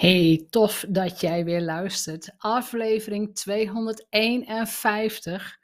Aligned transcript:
Hey, 0.00 0.46
tof 0.50 0.84
dat 0.88 1.20
jij 1.20 1.44
weer 1.44 1.60
luistert. 1.60 2.34
Aflevering 2.38 3.34
251. 3.34 5.58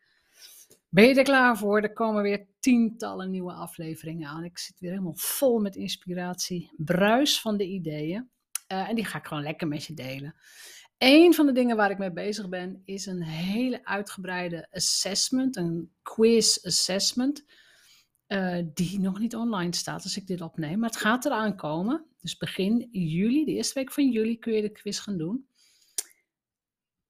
Ben 0.89 1.05
je 1.05 1.15
er 1.15 1.23
klaar 1.23 1.59
voor? 1.59 1.81
Er 1.81 1.93
komen 1.93 2.23
weer 2.23 2.47
tientallen 2.61 3.31
nieuwe 3.31 3.53
afleveringen 3.53 4.29
aan. 4.29 4.45
Ik 4.45 4.59
zit 4.59 4.81
weer 4.81 4.91
helemaal 4.91 5.17
vol 5.17 5.59
met 5.59 5.77
inspiratie, 5.77 6.71
bruis 6.77 7.41
van 7.41 7.57
de 7.57 7.65
ideeën. 7.65 8.31
Uh, 8.73 8.89
en 8.89 8.95
die 8.95 9.05
ga 9.05 9.19
ik 9.19 9.27
gewoon 9.27 9.43
lekker 9.43 9.69
met 9.69 9.85
je 9.85 9.95
delen. 9.95 10.35
Een 10.99 11.35
van 11.35 11.47
de 11.47 11.53
dingen 11.53 11.77
waar 11.77 11.91
ik 11.91 11.99
mee 11.99 12.13
bezig 12.13 12.49
ben, 12.49 12.83
is 12.85 13.07
een 13.07 13.23
hele 13.23 13.85
uitgebreide 13.85 14.69
assessment, 14.71 15.57
een 15.57 15.93
quiz 16.03 16.65
assessment. 16.65 17.45
Uh, 18.29 18.59
die 18.75 19.01
nog 19.01 19.19
niet 19.19 19.37
online 19.37 19.75
staat 19.75 20.03
als 20.03 20.17
ik 20.17 20.27
dit 20.27 20.41
opneem. 20.41 20.79
Maar 20.79 20.91
het 20.91 20.99
gaat 20.99 21.25
eraan 21.25 21.57
komen. 21.57 22.05
Dus 22.21 22.37
begin 22.37 22.89
juli, 22.93 23.45
de 23.45 23.53
eerste 23.53 23.75
week 23.75 23.93
van 23.93 24.11
juli, 24.11 24.39
kun 24.39 24.53
je 24.53 24.63
de 24.63 24.73
quiz 24.73 25.01
gaan 25.01 25.19
doen. 25.19 25.47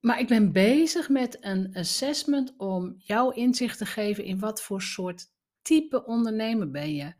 Maar 0.00 0.20
ik 0.20 0.28
ben 0.28 0.52
bezig 0.52 1.08
met 1.08 1.36
een 1.40 1.74
assessment 1.74 2.54
om 2.56 2.94
jou 2.98 3.34
inzicht 3.34 3.78
te 3.78 3.86
geven 3.86 4.24
in 4.24 4.38
wat 4.38 4.62
voor 4.62 4.82
soort 4.82 5.26
type 5.62 6.04
ondernemer 6.04 6.70
ben 6.70 6.94
je. 6.94 7.14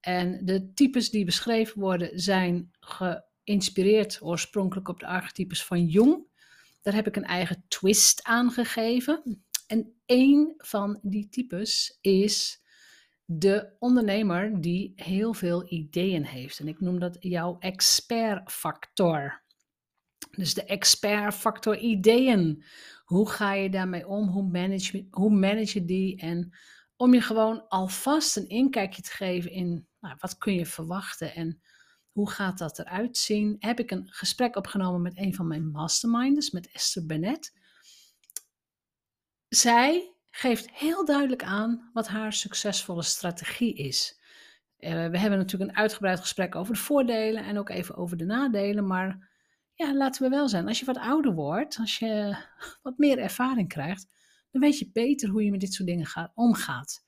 En 0.00 0.44
de 0.44 0.72
types 0.74 1.10
die 1.10 1.24
beschreven 1.24 1.80
worden 1.80 2.20
zijn 2.20 2.70
geïnspireerd 2.80 4.18
oorspronkelijk 4.22 4.88
op 4.88 5.00
de 5.00 5.06
archetypes 5.06 5.64
van 5.64 5.86
Jung. 5.86 6.26
Daar 6.82 6.94
heb 6.94 7.06
ik 7.06 7.16
een 7.16 7.24
eigen 7.24 7.64
twist 7.68 8.22
aan 8.22 8.50
gegeven. 8.50 9.42
En 9.66 9.94
één 10.06 10.54
van 10.56 10.98
die 11.02 11.28
types 11.28 11.98
is 12.00 12.62
de 13.30 13.76
ondernemer 13.78 14.60
die 14.60 14.92
heel 14.96 15.34
veel 15.34 15.72
ideeën 15.72 16.24
heeft. 16.24 16.58
En 16.58 16.68
ik 16.68 16.80
noem 16.80 16.98
dat 16.98 17.16
jouw 17.20 17.56
expertfactor. 17.58 19.42
Dus 20.30 20.54
de 20.54 20.64
expertfactor 20.64 21.78
ideeën. 21.78 22.64
Hoe 23.04 23.30
ga 23.30 23.52
je 23.52 23.70
daarmee 23.70 24.06
om? 24.06 24.28
Hoe 24.28 24.48
manage, 24.48 25.06
hoe 25.10 25.30
manage 25.30 25.78
je 25.78 25.84
die? 25.84 26.16
En 26.16 26.56
om 26.96 27.14
je 27.14 27.20
gewoon 27.20 27.68
alvast 27.68 28.36
een 28.36 28.48
inkijkje 28.48 29.02
te 29.02 29.10
geven 29.10 29.50
in 29.50 29.86
nou, 30.00 30.16
wat 30.18 30.38
kun 30.38 30.54
je 30.54 30.66
verwachten 30.66 31.34
en 31.34 31.62
hoe 32.12 32.30
gaat 32.30 32.58
dat 32.58 32.78
eruit 32.78 33.16
zien, 33.16 33.56
heb 33.58 33.78
ik 33.78 33.90
een 33.90 34.06
gesprek 34.10 34.56
opgenomen 34.56 35.02
met 35.02 35.16
een 35.16 35.34
van 35.34 35.46
mijn 35.46 35.70
masterminders, 35.70 36.50
met 36.50 36.70
Esther 36.70 37.06
Bennett. 37.06 37.52
Zij 39.48 40.12
geeft 40.30 40.70
heel 40.70 41.04
duidelijk 41.04 41.42
aan 41.42 41.90
wat 41.92 42.08
haar 42.08 42.32
succesvolle 42.32 43.02
strategie 43.02 43.74
is. 43.74 44.20
Uh, 44.78 44.90
we 44.90 45.18
hebben 45.18 45.38
natuurlijk 45.38 45.70
een 45.70 45.76
uitgebreid 45.76 46.20
gesprek 46.20 46.54
over 46.54 46.74
de 46.74 46.80
voordelen 46.80 47.44
en 47.44 47.58
ook 47.58 47.68
even 47.68 47.96
over 47.96 48.16
de 48.16 48.24
nadelen. 48.24 48.86
Maar 48.86 49.28
ja, 49.74 49.94
laten 49.94 50.22
we 50.22 50.28
wel 50.28 50.48
zijn. 50.48 50.68
Als 50.68 50.78
je 50.78 50.84
wat 50.84 50.98
ouder 50.98 51.34
wordt, 51.34 51.76
als 51.78 51.98
je 51.98 52.36
wat 52.82 52.98
meer 52.98 53.18
ervaring 53.18 53.68
krijgt, 53.68 54.06
dan 54.50 54.60
weet 54.60 54.78
je 54.78 54.90
beter 54.92 55.28
hoe 55.28 55.44
je 55.44 55.50
met 55.50 55.60
dit 55.60 55.72
soort 55.72 55.88
dingen 55.88 56.06
gaat, 56.06 56.32
omgaat. 56.34 57.06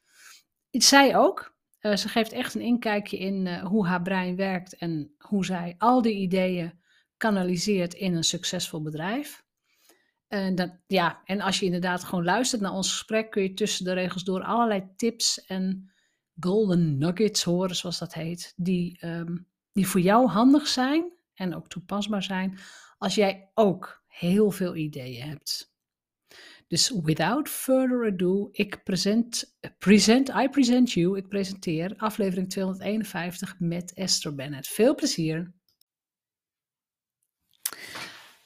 Zij 0.70 1.16
ook. 1.16 1.58
Uh, 1.80 1.96
ze 1.96 2.08
geeft 2.08 2.32
echt 2.32 2.54
een 2.54 2.60
inkijkje 2.60 3.18
in 3.18 3.46
uh, 3.46 3.66
hoe 3.66 3.86
haar 3.86 4.02
brein 4.02 4.36
werkt 4.36 4.76
en 4.76 5.14
hoe 5.18 5.44
zij 5.44 5.74
al 5.78 6.02
die 6.02 6.14
ideeën 6.14 6.80
kanaliseert 7.16 7.94
in 7.94 8.14
een 8.14 8.24
succesvol 8.24 8.82
bedrijf. 8.82 9.44
En, 10.30 10.54
dat, 10.54 10.70
ja, 10.86 11.20
en 11.24 11.40
als 11.40 11.58
je 11.58 11.64
inderdaad 11.64 12.04
gewoon 12.04 12.24
luistert 12.24 12.60
naar 12.60 12.72
ons 12.72 12.90
gesprek, 12.90 13.30
kun 13.30 13.42
je 13.42 13.54
tussen 13.54 13.84
de 13.84 13.92
regels 13.92 14.24
door 14.24 14.42
allerlei 14.42 14.88
tips 14.96 15.44
en 15.44 15.90
golden 16.40 16.98
nuggets 16.98 17.42
horen, 17.42 17.76
zoals 17.76 17.98
dat 17.98 18.14
heet, 18.14 18.52
die, 18.56 19.06
um, 19.06 19.46
die 19.72 19.86
voor 19.86 20.00
jou 20.00 20.28
handig 20.28 20.66
zijn 20.66 21.12
en 21.34 21.54
ook 21.54 21.68
toepasbaar 21.68 22.22
zijn 22.22 22.58
als 22.98 23.14
jij 23.14 23.50
ook 23.54 24.04
heel 24.06 24.50
veel 24.50 24.76
ideeën 24.76 25.28
hebt. 25.28 25.74
Dus 26.66 26.90
without 27.02 27.48
further 27.48 28.06
ado, 28.06 28.48
ik 28.52 28.82
present, 28.82 29.56
present, 29.78 30.28
I 30.28 30.48
present 30.48 30.92
you, 30.92 31.16
ik 31.16 31.28
presenteer 31.28 31.94
aflevering 31.96 32.50
251 32.50 33.56
met 33.58 33.92
Esther 33.92 34.34
Bennett. 34.34 34.68
Veel 34.68 34.94
plezier! 34.94 35.52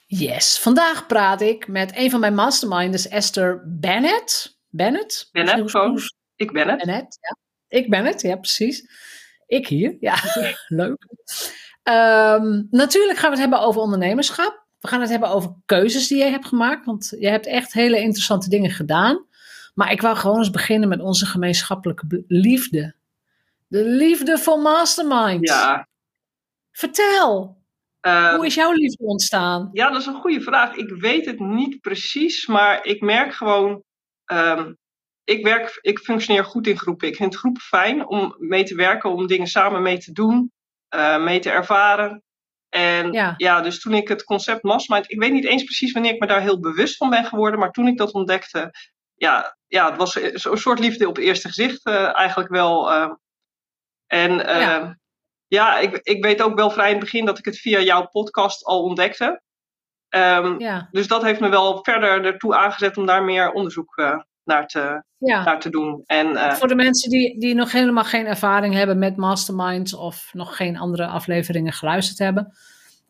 Yes, 0.07 0.59
vandaag 0.59 1.07
praat 1.07 1.41
ik 1.41 1.69
met 1.69 1.97
een 1.97 2.11
van 2.11 2.21
mijn 2.21 2.35
masterminders, 2.35 3.09
Esther 3.09 3.63
Bennett. 3.67 4.59
Bennett? 4.69 5.29
Bennett, 5.33 5.71
gewoon. 5.71 6.01
Ik 6.37 6.53
ben 6.53 6.69
het. 6.69 6.79
Bennett, 6.79 7.19
ja. 7.21 7.37
Ik 7.79 7.91
ben 7.91 8.05
het, 8.05 8.21
ja, 8.21 8.37
precies. 8.37 8.89
Ik 9.47 9.67
hier, 9.67 9.97
ja, 10.01 10.17
leuk. 10.69 11.07
Um, 11.83 12.67
natuurlijk 12.71 13.19
gaan 13.19 13.31
we 13.31 13.37
het 13.37 13.51
hebben 13.51 13.61
over 13.61 13.81
ondernemerschap. 13.81 14.63
We 14.81 14.89
gaan 14.89 15.01
het 15.01 15.11
hebben 15.11 15.29
over 15.29 15.55
keuzes 15.67 16.09
die 16.09 16.19
jij 16.19 16.31
hebt 16.31 16.47
gemaakt, 16.47 16.85
want 16.87 17.17
je 17.19 17.29
hebt 17.29 17.47
echt 17.47 17.73
hele 17.73 18.01
interessante 18.01 18.49
dingen 18.49 18.71
gedaan. 18.71 19.27
Maar 19.75 19.93
ik 19.93 20.01
wou 20.01 20.17
gewoon 20.17 20.39
eens 20.39 20.51
beginnen 20.51 20.89
met 20.89 21.01
onze 21.01 21.27
gemeenschappelijke 21.27 22.25
liefde. 22.29 22.95
De 23.67 23.85
liefde 23.85 24.39
voor 24.39 24.59
Mastermind. 24.59 25.49
Ja. 25.49 25.89
Vertel. 26.73 27.63
Um, 28.07 28.35
Hoe 28.35 28.47
is 28.47 28.55
jouw 28.55 28.73
liefde 28.73 29.05
ontstaan? 29.05 29.69
Ja, 29.73 29.91
dat 29.91 30.01
is 30.01 30.07
een 30.07 30.21
goede 30.21 30.41
vraag. 30.41 30.75
Ik 30.75 30.89
weet 30.89 31.27
het 31.27 31.39
niet 31.39 31.81
precies, 31.81 32.47
maar 32.47 32.85
ik 32.85 33.01
merk 33.01 33.35
gewoon. 33.35 33.83
Um, 34.33 34.77
ik, 35.25 35.45
werk, 35.45 35.79
ik 35.81 35.99
functioneer 35.99 36.45
goed 36.45 36.67
in 36.67 36.79
groepen. 36.79 37.09
Ik 37.09 37.17
vind 37.17 37.37
groepen 37.37 37.63
fijn 37.63 38.07
om 38.07 38.35
mee 38.39 38.65
te 38.65 38.75
werken, 38.75 39.11
om 39.11 39.27
dingen 39.27 39.47
samen 39.47 39.83
mee 39.83 39.99
te 39.99 40.13
doen, 40.13 40.53
uh, 40.95 41.23
mee 41.23 41.39
te 41.39 41.51
ervaren. 41.51 42.23
En 42.69 43.13
ja. 43.13 43.35
ja. 43.37 43.61
dus 43.61 43.81
toen 43.81 43.95
ik 43.95 44.09
het 44.09 44.25
concept 44.25 44.63
Mastermind, 44.63 45.11
ik 45.11 45.21
weet 45.21 45.33
niet 45.33 45.45
eens 45.45 45.65
precies 45.65 45.93
wanneer 45.93 46.13
ik 46.13 46.21
me 46.21 46.27
daar 46.27 46.41
heel 46.41 46.61
bewust 46.61 46.97
van 46.97 47.11
ben 47.11 47.25
geworden, 47.25 47.61
maar 47.61 47.71
toen 47.71 47.87
ik 47.87 47.99
dat 47.99 48.13
ontdekte, 48.13 48.71
ja, 49.15 49.57
ja 49.67 49.89
het 49.89 49.97
was 49.97 50.15
een 50.15 50.59
soort 50.59 50.79
liefde 50.79 51.09
op 51.09 51.17
het 51.17 51.25
eerste 51.25 51.49
gezicht 51.49 51.87
uh, 51.87 52.19
eigenlijk 52.19 52.51
wel. 52.51 52.93
Uh, 52.93 53.13
en 54.07 54.33
ja. 54.33 54.99
Ja, 55.55 55.79
ik, 55.79 56.01
ik 56.03 56.25
weet 56.25 56.43
ook 56.43 56.55
wel 56.55 56.71
vrij 56.71 56.87
in 56.87 56.95
het 56.95 57.05
begin 57.05 57.25
dat 57.25 57.39
ik 57.39 57.45
het 57.45 57.59
via 57.59 57.81
jouw 57.81 58.07
podcast 58.07 58.65
al 58.65 58.83
ontdekte. 58.83 59.43
Um, 60.09 60.61
ja. 60.61 60.89
Dus 60.91 61.07
dat 61.07 61.23
heeft 61.23 61.41
me 61.41 61.49
wel 61.49 61.79
verder 61.83 62.25
ertoe 62.25 62.57
aangezet 62.57 62.97
om 62.97 63.07
daar 63.07 63.25
meer 63.25 63.53
onderzoek 63.53 63.97
uh, 63.97 64.19
naar, 64.45 64.67
te, 64.67 65.05
ja. 65.19 65.45
naar 65.45 65.61
te 65.61 65.71
doen. 65.71 66.03
En, 66.07 66.27
uh, 66.27 66.53
Voor 66.53 66.69
de 66.69 66.75
mensen 66.75 67.11
die, 67.11 67.41
die 67.41 67.55
nog 67.55 67.73
helemaal 67.73 68.05
geen 68.05 68.27
ervaring 68.27 68.75
hebben 68.75 68.99
met 68.99 69.17
masterminds 69.17 69.95
of 69.95 70.31
nog 70.33 70.57
geen 70.57 70.79
andere 70.79 71.07
afleveringen 71.07 71.73
geluisterd 71.73 72.19
hebben. 72.19 72.53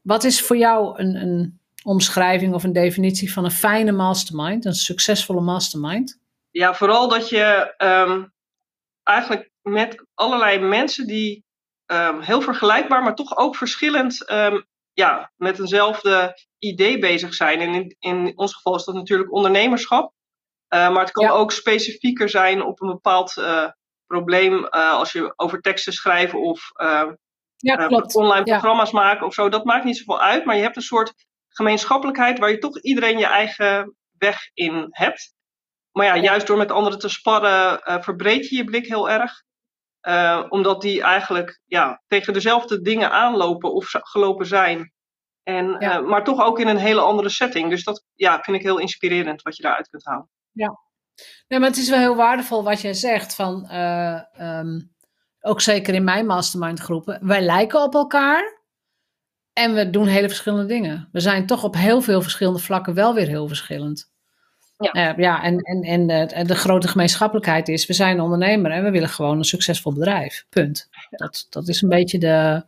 Wat 0.03 0.25
is 0.25 0.43
voor 0.43 0.57
jou 0.57 0.99
een, 0.99 1.15
een 1.17 1.61
omschrijving 1.83 2.55
of 2.55 2.65
een 2.65 2.73
definitie 2.73 3.33
van 3.33 3.45
een 3.45 3.51
fijne 3.51 3.93
mastermind, 3.93 4.65
een 4.65 4.75
succesvolle 4.75 5.41
mastermind? 5.41 6.21
Ja, 6.51 6.75
vooral 6.75 7.09
dat 7.09 7.29
je 7.29 7.75
um, 7.79 8.33
eigenlijk 9.03 9.51
met 9.63 10.07
allerlei 10.15 10.59
mensen 10.59 11.07
die 11.07 11.45
um, 11.87 12.21
heel 12.21 12.41
vergelijkbaar, 12.41 13.03
maar 13.03 13.15
toch 13.15 13.37
ook 13.37 13.57
verschillend 13.57 14.31
um, 14.31 14.67
ja, 14.93 15.33
met 15.37 15.59
eenzelfde 15.59 16.39
idee 16.59 16.99
bezig 16.99 17.35
zijn. 17.35 17.61
En 17.61 17.75
in, 17.75 17.97
in 17.99 18.39
ons 18.39 18.55
geval 18.55 18.75
is 18.75 18.85
dat 18.85 18.95
natuurlijk 18.95 19.33
ondernemerschap. 19.33 20.13
Uh, 20.75 20.91
maar 20.91 21.03
het 21.03 21.11
kan 21.11 21.25
ja. 21.25 21.31
ook 21.31 21.53
specifieker 21.53 22.29
zijn 22.29 22.63
op 22.63 22.81
een 22.81 22.89
bepaald 22.89 23.37
uh, 23.37 23.69
probleem 24.07 24.55
uh, 24.55 24.93
als 24.93 25.13
je 25.13 25.33
over 25.37 25.61
teksten 25.61 25.93
schrijven 25.93 26.41
of 26.41 26.71
ja, 27.57 27.89
online 28.13 28.43
programma's 28.43 28.91
maken 28.91 29.27
of 29.27 29.35
zo. 29.35 29.49
Dat 29.49 29.65
maakt 29.65 29.85
niet 29.85 29.97
zoveel 29.97 30.21
uit, 30.21 30.45
maar 30.45 30.57
je 30.57 30.63
hebt 30.63 30.77
een 30.77 30.83
soort 30.83 31.13
gemeenschappelijkheid 31.49 32.39
waar 32.39 32.51
je 32.51 32.59
toch 32.59 32.81
iedereen 32.81 33.19
je 33.19 33.27
eigen 33.27 33.97
weg 34.19 34.51
in 34.55 34.87
hebt. 34.91 35.35
Maar 35.93 36.07
ja, 36.07 36.17
juist 36.17 36.47
door 36.47 36.57
met 36.57 36.71
anderen 36.71 36.99
te 36.99 37.09
sparren 37.09 37.81
verbreed 38.03 38.49
je 38.49 38.57
je 38.57 38.65
blik 38.65 38.87
heel 38.87 39.11
erg. 39.11 39.43
Uh, 40.09 40.45
omdat 40.49 40.81
die 40.83 41.03
eigenlijk 41.03 41.61
ja, 41.65 42.03
tegen 42.07 42.33
dezelfde 42.33 42.81
dingen 42.81 43.11
aanlopen 43.11 43.73
of 43.73 43.87
gelopen 43.91 44.47
zijn. 44.47 44.93
En, 45.43 45.77
ja. 45.79 46.01
uh, 46.01 46.07
maar 46.07 46.25
toch 46.25 46.41
ook 46.41 46.59
in 46.59 46.67
een 46.69 46.77
hele 46.77 47.01
andere 47.01 47.29
setting. 47.29 47.71
Dus 47.71 47.85
dat 47.85 48.05
ja, 48.15 48.41
vind 48.41 48.57
ik 48.57 48.63
heel 48.63 48.79
inspirerend 48.79 49.43
wat 49.43 49.57
je 49.57 49.63
daaruit 49.63 49.89
kunt 49.89 50.05
halen. 50.05 50.29
Ja, 50.53 50.79
nee, 51.49 51.59
maar 51.59 51.69
het 51.69 51.79
is 51.79 51.91
wel 51.91 51.99
heel 51.99 52.17
waardevol 52.17 52.65
wat 52.65 52.81
jij 52.81 52.95
zegt. 52.95 53.35
Van, 53.35 53.69
uh, 53.71 54.21
um, 54.41 54.95
ook 55.41 55.61
zeker 55.61 55.95
in 55.95 56.05
mijn 56.05 56.27
mastermind 56.27 56.81
groepen. 56.81 57.27
Wij 57.27 57.43
lijken 57.43 57.83
op 57.83 57.95
elkaar. 57.95 58.63
En 59.53 59.75
we 59.75 59.91
doen 59.91 60.07
hele 60.07 60.29
verschillende 60.29 60.67
dingen. 60.67 61.09
We 61.13 61.21
zijn 61.21 61.47
toch 61.47 61.65
op 61.65 61.75
heel 61.75 62.01
veel 62.01 62.23
verschillende 62.23 62.59
vlakken 62.59 62.95
wel 62.95 63.15
weer 63.15 63.27
heel 63.27 63.49
verschillend. 63.49 64.13
Ja, 64.77 65.13
uh, 65.13 65.19
ja 65.19 65.43
en, 65.43 65.59
en, 65.59 65.83
en 65.83 66.07
de, 66.07 66.45
de, 66.45 66.55
grote 66.55 66.89
gemeenschappelijkheid 66.89 67.69
is, 67.69 67.87
we 67.87 67.93
zijn 67.93 68.21
ondernemer 68.21 68.71
en 68.71 68.85
we 68.85 68.91
willen 68.91 69.09
gewoon 69.09 69.39
een 69.39 69.45
succesvol 69.45 69.93
bedrijf. 69.93 70.45
Punt. 70.49 70.89
Dat, 71.11 71.47
dat 71.51 71.69
is 71.69 71.83
een 71.83 71.89
beetje 71.89 72.19
de, 72.19 72.65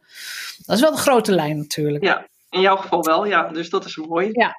dat 0.66 0.76
is 0.76 0.82
wel 0.82 0.90
de 0.90 0.96
grote 0.96 1.32
lijn 1.32 1.56
natuurlijk. 1.56 2.04
Ja, 2.04 2.26
in 2.50 2.60
jouw 2.60 2.76
geval 2.76 3.02
wel, 3.02 3.26
ja. 3.26 3.48
Dus 3.48 3.70
dat 3.70 3.84
is 3.84 3.96
mooi. 3.96 4.28
Ja, 4.32 4.56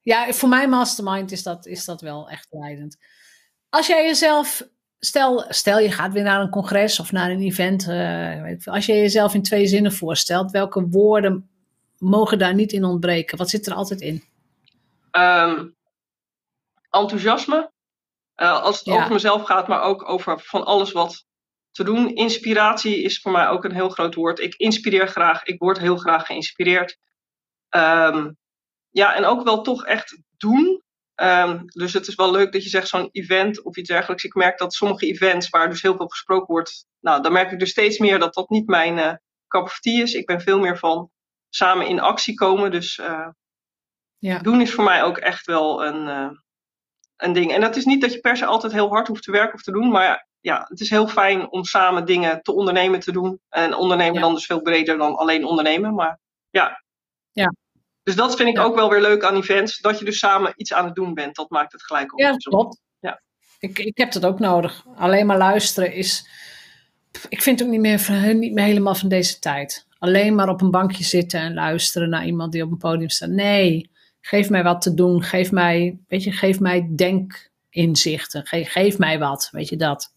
ja 0.00 0.32
voor 0.32 0.48
mijn 0.48 0.70
mastermind 0.70 1.32
is 1.32 1.42
dat, 1.42 1.66
is 1.66 1.84
dat 1.84 2.00
wel 2.00 2.28
echt 2.28 2.46
leidend. 2.50 2.96
Als 3.68 3.86
jij 3.86 4.06
jezelf, 4.06 4.62
stel, 4.98 5.44
stel 5.48 5.78
je 5.78 5.92
gaat 5.92 6.12
weer 6.12 6.22
naar 6.22 6.40
een 6.40 6.50
congres 6.50 7.00
of 7.00 7.12
naar 7.12 7.30
een 7.30 7.42
event. 7.42 7.88
Uh, 7.88 8.56
als 8.64 8.86
je 8.86 8.92
jezelf 8.92 9.34
in 9.34 9.42
twee 9.42 9.66
zinnen 9.66 9.92
voorstelt, 9.92 10.50
welke 10.50 10.88
woorden 10.88 11.48
mogen 11.98 12.38
daar 12.38 12.54
niet 12.54 12.72
in 12.72 12.84
ontbreken? 12.84 13.38
Wat 13.38 13.50
zit 13.50 13.66
er 13.66 13.74
altijd 13.74 14.00
in? 14.00 14.24
Ehm, 15.10 15.66
enthousiasme. 16.94 17.72
Uh, 18.36 18.60
als 18.62 18.78
het 18.78 18.88
over 18.88 19.12
mezelf 19.12 19.42
gaat, 19.42 19.68
maar 19.68 19.82
ook 19.82 20.08
over 20.08 20.40
van 20.40 20.64
alles 20.64 20.92
wat 20.92 21.24
te 21.70 21.84
doen. 21.84 22.14
Inspiratie 22.14 23.02
is 23.02 23.20
voor 23.20 23.32
mij 23.32 23.48
ook 23.48 23.64
een 23.64 23.74
heel 23.74 23.88
groot 23.88 24.14
woord. 24.14 24.38
Ik 24.38 24.54
inspireer 24.54 25.08
graag, 25.08 25.42
ik 25.42 25.58
word 25.58 25.78
heel 25.78 25.96
graag 25.96 26.26
geïnspireerd. 26.26 26.98
Ehm, 27.68 28.30
ja, 28.90 29.14
en 29.14 29.24
ook 29.24 29.42
wel 29.42 29.62
toch 29.62 29.84
echt 29.84 30.18
doen. 30.36 30.82
Ehm, 31.14 31.60
dus 31.64 31.92
het 31.92 32.06
is 32.06 32.14
wel 32.14 32.30
leuk 32.30 32.52
dat 32.52 32.62
je 32.62 32.68
zegt 32.68 32.88
zo'n 32.88 33.08
event 33.12 33.62
of 33.62 33.76
iets 33.76 33.88
dergelijks. 33.88 34.24
Ik 34.24 34.34
merk 34.34 34.58
dat 34.58 34.74
sommige 34.74 35.06
events 35.06 35.48
waar 35.48 35.68
dus 35.68 35.82
heel 35.82 35.96
veel 35.96 36.08
gesproken 36.08 36.46
wordt, 36.46 36.86
nou, 37.00 37.22
dan 37.22 37.32
merk 37.32 37.50
ik 37.50 37.58
dus 37.58 37.70
steeds 37.70 37.98
meer 37.98 38.18
dat 38.18 38.34
dat 38.34 38.48
niet 38.48 38.66
mijn 38.66 38.98
uh, 38.98 39.12
cup 39.48 39.62
of 39.62 39.78
tea 39.78 40.02
is. 40.02 40.14
Ik 40.14 40.26
ben 40.26 40.40
veel 40.40 40.58
meer 40.58 40.78
van 40.78 41.10
samen 41.48 41.86
in 41.86 42.00
actie 42.00 42.34
komen. 42.34 42.70
Dus 42.70 42.98
uh, 42.98 43.28
ja. 44.18 44.38
doen 44.38 44.60
is 44.60 44.74
voor 44.74 44.84
mij 44.84 45.02
ook 45.02 45.18
echt 45.18 45.46
wel 45.46 45.84
een, 45.84 46.08
uh, 46.08 46.38
een 47.16 47.32
ding. 47.32 47.52
En 47.52 47.60
dat 47.60 47.76
is 47.76 47.84
niet 47.84 48.00
dat 48.00 48.12
je 48.12 48.20
per 48.20 48.36
se 48.36 48.46
altijd 48.46 48.72
heel 48.72 48.88
hard 48.88 49.08
hoeft 49.08 49.22
te 49.22 49.30
werken 49.30 49.54
of 49.54 49.62
te 49.62 49.72
doen, 49.72 49.88
maar 49.88 50.26
ja, 50.44 50.66
het 50.68 50.80
is 50.80 50.90
heel 50.90 51.08
fijn 51.08 51.50
om 51.50 51.64
samen 51.64 52.04
dingen 52.04 52.42
te 52.42 52.52
ondernemen 52.52 53.00
te 53.00 53.12
doen. 53.12 53.40
En 53.48 53.74
ondernemen 53.74 54.20
dan 54.20 54.34
dus 54.34 54.46
veel 54.46 54.62
breder 54.62 54.98
dan 54.98 55.16
alleen 55.16 55.44
ondernemen. 55.44 55.94
Maar 55.94 56.20
ja. 56.50 56.82
ja. 57.32 57.54
Dus 58.02 58.16
dat 58.16 58.36
vind 58.36 58.48
ik 58.48 58.58
ook 58.58 58.74
wel 58.74 58.90
weer 58.90 59.00
leuk 59.00 59.24
aan 59.24 59.36
events. 59.36 59.78
Dat 59.78 59.98
je 59.98 60.04
dus 60.04 60.18
samen 60.18 60.52
iets 60.56 60.72
aan 60.72 60.84
het 60.84 60.94
doen 60.94 61.14
bent. 61.14 61.34
Dat 61.34 61.50
maakt 61.50 61.72
het 61.72 61.82
gelijk 61.82 62.12
op. 62.12 62.18
Ja, 62.18 62.36
klopt. 62.36 62.80
Ja. 62.98 63.22
Ik, 63.58 63.78
ik 63.78 63.98
heb 63.98 64.12
dat 64.12 64.24
ook 64.24 64.38
nodig. 64.38 64.84
Alleen 64.96 65.26
maar 65.26 65.38
luisteren 65.38 65.92
is. 65.92 66.28
Ik 67.28 67.42
vind 67.42 67.58
het 67.58 67.68
ook 67.68 67.74
niet 67.74 67.82
meer, 67.82 68.34
niet 68.34 68.52
meer 68.52 68.64
helemaal 68.64 68.94
van 68.94 69.08
deze 69.08 69.38
tijd. 69.38 69.86
Alleen 69.98 70.34
maar 70.34 70.48
op 70.48 70.60
een 70.60 70.70
bankje 70.70 71.04
zitten 71.04 71.40
en 71.40 71.54
luisteren 71.54 72.08
naar 72.08 72.26
iemand 72.26 72.52
die 72.52 72.62
op 72.62 72.70
een 72.70 72.78
podium 72.78 73.08
staat. 73.08 73.28
Nee, 73.28 73.90
geef 74.26 74.50
mij 74.50 74.62
wat 74.62 74.82
te 74.82 74.94
doen. 74.94 75.22
Geef 75.22 75.52
mij, 75.52 75.98
weet 76.08 76.24
je, 76.24 76.32
geef 76.32 76.60
mij 76.60 76.88
denkinzichten. 76.96 78.46
Geef, 78.46 78.72
geef 78.72 78.98
mij 78.98 79.18
wat, 79.18 79.48
weet 79.52 79.68
je 79.68 79.76
dat. 79.76 80.14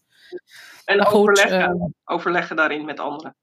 En 0.84 1.06
overleggen, 1.06 1.76
uh, 1.76 1.84
overleggen 2.04 2.56
daarin 2.56 2.84
met 2.84 3.00
anderen. 3.00 3.34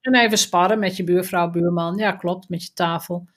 En 0.00 0.14
even 0.14 0.38
sparren 0.38 0.78
met 0.78 0.96
je 0.96 1.04
buurvrouw, 1.04 1.50
buurman. 1.50 1.96
Ja, 1.96 2.12
klopt, 2.12 2.48
met 2.48 2.62
je 2.62 2.72
tafel. 2.72 3.28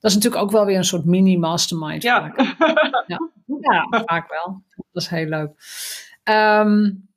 Dat 0.00 0.10
is 0.10 0.14
natuurlijk 0.16 0.42
ook 0.42 0.50
wel 0.50 0.64
weer 0.64 0.76
een 0.76 0.84
soort 0.84 1.04
mini-mastermind. 1.04 2.02
Ja. 2.02 2.32
ja. 3.06 3.30
ja, 3.60 4.02
vaak 4.04 4.28
wel. 4.28 4.62
Dat 4.92 5.02
is 5.02 5.08
heel 5.08 5.26
leuk. 5.26 5.50
Um, 6.24 7.08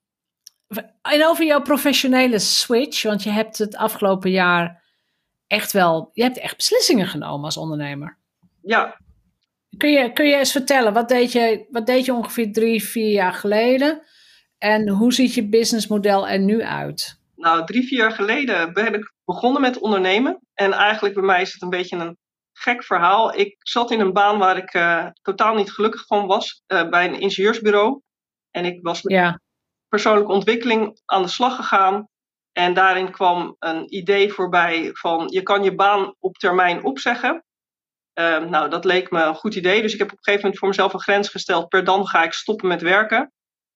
en 1.02 1.26
over 1.26 1.46
jouw 1.46 1.62
professionele 1.62 2.40
switch, 2.40 3.04
want 3.04 3.24
je 3.24 3.30
hebt 3.30 3.58
het 3.58 3.76
afgelopen 3.76 4.32
jaar 4.32 4.84
echt 5.48 5.72
wel, 5.72 6.10
je 6.14 6.24
hebt 6.24 6.38
echt 6.38 6.56
beslissingen 6.56 7.08
genomen 7.08 7.46
als 7.46 7.58
ondernemer. 7.58 8.20
Ja. 8.62 9.00
Kun 9.78 9.92
je, 9.92 10.14
kun 10.14 10.28
je 10.28 10.36
eens 10.36 10.52
vertellen, 10.52 10.94
wat 10.94 11.10
deed, 11.10 11.32
je, 11.32 11.66
wat 11.70 11.86
deed 11.86 12.06
je 12.06 12.14
ongeveer 12.14 12.52
drie, 12.52 12.84
vier 12.84 13.12
jaar 13.12 13.34
geleden? 13.34 14.02
En 14.58 14.90
hoe 14.90 15.14
ziet 15.14 15.34
je 15.34 15.50
businessmodel 15.50 16.28
er 16.28 16.40
nu 16.40 16.64
uit? 16.64 17.20
Nou, 17.36 17.66
drie, 17.66 17.88
vier 17.88 18.00
jaar 18.00 18.12
geleden 18.12 18.74
ben 18.74 18.94
ik 18.94 19.14
begonnen 19.26 19.62
met 19.62 19.80
ondernemen. 19.80 20.40
En 20.54 20.74
eigenlijk 20.74 21.16
bij 21.16 21.24
mij 21.24 21.42
is 21.42 21.54
het 21.54 21.62
een 21.62 21.70
beetje 21.70 21.98
een 21.98 22.18
gek 22.54 22.84
verhaal. 22.84 23.36
Ik 23.36 23.56
zat 23.60 23.92
in 23.92 24.00
een 24.00 24.14
baan 24.14 24.38
waar 24.38 24.58
ik 24.58 24.74
uh, 24.74 25.08
totaal 25.22 25.56
niet 25.56 25.72
gelukkig 25.72 26.06
van 26.06 26.28
was, 26.28 26.64
uh, 26.68 26.90
bij 26.90 27.06
een 27.06 27.20
ingenieursbureau. 27.20 28.02
En 28.52 28.66
ik 28.66 28.80
was 28.82 29.02
met 29.02 29.14
ja. 29.14 29.40
persoonlijke 29.88 30.32
ontwikkeling 30.32 31.02
aan 31.06 31.22
de 31.22 31.28
slag 31.28 31.56
gegaan. 31.56 32.08
En 32.52 32.74
daarin 32.74 33.12
kwam 33.12 33.56
een 33.60 33.96
idee 33.96 34.32
voorbij 34.32 34.90
van 34.94 35.28
je 35.28 35.42
kan 35.42 35.64
je 35.64 35.76
baan 35.76 36.16
op 36.20 36.38
termijn 36.38 36.84
opzeggen. 36.84 37.44
Uh, 38.22 38.50
nou, 38.50 38.70
dat 38.70 38.86
leek 38.86 39.12
me 39.12 39.24
een 39.24 39.36
goed 39.36 39.56
idee. 39.56 39.82
Dus 39.82 39.94
ik 39.94 40.00
heb 40.00 40.12
op 40.12 40.18
een 40.18 40.24
gegeven 40.24 40.42
moment 40.42 40.60
voor 40.60 40.70
mezelf 40.70 40.94
een 40.94 41.00
grens 41.00 41.30
gesteld. 41.30 41.68
Per 41.68 41.84
dan 41.84 42.08
ga 42.08 42.24
ik 42.24 42.34
stoppen 42.34 42.68
met 42.68 42.82
werken 42.82 43.32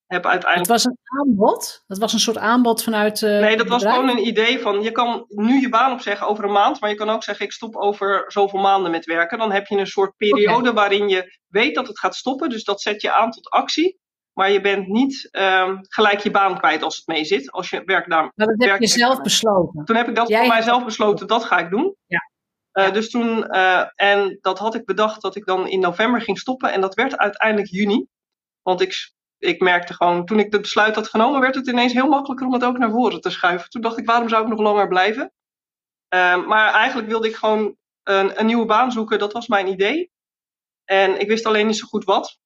heb 0.07 0.25
uiteindelijk... 0.25 0.71
Het 0.71 0.83
was 0.83 0.85
een 0.85 1.19
aanbod? 1.19 1.83
Dat 1.87 1.97
was 1.97 2.13
een 2.13 2.19
soort 2.19 2.37
aanbod 2.37 2.83
vanuit. 2.83 3.21
Uh, 3.21 3.39
nee, 3.39 3.57
dat 3.57 3.67
was 3.67 3.83
gewoon 3.83 4.09
een 4.09 4.27
idee 4.27 4.59
van 4.59 4.81
je 4.81 4.91
kan 4.91 5.25
nu 5.27 5.59
je 5.59 5.69
baan 5.69 5.91
opzeggen 5.91 6.27
over 6.27 6.43
een 6.43 6.51
maand, 6.51 6.79
maar 6.79 6.89
je 6.89 6.95
kan 6.95 7.09
ook 7.09 7.23
zeggen 7.23 7.45
ik 7.45 7.51
stop 7.51 7.75
over 7.75 8.23
zoveel 8.27 8.59
maanden 8.59 8.91
met 8.91 9.05
werken. 9.05 9.37
Dan 9.37 9.51
heb 9.51 9.67
je 9.67 9.77
een 9.77 9.87
soort 9.87 10.17
periode 10.17 10.73
waarin 10.73 11.09
je 11.09 11.39
weet 11.47 11.75
dat 11.75 11.87
het 11.87 11.99
gaat 11.99 12.15
stoppen, 12.15 12.49
dus 12.49 12.63
dat 12.63 12.81
zet 12.81 13.01
je 13.01 13.13
aan 13.13 13.31
tot 13.31 13.49
actie. 13.49 13.99
Maar 14.33 14.51
je 14.51 14.61
bent 14.61 14.87
niet 14.87 15.29
um, 15.31 15.79
gelijk 15.81 16.19
je 16.19 16.31
baan 16.31 16.57
kwijt 16.57 16.83
als 16.83 16.95
het 16.95 17.07
mee 17.07 17.25
zit. 17.25 17.51
Als 17.51 17.69
je 17.69 17.81
werk 17.85 18.09
daar. 18.09 18.31
Maar 18.35 18.47
dat 18.47 18.69
heb 18.69 18.79
je 18.79 18.87
zelf 18.87 19.21
besloten. 19.21 19.85
Toen 19.85 19.95
heb 19.95 20.07
ik 20.07 20.15
dat 20.15 20.27
Jij 20.27 20.39
voor 20.39 20.47
mijzelf 20.47 20.85
besloten, 20.85 21.27
dat 21.27 21.43
ga 21.43 21.57
ik 21.57 21.69
doen. 21.69 21.95
Ja. 22.05 22.19
Uh, 22.77 22.91
dus 22.91 23.09
toen, 23.09 23.55
uh, 23.55 23.85
en 23.95 24.37
dat 24.41 24.59
had 24.59 24.75
ik 24.75 24.85
bedacht 24.85 25.21
dat 25.21 25.35
ik 25.35 25.45
dan 25.45 25.67
in 25.67 25.79
november 25.79 26.21
ging 26.21 26.39
stoppen. 26.39 26.71
En 26.71 26.81
dat 26.81 26.95
werd 26.95 27.17
uiteindelijk 27.17 27.71
juni. 27.71 28.07
Want 28.61 28.81
ik 28.81 29.13
ik 29.45 29.61
merkte 29.61 29.93
gewoon, 29.93 30.25
toen 30.25 30.39
ik 30.39 30.51
het 30.51 30.61
besluit 30.61 30.95
had 30.95 31.07
genomen, 31.07 31.41
werd 31.41 31.55
het 31.55 31.67
ineens 31.67 31.93
heel 31.93 32.07
makkelijker 32.07 32.47
om 32.47 32.53
het 32.53 32.63
ook 32.63 32.77
naar 32.77 32.91
voren 32.91 33.21
te 33.21 33.29
schuiven. 33.29 33.69
Toen 33.69 33.81
dacht 33.81 33.97
ik, 33.97 34.05
waarom 34.05 34.29
zou 34.29 34.43
ik 34.43 34.49
nog 34.49 34.59
langer 34.59 34.87
blijven? 34.87 35.31
Uh, 36.15 36.45
maar 36.45 36.73
eigenlijk 36.73 37.07
wilde 37.07 37.27
ik 37.27 37.35
gewoon 37.35 37.75
een, 38.03 38.39
een, 38.39 38.45
nieuwe 38.45 38.65
baan 38.65 38.91
zoeken, 38.91 39.19
dat 39.19 39.33
was 39.33 39.47
mijn 39.47 39.67
idee. 39.67 40.11
En 40.83 41.19
ik 41.19 41.27
wist 41.27 41.45
alleen 41.45 41.67
niet 41.67 41.77
zo 41.77 41.87
goed 41.87 42.03
wat. 42.03 42.39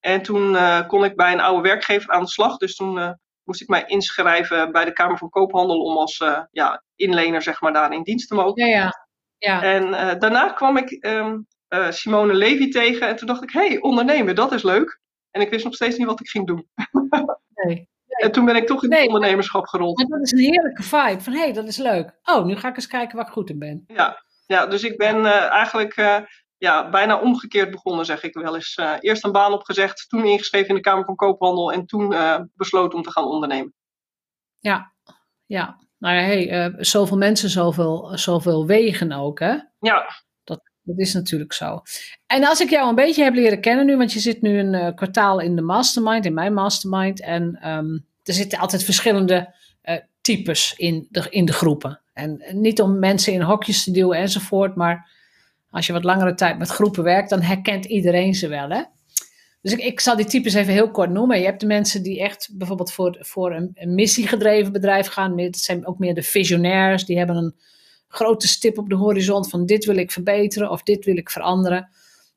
En 0.00 0.22
toen 0.22 0.52
uh, 0.52 0.86
kon 0.86 1.04
ik 1.04 1.16
bij 1.16 1.32
een 1.32 1.40
oude 1.40 1.68
werkgever 1.68 2.10
aan 2.10 2.22
de 2.22 2.28
slag. 2.28 2.56
Dus 2.56 2.76
toen 2.76 2.96
uh, 2.96 3.10
moest 3.42 3.60
ik 3.60 3.68
mij 3.68 3.84
inschrijven 3.86 4.72
bij 4.72 4.84
de 4.84 4.92
Kamer 4.92 5.18
van 5.18 5.30
Koophandel 5.30 5.82
om 5.82 5.96
als 5.96 6.24
ja, 6.50 6.82
inlener 6.94 7.42
zeg 7.42 7.60
maar, 7.60 7.72
daar 7.72 7.92
in 7.92 8.02
dienst 8.02 8.28
te 8.28 8.34
mogen. 8.34 8.66
Ja, 8.66 8.76
ja. 8.76 9.01
Ja. 9.46 9.62
En 9.62 9.90
daarna 10.18 10.52
kwam 10.52 10.76
ik 10.76 11.06
um, 11.06 11.46
Simone 11.90 12.34
Levy 12.34 12.70
tegen 12.70 13.08
en 13.08 13.16
toen 13.16 13.26
dacht 13.26 13.42
ik, 13.42 13.50
hé, 13.50 13.66
hey, 13.66 13.80
ondernemen, 13.80 14.34
dat 14.34 14.52
is 14.52 14.62
leuk. 14.62 15.00
En 15.30 15.40
ik 15.40 15.50
wist 15.50 15.64
nog 15.64 15.74
steeds 15.74 15.96
niet 15.96 16.06
wat 16.06 16.20
ik 16.20 16.28
ging 16.28 16.46
doen. 16.46 16.68
nee. 17.64 17.90
En 18.06 18.32
toen 18.32 18.44
ben 18.44 18.56
ik 18.56 18.66
toch 18.66 18.84
in 18.84 18.92
het 18.92 19.06
ondernemerschap 19.06 19.66
gerold. 19.66 20.00
En 20.00 20.08
dat 20.08 20.20
is 20.20 20.32
een 20.32 20.38
heerlijke 20.38 20.82
vibe. 20.82 21.20
Van 21.20 21.32
hé, 21.32 21.38
hey, 21.38 21.52
dat 21.52 21.66
is 21.66 21.76
leuk. 21.76 22.18
Oh, 22.22 22.44
nu 22.44 22.56
ga 22.56 22.68
ik 22.68 22.76
eens 22.76 22.86
kijken 22.86 23.16
waar 23.16 23.26
ik 23.26 23.32
goed 23.32 23.50
in 23.50 23.58
ben. 23.58 23.84
Ja, 23.86 24.22
ja 24.46 24.66
dus 24.66 24.82
ik 24.82 24.96
ben 24.96 25.16
uh, 25.16 25.50
eigenlijk 25.50 25.96
uh, 25.96 26.18
ja, 26.56 26.88
bijna 26.88 27.20
omgekeerd 27.20 27.70
begonnen, 27.70 28.04
zeg 28.04 28.22
ik 28.22 28.34
wel 28.34 28.54
eens. 28.54 28.76
Uh, 28.76 28.94
eerst 29.00 29.24
een 29.24 29.32
baan 29.32 29.52
opgezegd, 29.52 30.08
toen 30.08 30.24
ingeschreven 30.24 30.68
in 30.68 30.74
de 30.74 30.80
Kamer 30.80 31.04
van 31.04 31.16
Koophandel 31.16 31.72
en 31.72 31.86
toen 31.86 32.14
besloten 32.54 32.98
om 32.98 33.04
te 33.04 33.10
gaan 33.10 33.24
ondernemen. 33.24 33.74
Ja, 34.58 34.92
ja. 35.46 35.78
Nou 36.02 36.16
ja, 36.16 36.22
hey, 36.22 36.74
zoveel 36.78 37.16
mensen, 37.16 37.50
zoveel, 37.50 38.10
zoveel 38.14 38.66
wegen 38.66 39.12
ook, 39.12 39.40
hè? 39.40 39.56
Ja. 39.80 40.22
Dat 40.84 40.98
is 40.98 41.14
natuurlijk 41.14 41.52
zo. 41.52 41.82
En 42.26 42.44
als 42.44 42.60
ik 42.60 42.70
jou 42.70 42.88
een 42.88 42.94
beetje 42.94 43.24
heb 43.24 43.34
leren 43.34 43.60
kennen 43.60 43.86
nu, 43.86 43.96
want 43.96 44.12
je 44.12 44.20
zit 44.20 44.42
nu 44.42 44.58
een 44.58 44.74
uh, 44.74 44.94
kwartaal 44.94 45.40
in 45.40 45.56
de 45.56 45.62
mastermind, 45.62 46.24
in 46.24 46.34
mijn 46.34 46.54
mastermind. 46.54 47.20
En 47.20 47.68
um, 47.68 48.06
er 48.22 48.34
zitten 48.34 48.58
altijd 48.58 48.84
verschillende 48.84 49.54
uh, 49.84 49.96
types 50.20 50.74
in 50.76 51.06
de, 51.10 51.26
in 51.30 51.44
de 51.44 51.52
groepen. 51.52 52.00
En 52.12 52.42
niet 52.52 52.80
om 52.80 52.98
mensen 52.98 53.32
in 53.32 53.40
hokjes 53.42 53.84
te 53.84 53.90
duwen 53.90 54.18
enzovoort, 54.18 54.74
maar 54.74 55.10
als 55.70 55.86
je 55.86 55.92
wat 55.92 56.04
langere 56.04 56.34
tijd 56.34 56.58
met 56.58 56.68
groepen 56.68 57.02
werkt, 57.02 57.30
dan 57.30 57.40
herkent 57.40 57.84
iedereen 57.84 58.34
ze 58.34 58.48
wel. 58.48 58.68
Hè? 58.68 58.82
Dus 59.62 59.74
ik, 59.74 60.00
zal 60.00 60.16
die 60.16 60.26
types 60.26 60.54
even 60.54 60.72
heel 60.72 60.90
kort 60.90 61.10
noemen. 61.10 61.38
Je 61.38 61.44
hebt 61.44 61.60
de 61.60 61.66
mensen 61.66 62.02
die 62.02 62.20
echt 62.20 62.50
bijvoorbeeld 62.52 62.92
voor, 62.92 63.16
voor 63.20 63.52
een, 63.52 63.94
missiegedreven 63.94 64.72
bedrijf 64.72 65.06
gaan. 65.06 65.38
Het 65.38 65.56
zijn 65.56 65.86
ook 65.86 65.98
meer 65.98 66.14
de 66.14 66.22
visionairs, 66.22 67.04
die 67.04 67.18
hebben 67.18 67.36
een 67.36 67.54
grote 68.08 68.48
stip 68.48 68.78
op 68.78 68.88
de 68.88 68.94
horizon 68.94 69.48
van 69.48 69.66
dit 69.66 69.84
wil 69.84 69.96
ik 69.96 70.12
verbeteren 70.12 70.70
of 70.70 70.82
dit 70.82 71.04
wil 71.04 71.16
ik 71.16 71.30
veranderen. 71.30 71.88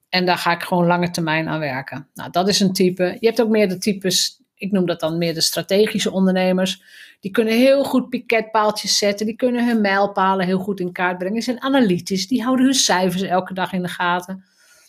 En 0.10 0.26
daar 0.26 0.38
ga 0.38 0.52
ik 0.52 0.64
gewoon 0.64 0.86
lange 0.86 1.12
termijn 1.12 1.48
aan 1.48 1.60
werken. 1.60 2.08
Nou, 2.14 2.32
dat 2.32 2.48
is 2.48 2.60
een 2.60 2.74
type. 2.74 3.18
Je 3.20 3.28
hebt 3.28 3.42
ook 3.42 3.50
meer 3.50 3.70
de 3.70 3.78
types, 3.78 4.42
ik 4.56 4.72
noem 4.72 4.86
dat 4.86 5.00
dan 5.00 5.18
meer 5.18 5.34
de 5.34 5.42
strategische 5.42 6.12
ondernemers. 6.12 6.84
Die 7.20 7.32
kunnen 7.32 7.54
heel 7.54 7.84
goed 7.84 8.10
piketpaaltjes 8.10 8.98
zetten. 8.98 9.26
Die 9.26 9.36
kunnen 9.36 9.68
hun 9.68 9.82
mijlpalen 9.82 10.46
heel 10.46 10.60
goed 10.60 10.80
in 10.80 10.92
kaart 10.92 11.18
brengen. 11.18 11.36
Die 11.36 11.44
zijn 11.44 11.62
analytisch. 11.62 12.28
Die 12.28 12.44
houden 12.44 12.66
hun 12.66 12.74
cijfers 12.74 13.22
elke 13.22 13.54
dag 13.54 13.74
in 13.74 13.82
de 13.82 13.88
gaten. 13.88 14.44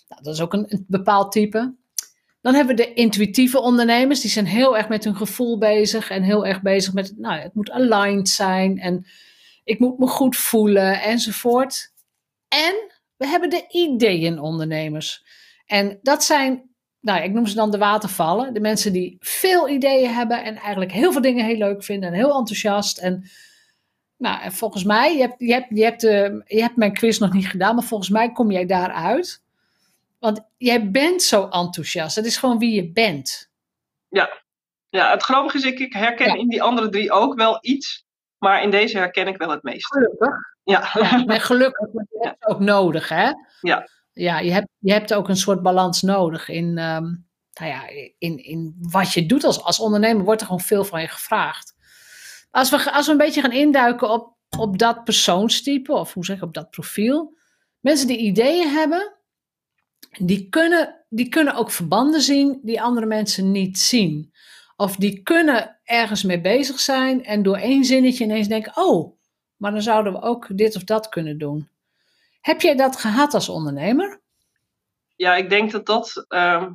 Nou, 0.08 0.22
dat 0.22 0.34
is 0.34 0.40
ook 0.40 0.52
een, 0.52 0.64
een 0.68 0.84
bepaald 0.88 1.32
type. 1.32 1.74
Dan 2.46 2.54
hebben 2.54 2.76
we 2.76 2.82
de 2.82 2.92
intuïtieve 2.92 3.60
ondernemers. 3.60 4.20
Die 4.20 4.30
zijn 4.30 4.46
heel 4.46 4.76
erg 4.76 4.88
met 4.88 5.04
hun 5.04 5.16
gevoel 5.16 5.58
bezig. 5.58 6.10
En 6.10 6.22
heel 6.22 6.46
erg 6.46 6.62
bezig 6.62 6.92
met, 6.92 7.12
nou, 7.16 7.40
het 7.40 7.54
moet 7.54 7.70
aligned 7.70 8.28
zijn. 8.28 8.78
En 8.78 9.06
ik 9.64 9.78
moet 9.78 9.98
me 9.98 10.06
goed 10.06 10.36
voelen 10.36 11.02
enzovoort. 11.02 11.92
En 12.48 12.74
we 13.16 13.26
hebben 13.26 13.50
de 13.50 13.66
ideeënondernemers. 13.68 15.24
En 15.66 15.98
dat 16.02 16.24
zijn, 16.24 16.70
nou, 17.00 17.22
ik 17.22 17.32
noem 17.32 17.46
ze 17.46 17.54
dan 17.54 17.70
de 17.70 17.78
watervallen. 17.78 18.54
De 18.54 18.60
mensen 18.60 18.92
die 18.92 19.16
veel 19.20 19.68
ideeën 19.68 20.14
hebben 20.14 20.44
en 20.44 20.56
eigenlijk 20.56 20.92
heel 20.92 21.12
veel 21.12 21.20
dingen 21.20 21.44
heel 21.44 21.58
leuk 21.58 21.84
vinden 21.84 22.08
en 22.08 22.14
heel 22.14 22.38
enthousiast. 22.38 22.98
En 22.98 23.30
nou, 24.16 24.52
volgens 24.52 24.84
mij, 24.84 25.14
je 25.14 25.20
hebt, 25.20 25.34
je, 25.38 25.52
hebt, 25.52 25.66
je, 25.68 25.82
hebt, 25.82 26.04
uh, 26.04 26.40
je 26.46 26.60
hebt 26.60 26.76
mijn 26.76 26.92
quiz 26.92 27.18
nog 27.18 27.32
niet 27.32 27.48
gedaan, 27.48 27.74
maar 27.74 27.84
volgens 27.84 28.10
mij 28.10 28.32
kom 28.32 28.50
jij 28.50 28.66
daaruit. 28.66 29.44
Want 30.26 30.48
jij 30.56 30.90
bent 30.90 31.22
zo 31.22 31.48
enthousiast. 31.48 32.16
Dat 32.16 32.24
is 32.24 32.36
gewoon 32.36 32.58
wie 32.58 32.74
je 32.74 32.92
bent. 32.92 33.50
Ja, 34.08 34.42
ja 34.88 35.10
het 35.10 35.22
grappige 35.22 35.56
is, 35.56 35.64
ik, 35.64 35.78
ik 35.78 35.92
herken 35.92 36.26
ja. 36.26 36.34
in 36.34 36.48
die 36.48 36.62
andere 36.62 36.88
drie 36.88 37.12
ook 37.12 37.34
wel 37.34 37.58
iets 37.60 38.06
maar 38.38 38.62
in 38.62 38.70
deze 38.70 38.98
herken 38.98 39.26
ik 39.26 39.36
wel 39.36 39.50
het 39.50 39.62
meest. 39.62 39.86
Gelukkig. 39.86 40.34
Ja. 40.62 40.90
ja 40.92 41.24
maar 41.24 41.40
gelukkig, 41.40 41.92
want 41.92 42.08
je 42.10 42.18
hebt 42.20 42.36
het 42.38 42.54
ook 42.54 42.60
nodig, 42.60 43.08
hè? 43.08 43.30
Ja. 43.60 43.88
Ja, 44.12 44.38
je 44.38 44.52
hebt, 44.52 44.68
je 44.78 44.92
hebt 44.92 45.14
ook 45.14 45.28
een 45.28 45.36
soort 45.36 45.62
balans 45.62 46.02
nodig 46.02 46.48
in, 46.48 46.64
um, 46.64 47.26
nou 47.52 47.70
ja, 47.70 47.88
in, 48.18 48.44
in 48.44 48.76
wat 48.80 49.12
je 49.12 49.26
doet 49.26 49.44
als, 49.44 49.62
als 49.62 49.80
ondernemer. 49.80 50.24
Wordt 50.24 50.40
er 50.40 50.46
gewoon 50.46 50.62
veel 50.62 50.84
van 50.84 51.00
je 51.00 51.08
gevraagd. 51.08 51.74
Als 52.50 52.70
we, 52.70 52.92
als 52.92 53.06
we 53.06 53.12
een 53.12 53.18
beetje 53.18 53.40
gaan 53.40 53.52
induiken 53.52 54.10
op, 54.10 54.36
op 54.58 54.78
dat 54.78 55.04
persoonstype, 55.04 55.92
of 55.92 56.12
hoe 56.12 56.24
zeg 56.24 56.36
ik, 56.36 56.42
op 56.42 56.54
dat 56.54 56.70
profiel. 56.70 57.36
Mensen 57.80 58.06
die 58.06 58.18
ideeën 58.18 58.68
hebben, 58.68 59.15
die 60.10 60.48
kunnen, 60.48 61.04
die 61.08 61.28
kunnen 61.28 61.54
ook 61.54 61.70
verbanden 61.70 62.20
zien 62.20 62.60
die 62.62 62.82
andere 62.82 63.06
mensen 63.06 63.50
niet 63.50 63.78
zien. 63.78 64.32
Of 64.76 64.96
die 64.96 65.22
kunnen 65.22 65.80
ergens 65.84 66.22
mee 66.22 66.40
bezig 66.40 66.80
zijn 66.80 67.24
en 67.24 67.42
door 67.42 67.56
één 67.56 67.84
zinnetje 67.84 68.24
ineens 68.24 68.48
denken: 68.48 68.76
oh, 68.76 69.18
maar 69.56 69.70
dan 69.72 69.82
zouden 69.82 70.12
we 70.12 70.22
ook 70.22 70.46
dit 70.56 70.76
of 70.76 70.84
dat 70.84 71.08
kunnen 71.08 71.38
doen. 71.38 71.68
Heb 72.40 72.60
jij 72.60 72.76
dat 72.76 72.96
gehad 72.96 73.34
als 73.34 73.48
ondernemer? 73.48 74.20
Ja, 75.16 75.36
ik 75.36 75.50
denk 75.50 75.70
dat 75.70 75.86
dat, 75.86 76.26
uh, 76.28 76.66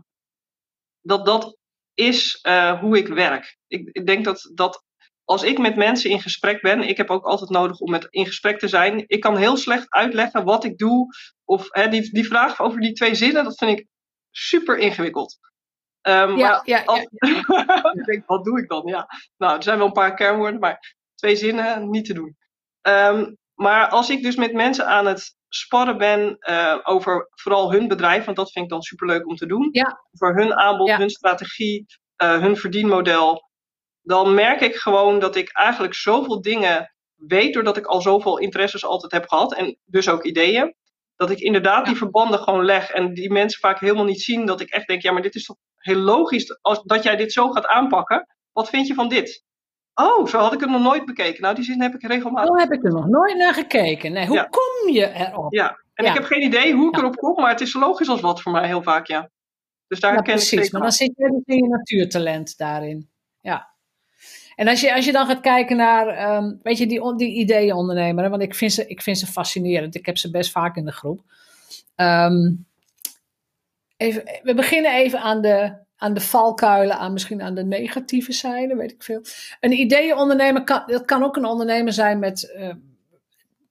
dat, 1.01 1.25
dat 1.25 1.57
is 1.93 2.39
uh, 2.47 2.79
hoe 2.79 2.97
ik 2.97 3.07
werk. 3.07 3.57
Ik, 3.67 3.89
ik 3.91 4.05
denk 4.07 4.25
dat, 4.25 4.51
dat 4.53 4.83
als 5.31 5.43
ik 5.43 5.57
met 5.57 5.75
mensen 5.75 6.09
in 6.09 6.21
gesprek 6.21 6.61
ben, 6.61 6.81
ik 6.81 6.97
heb 6.97 7.09
ook 7.09 7.25
altijd 7.25 7.49
nodig 7.49 7.79
om 7.79 7.91
met 7.91 8.07
in 8.09 8.25
gesprek 8.25 8.59
te 8.59 8.67
zijn. 8.67 9.03
Ik 9.07 9.19
kan 9.19 9.37
heel 9.37 9.57
slecht 9.57 9.89
uitleggen 9.89 10.43
wat 10.43 10.63
ik 10.63 10.77
doe. 10.77 11.07
Of 11.45 11.67
hè, 11.69 11.87
die, 11.87 12.13
die 12.13 12.27
vraag 12.27 12.61
over 12.61 12.79
die 12.79 12.93
twee 12.93 13.15
zinnen, 13.15 13.43
dat 13.43 13.57
vind 13.57 13.79
ik 13.79 13.87
super 14.31 14.77
ingewikkeld. 14.77 15.37
Um, 16.01 16.13
ja, 16.13 16.49
maar 16.49 16.61
ja, 16.63 16.83
als, 16.83 17.07
ja. 17.09 17.91
ik 17.97 18.05
denk, 18.05 18.23
wat 18.25 18.43
doe 18.43 18.59
ik 18.59 18.69
dan? 18.69 18.81
Ja, 18.85 19.07
nou, 19.37 19.55
er 19.55 19.63
zijn 19.63 19.77
wel 19.77 19.87
een 19.87 19.93
paar 19.93 20.13
kernwoorden, 20.13 20.59
maar 20.59 20.95
twee 21.15 21.35
zinnen 21.35 21.89
niet 21.89 22.05
te 22.05 22.13
doen. 22.13 22.37
Um, 22.81 23.37
maar 23.53 23.89
als 23.89 24.09
ik 24.09 24.23
dus 24.23 24.35
met 24.35 24.53
mensen 24.53 24.87
aan 24.87 25.05
het 25.05 25.35
sparren 25.47 25.97
ben 25.97 26.37
uh, 26.39 26.77
over 26.83 27.27
vooral 27.29 27.71
hun 27.71 27.87
bedrijf, 27.87 28.25
want 28.25 28.37
dat 28.37 28.51
vind 28.51 28.65
ik 28.65 28.71
dan 28.71 28.81
superleuk 28.81 29.27
om 29.27 29.35
te 29.35 29.45
doen. 29.45 29.69
Ja. 29.71 30.01
Over 30.11 30.35
hun 30.35 30.53
aanbod, 30.53 30.91
hun 30.91 31.09
strategie, 31.09 31.85
uh, 32.23 32.39
hun 32.39 32.57
verdienmodel 32.57 33.49
dan 34.01 34.33
merk 34.33 34.61
ik 34.61 34.75
gewoon 34.75 35.19
dat 35.19 35.35
ik 35.35 35.49
eigenlijk 35.51 35.93
zoveel 35.93 36.41
dingen 36.41 36.93
weet, 37.15 37.53
doordat 37.53 37.77
ik 37.77 37.85
al 37.85 38.01
zoveel 38.01 38.37
interesses 38.37 38.85
altijd 38.85 39.11
heb 39.11 39.27
gehad 39.27 39.55
en 39.55 39.77
dus 39.85 40.09
ook 40.09 40.23
ideeën, 40.23 40.75
dat 41.15 41.29
ik 41.29 41.39
inderdaad 41.39 41.85
die 41.85 41.95
verbanden 41.95 42.39
gewoon 42.39 42.65
leg 42.65 42.89
en 42.89 43.13
die 43.13 43.31
mensen 43.31 43.59
vaak 43.59 43.79
helemaal 43.79 44.03
niet 44.03 44.21
zien, 44.21 44.45
dat 44.45 44.61
ik 44.61 44.69
echt 44.69 44.87
denk, 44.87 45.01
ja, 45.01 45.11
maar 45.11 45.21
dit 45.21 45.35
is 45.35 45.45
toch 45.45 45.57
heel 45.75 45.97
logisch 45.99 46.61
als, 46.61 46.83
dat 46.83 47.03
jij 47.03 47.15
dit 47.15 47.31
zo 47.31 47.51
gaat 47.51 47.67
aanpakken. 47.67 48.27
Wat 48.51 48.69
vind 48.69 48.87
je 48.87 48.93
van 48.93 49.09
dit? 49.09 49.43
Oh, 49.93 50.27
zo 50.27 50.37
had 50.37 50.53
ik 50.53 50.59
het 50.59 50.69
nog 50.69 50.81
nooit 50.81 51.05
bekeken. 51.05 51.41
Nou, 51.41 51.55
die 51.55 51.63
zin 51.63 51.81
heb 51.81 51.93
ik 51.93 52.07
regelmatig. 52.07 52.55
Zo 52.55 52.61
heb 52.61 52.71
ik 52.71 52.83
er 52.83 52.91
nog 52.91 53.07
nooit 53.07 53.37
naar 53.37 53.53
gekeken. 53.53 54.11
Nee, 54.13 54.27
hoe 54.27 54.47
kom 54.49 54.93
je 54.93 55.13
erop? 55.13 55.53
Ja, 55.53 55.77
en 55.93 56.05
ik 56.05 56.13
heb 56.13 56.23
geen 56.23 56.41
idee 56.41 56.73
hoe 56.73 56.87
ik 56.87 56.97
erop 56.97 57.15
kom, 57.15 57.41
maar 57.41 57.51
het 57.51 57.61
is 57.61 57.73
logisch 57.73 58.09
als 58.09 58.21
wat 58.21 58.41
voor 58.41 58.51
mij 58.51 58.67
heel 58.67 58.83
vaak, 58.83 59.07
ja. 59.07 59.29
Dus 59.87 59.99
daar 59.99 60.13
ken 60.13 60.23
precies, 60.23 60.51
ik 60.51 60.57
zeker 60.57 60.71
maar 60.71 60.81
dan 60.81 60.91
zit 60.91 61.13
je 61.15 61.29
dus 61.31 61.55
in 61.55 61.63
je 61.63 61.69
natuurtalent 61.69 62.57
daarin. 62.57 63.09
Ja. 63.39 63.70
En 64.55 64.67
als 64.67 64.81
je, 64.81 64.95
als 64.95 65.05
je 65.05 65.11
dan 65.11 65.27
gaat 65.27 65.39
kijken 65.39 65.77
naar, 65.77 66.35
um, 66.35 66.59
weet 66.63 66.77
je, 66.77 66.87
die, 66.87 67.15
die 67.15 67.35
ideeënondernemer, 67.35 68.29
want 68.29 68.41
ik 68.41 68.55
vind, 68.55 68.73
ze, 68.73 68.87
ik 68.87 69.01
vind 69.01 69.17
ze 69.17 69.27
fascinerend. 69.27 69.95
Ik 69.95 70.05
heb 70.05 70.17
ze 70.17 70.31
best 70.31 70.51
vaak 70.51 70.75
in 70.75 70.85
de 70.85 70.91
groep. 70.91 71.21
Um, 71.95 72.65
even, 73.97 74.23
we 74.43 74.53
beginnen 74.53 74.93
even 74.93 75.19
aan 75.21 75.41
de, 75.41 75.73
aan 75.95 76.13
de 76.13 76.21
valkuilen, 76.21 76.97
aan 76.97 77.13
misschien 77.13 77.41
aan 77.41 77.55
de 77.55 77.63
negatieve 77.63 78.31
zijde, 78.31 78.75
weet 78.75 78.91
ik 78.91 79.03
veel. 79.03 79.21
Een 79.59 79.71
ideeënondernemer, 79.71 80.63
kan, 80.63 80.83
dat 80.85 81.05
kan 81.05 81.23
ook 81.23 81.35
een 81.35 81.45
ondernemer 81.45 81.93
zijn 81.93 82.19
met 82.19 82.53
uh, 82.57 82.73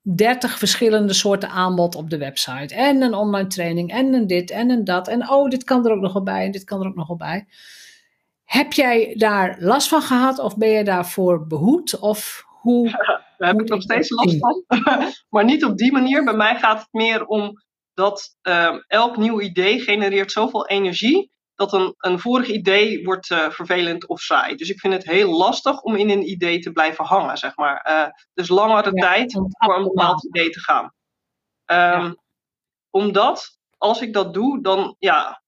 30 0.03 0.59
verschillende 0.59 1.13
soorten 1.13 1.49
aanbod 1.49 1.95
op 1.95 2.11
de 2.11 2.19
website. 2.19 2.75
En 2.75 3.03
een 3.03 3.15
online 3.15 3.49
training, 3.49 3.91
en 3.91 4.15
een 4.15 4.27
dit, 4.27 4.51
en 4.51 4.71
een 4.71 4.85
dat. 4.85 5.09
En 5.09 5.31
oh, 5.31 5.49
dit 5.49 5.65
kan 5.65 5.87
er 5.87 5.93
ook 5.93 6.01
nog 6.01 6.13
wel 6.13 6.23
bij, 6.23 6.45
en 6.45 6.51
dit 6.51 6.65
kan 6.65 6.81
er 6.81 6.87
ook 6.87 6.97
nog 6.97 7.09
wel 7.09 7.17
bij. 7.17 7.47
Heb 8.51 8.73
jij 8.73 9.15
daar 9.17 9.57
last 9.59 9.89
van 9.89 10.03
gehad 10.03 10.39
of 10.39 10.57
ben 10.57 10.69
je 10.69 10.85
daarvoor 10.85 11.47
behoed? 11.47 11.99
Of 11.99 12.45
hoe, 12.47 12.91
daar 13.39 13.49
heb 13.49 13.61
ik 13.61 13.69
nog 13.69 13.83
steeds 13.83 14.11
last 14.11 14.39
van. 14.39 14.65
maar 15.31 15.45
niet 15.45 15.65
op 15.65 15.77
die 15.77 15.93
manier. 15.93 16.25
Bij 16.25 16.35
mij 16.35 16.59
gaat 16.59 16.79
het 16.79 16.93
meer 16.93 17.27
om 17.27 17.53
dat 17.95 18.37
uh, 18.43 18.77
elk 18.87 19.17
nieuw 19.17 19.41
idee 19.41 19.81
genereert 19.81 20.33
zoveel 20.33 20.67
energie 20.67 21.31
dat 21.55 21.73
een, 21.73 21.95
een 21.97 22.19
vorig 22.19 22.49
idee 22.49 23.05
wordt 23.05 23.31
uh, 23.31 23.51
vervelend 23.51 24.07
of 24.07 24.21
saai. 24.21 24.57
Dus 24.57 24.71
ik 24.71 24.81
vind 24.81 24.93
het 24.93 25.05
heel 25.05 25.37
lastig 25.37 25.81
om 25.81 25.97
in 25.97 26.11
een 26.11 26.31
idee 26.31 26.59
te 26.59 26.73
blijven 26.73 27.05
hangen, 27.05 27.37
zeg 27.37 27.57
maar. 27.57 27.87
Uh, 27.91 28.07
dus 28.35 28.49
langere 28.49 28.91
ja, 28.95 29.03
tijd 29.03 29.33
voor 29.33 29.77
een 29.77 29.83
bepaald 29.83 30.25
idee 30.25 30.51
te 30.51 30.61
gaan. 30.61 30.85
Um, 30.85 30.89
ja. 31.67 32.15
Omdat, 32.91 33.59
als 33.79 34.01
ik 34.03 34.13
dat 34.13 34.35
doe, 34.35 34.63
dan 34.63 34.97
ja, 34.99 35.43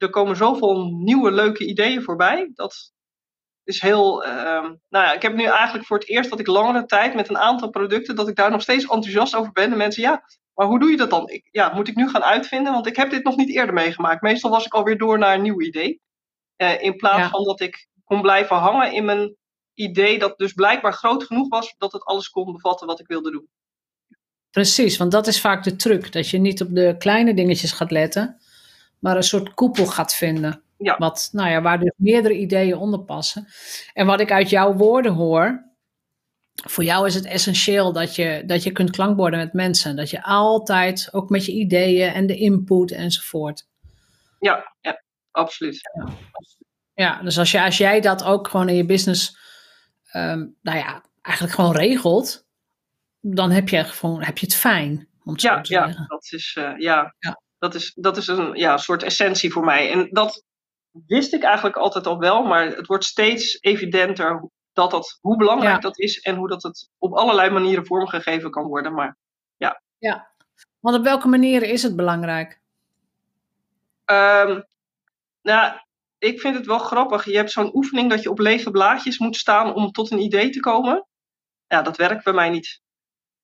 er 0.00 0.10
komen 0.10 0.36
zoveel 0.36 0.84
nieuwe 0.84 1.30
leuke 1.30 1.66
ideeën 1.66 2.02
voorbij. 2.02 2.50
Dat 2.54 2.92
is 3.64 3.80
heel. 3.80 4.26
Uh, 4.26 4.32
nou 4.88 5.04
ja, 5.04 5.12
ik 5.12 5.22
heb 5.22 5.34
nu 5.34 5.44
eigenlijk 5.44 5.86
voor 5.86 5.98
het 5.98 6.08
eerst 6.08 6.30
dat 6.30 6.40
ik 6.40 6.46
langere 6.46 6.86
tijd 6.86 7.14
met 7.14 7.28
een 7.28 7.38
aantal 7.38 7.70
producten, 7.70 8.16
dat 8.16 8.28
ik 8.28 8.36
daar 8.36 8.50
nog 8.50 8.62
steeds 8.62 8.84
enthousiast 8.84 9.34
over 9.34 9.52
ben. 9.52 9.72
En 9.72 9.76
mensen, 9.76 10.02
ja, 10.02 10.22
maar 10.54 10.66
hoe 10.66 10.80
doe 10.80 10.90
je 10.90 10.96
dat 10.96 11.10
dan? 11.10 11.28
Ik, 11.28 11.48
ja, 11.50 11.74
moet 11.74 11.88
ik 11.88 11.96
nu 11.96 12.08
gaan 12.08 12.22
uitvinden? 12.22 12.72
Want 12.72 12.86
ik 12.86 12.96
heb 12.96 13.10
dit 13.10 13.24
nog 13.24 13.36
niet 13.36 13.50
eerder 13.50 13.74
meegemaakt. 13.74 14.22
Meestal 14.22 14.50
was 14.50 14.66
ik 14.66 14.74
alweer 14.74 14.98
door 14.98 15.18
naar 15.18 15.34
een 15.34 15.42
nieuw 15.42 15.60
idee. 15.60 16.00
Uh, 16.56 16.82
in 16.82 16.96
plaats 16.96 17.18
ja. 17.18 17.28
van 17.28 17.44
dat 17.44 17.60
ik 17.60 17.88
kon 18.04 18.22
blijven 18.22 18.56
hangen 18.56 18.92
in 18.92 19.04
mijn 19.04 19.36
idee, 19.74 20.18
dat 20.18 20.38
dus 20.38 20.52
blijkbaar 20.52 20.92
groot 20.92 21.24
genoeg 21.24 21.48
was 21.48 21.74
dat 21.78 21.92
het 21.92 22.04
alles 22.04 22.28
kon 22.28 22.52
bevatten 22.52 22.86
wat 22.86 23.00
ik 23.00 23.06
wilde 23.06 23.30
doen. 23.30 23.48
Precies, 24.50 24.96
want 24.96 25.12
dat 25.12 25.26
is 25.26 25.40
vaak 25.40 25.64
de 25.64 25.76
truc. 25.76 26.12
Dat 26.12 26.28
je 26.28 26.38
niet 26.38 26.62
op 26.62 26.74
de 26.74 26.94
kleine 26.98 27.34
dingetjes 27.34 27.72
gaat 27.72 27.90
letten, 27.90 28.40
maar 29.00 29.16
een 29.16 29.22
soort 29.22 29.54
koepel 29.54 29.86
gaat 29.86 30.14
vinden. 30.14 30.62
Ja. 30.76 30.96
Wat, 30.98 31.28
nou 31.32 31.50
ja, 31.50 31.62
waar 31.62 31.78
dus 31.78 31.92
meerdere 31.96 32.34
ideeën 32.34 32.76
onder 32.76 33.00
passen. 33.00 33.46
En 33.92 34.06
wat 34.06 34.20
ik 34.20 34.32
uit 34.32 34.50
jouw 34.50 34.72
woorden 34.72 35.12
hoor, 35.12 35.70
voor 36.54 36.84
jou 36.84 37.06
is 37.06 37.14
het 37.14 37.24
essentieel 37.24 37.92
dat 37.92 38.14
je, 38.14 38.42
dat 38.46 38.62
je 38.62 38.72
kunt 38.72 38.90
klankborden 38.90 39.38
met 39.38 39.52
mensen. 39.52 39.96
Dat 39.96 40.10
je 40.10 40.22
altijd, 40.22 41.08
ook 41.12 41.30
met 41.30 41.46
je 41.46 41.52
ideeën 41.52 42.12
en 42.12 42.26
de 42.26 42.36
input 42.36 42.90
enzovoort. 42.90 43.68
Ja, 44.38 44.74
ja 44.80 45.02
absoluut. 45.30 45.80
Ja. 45.92 46.08
ja, 46.94 47.22
dus 47.22 47.38
als, 47.38 47.50
je, 47.50 47.62
als 47.62 47.76
jij 47.76 48.00
dat 48.00 48.24
ook 48.24 48.48
gewoon 48.48 48.68
in 48.68 48.76
je 48.76 48.86
business, 48.86 49.38
um, 50.12 50.56
nou 50.62 50.78
ja, 50.78 51.04
eigenlijk 51.22 51.54
gewoon 51.54 51.72
regelt, 51.72 52.46
dan 53.20 53.50
heb 53.50 53.68
je, 53.68 53.84
gewoon, 53.84 54.22
heb 54.22 54.38
je 54.38 54.46
het 54.46 54.54
fijn. 54.54 55.08
Om 55.24 55.32
het 55.32 55.42
ja, 55.42 55.56
zo 55.56 55.62
te 55.62 55.72
ja, 55.72 55.86
zeggen. 55.86 56.04
dat 56.08 56.26
is, 56.30 56.56
uh, 56.58 56.72
ja, 56.78 57.14
ja, 57.18 57.40
dat 57.60 57.74
is, 57.74 57.92
dat 57.94 58.16
is 58.16 58.26
een 58.26 58.54
ja, 58.54 58.76
soort 58.76 59.02
essentie 59.02 59.52
voor 59.52 59.64
mij. 59.64 59.90
En 59.90 60.08
dat 60.10 60.44
wist 61.06 61.32
ik 61.32 61.42
eigenlijk 61.42 61.76
altijd 61.76 62.06
al 62.06 62.18
wel, 62.18 62.42
maar 62.42 62.66
het 62.66 62.86
wordt 62.86 63.04
steeds 63.04 63.58
evidenter 63.60 64.48
dat 64.72 64.90
dat, 64.90 65.18
hoe 65.20 65.36
belangrijk 65.36 65.74
ja. 65.74 65.80
dat 65.80 65.98
is 65.98 66.20
en 66.20 66.36
hoe 66.36 66.48
dat 66.48 66.62
het 66.62 66.88
op 66.98 67.12
allerlei 67.12 67.50
manieren 67.50 67.86
vormgegeven 67.86 68.50
kan 68.50 68.64
worden. 68.64 68.94
Maar 68.94 69.16
ja. 69.56 69.82
Ja, 69.98 70.30
want 70.80 70.96
op 70.96 71.04
welke 71.04 71.28
manieren 71.28 71.68
is 71.68 71.82
het 71.82 71.96
belangrijk? 71.96 72.60
Um, 74.04 74.64
nou, 75.42 75.80
ik 76.18 76.40
vind 76.40 76.54
het 76.54 76.66
wel 76.66 76.78
grappig. 76.78 77.24
Je 77.24 77.36
hebt 77.36 77.50
zo'n 77.50 77.76
oefening 77.76 78.10
dat 78.10 78.22
je 78.22 78.30
op 78.30 78.38
lege 78.38 78.70
blaadjes 78.70 79.18
moet 79.18 79.36
staan 79.36 79.74
om 79.74 79.90
tot 79.90 80.10
een 80.10 80.20
idee 80.20 80.50
te 80.50 80.60
komen. 80.60 81.06
Ja, 81.68 81.82
dat 81.82 81.96
werkt 81.96 82.24
bij 82.24 82.32
mij 82.32 82.50
niet. 82.50 82.80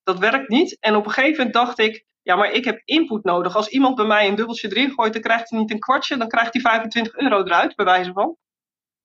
Dat 0.02 0.18
werkt 0.18 0.48
niet. 0.48 0.76
En 0.80 0.96
op 0.96 1.06
een 1.06 1.12
gegeven 1.12 1.36
moment 1.36 1.54
dacht 1.54 1.78
ik, 1.78 2.04
ja, 2.26 2.36
maar 2.36 2.52
ik 2.52 2.64
heb 2.64 2.80
input 2.84 3.24
nodig. 3.24 3.56
Als 3.56 3.68
iemand 3.68 3.94
bij 3.94 4.04
mij 4.04 4.28
een 4.28 4.34
dubbeltje 4.34 4.68
erin 4.68 4.92
gooit, 4.92 5.12
dan 5.12 5.22
krijgt 5.22 5.50
hij 5.50 5.58
niet 5.58 5.70
een 5.70 5.78
kwartje, 5.78 6.16
dan 6.16 6.28
krijgt 6.28 6.52
hij 6.52 6.62
25 6.62 7.14
euro 7.14 7.44
eruit, 7.44 7.74
bij 7.74 7.84
wijze 7.84 8.12
van. 8.12 8.36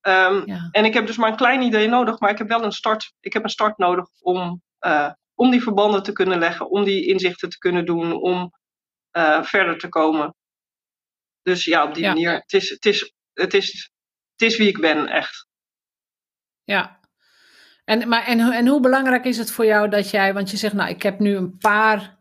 Um, 0.02 0.46
ja. 0.46 0.68
En 0.72 0.86
ik 0.86 0.94
heb 0.94 1.06
dus 1.06 1.18
maar 1.18 1.30
een 1.30 1.36
klein 1.36 1.62
idee 1.62 1.88
nodig, 1.88 2.20
maar 2.20 2.30
ik 2.30 2.38
heb 2.38 2.48
wel 2.48 2.64
een 2.64 2.72
start. 2.72 3.14
Ik 3.20 3.34
heb 3.34 3.44
een 3.44 3.50
start 3.50 3.78
nodig 3.78 4.08
om, 4.20 4.62
uh, 4.86 5.12
om 5.34 5.52
die 5.52 5.62
verbanden 5.62 6.04
te 6.04 6.12
kunnen 6.12 6.40
leggen, 6.40 6.70
om 6.70 6.84
die 6.84 7.06
inzichten 7.06 7.50
te 7.50 7.58
kunnen 7.58 7.86
doen, 7.86 8.14
om 8.14 8.52
uh, 9.18 9.44
verder 9.44 9.78
te 9.78 9.90
komen. 9.90 10.36
Dus 11.42 11.66
ja, 11.66 11.84
op 11.84 11.94
die 11.94 12.04
ja. 12.04 12.10
manier. 12.10 12.34
Het 12.34 12.54
is, 12.54 12.70
het, 12.70 12.86
is, 12.86 13.14
het, 13.34 13.54
is, 13.54 13.92
het 14.32 14.50
is 14.50 14.58
wie 14.58 14.68
ik 14.68 14.80
ben, 14.80 15.08
echt. 15.08 15.48
Ja. 16.64 17.00
En, 17.84 18.08
maar, 18.08 18.26
en, 18.26 18.40
en 18.40 18.68
hoe 18.68 18.80
belangrijk 18.80 19.26
is 19.26 19.38
het 19.38 19.52
voor 19.52 19.66
jou 19.66 19.90
dat 19.90 20.10
jij, 20.10 20.34
want 20.34 20.52
je 20.52 20.58
zegt, 20.58 20.74
nou, 20.74 20.90
ik 20.90 21.04
heb 21.04 21.20
nu 21.20 21.36
een 21.36 21.58
paar 21.58 22.20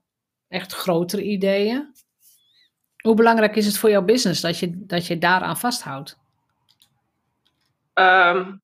echt 0.51 0.73
grotere 0.73 1.23
ideeën. 1.23 1.95
Hoe 3.03 3.15
belangrijk 3.15 3.57
is 3.57 3.67
het 3.67 3.79
voor 3.79 3.91
jouw 3.91 4.03
business 4.03 4.41
dat 4.41 4.59
je, 4.59 4.87
dat 4.87 5.07
je 5.07 5.19
daaraan 5.19 5.59
vasthoudt? 5.59 6.19
Um, 7.95 8.63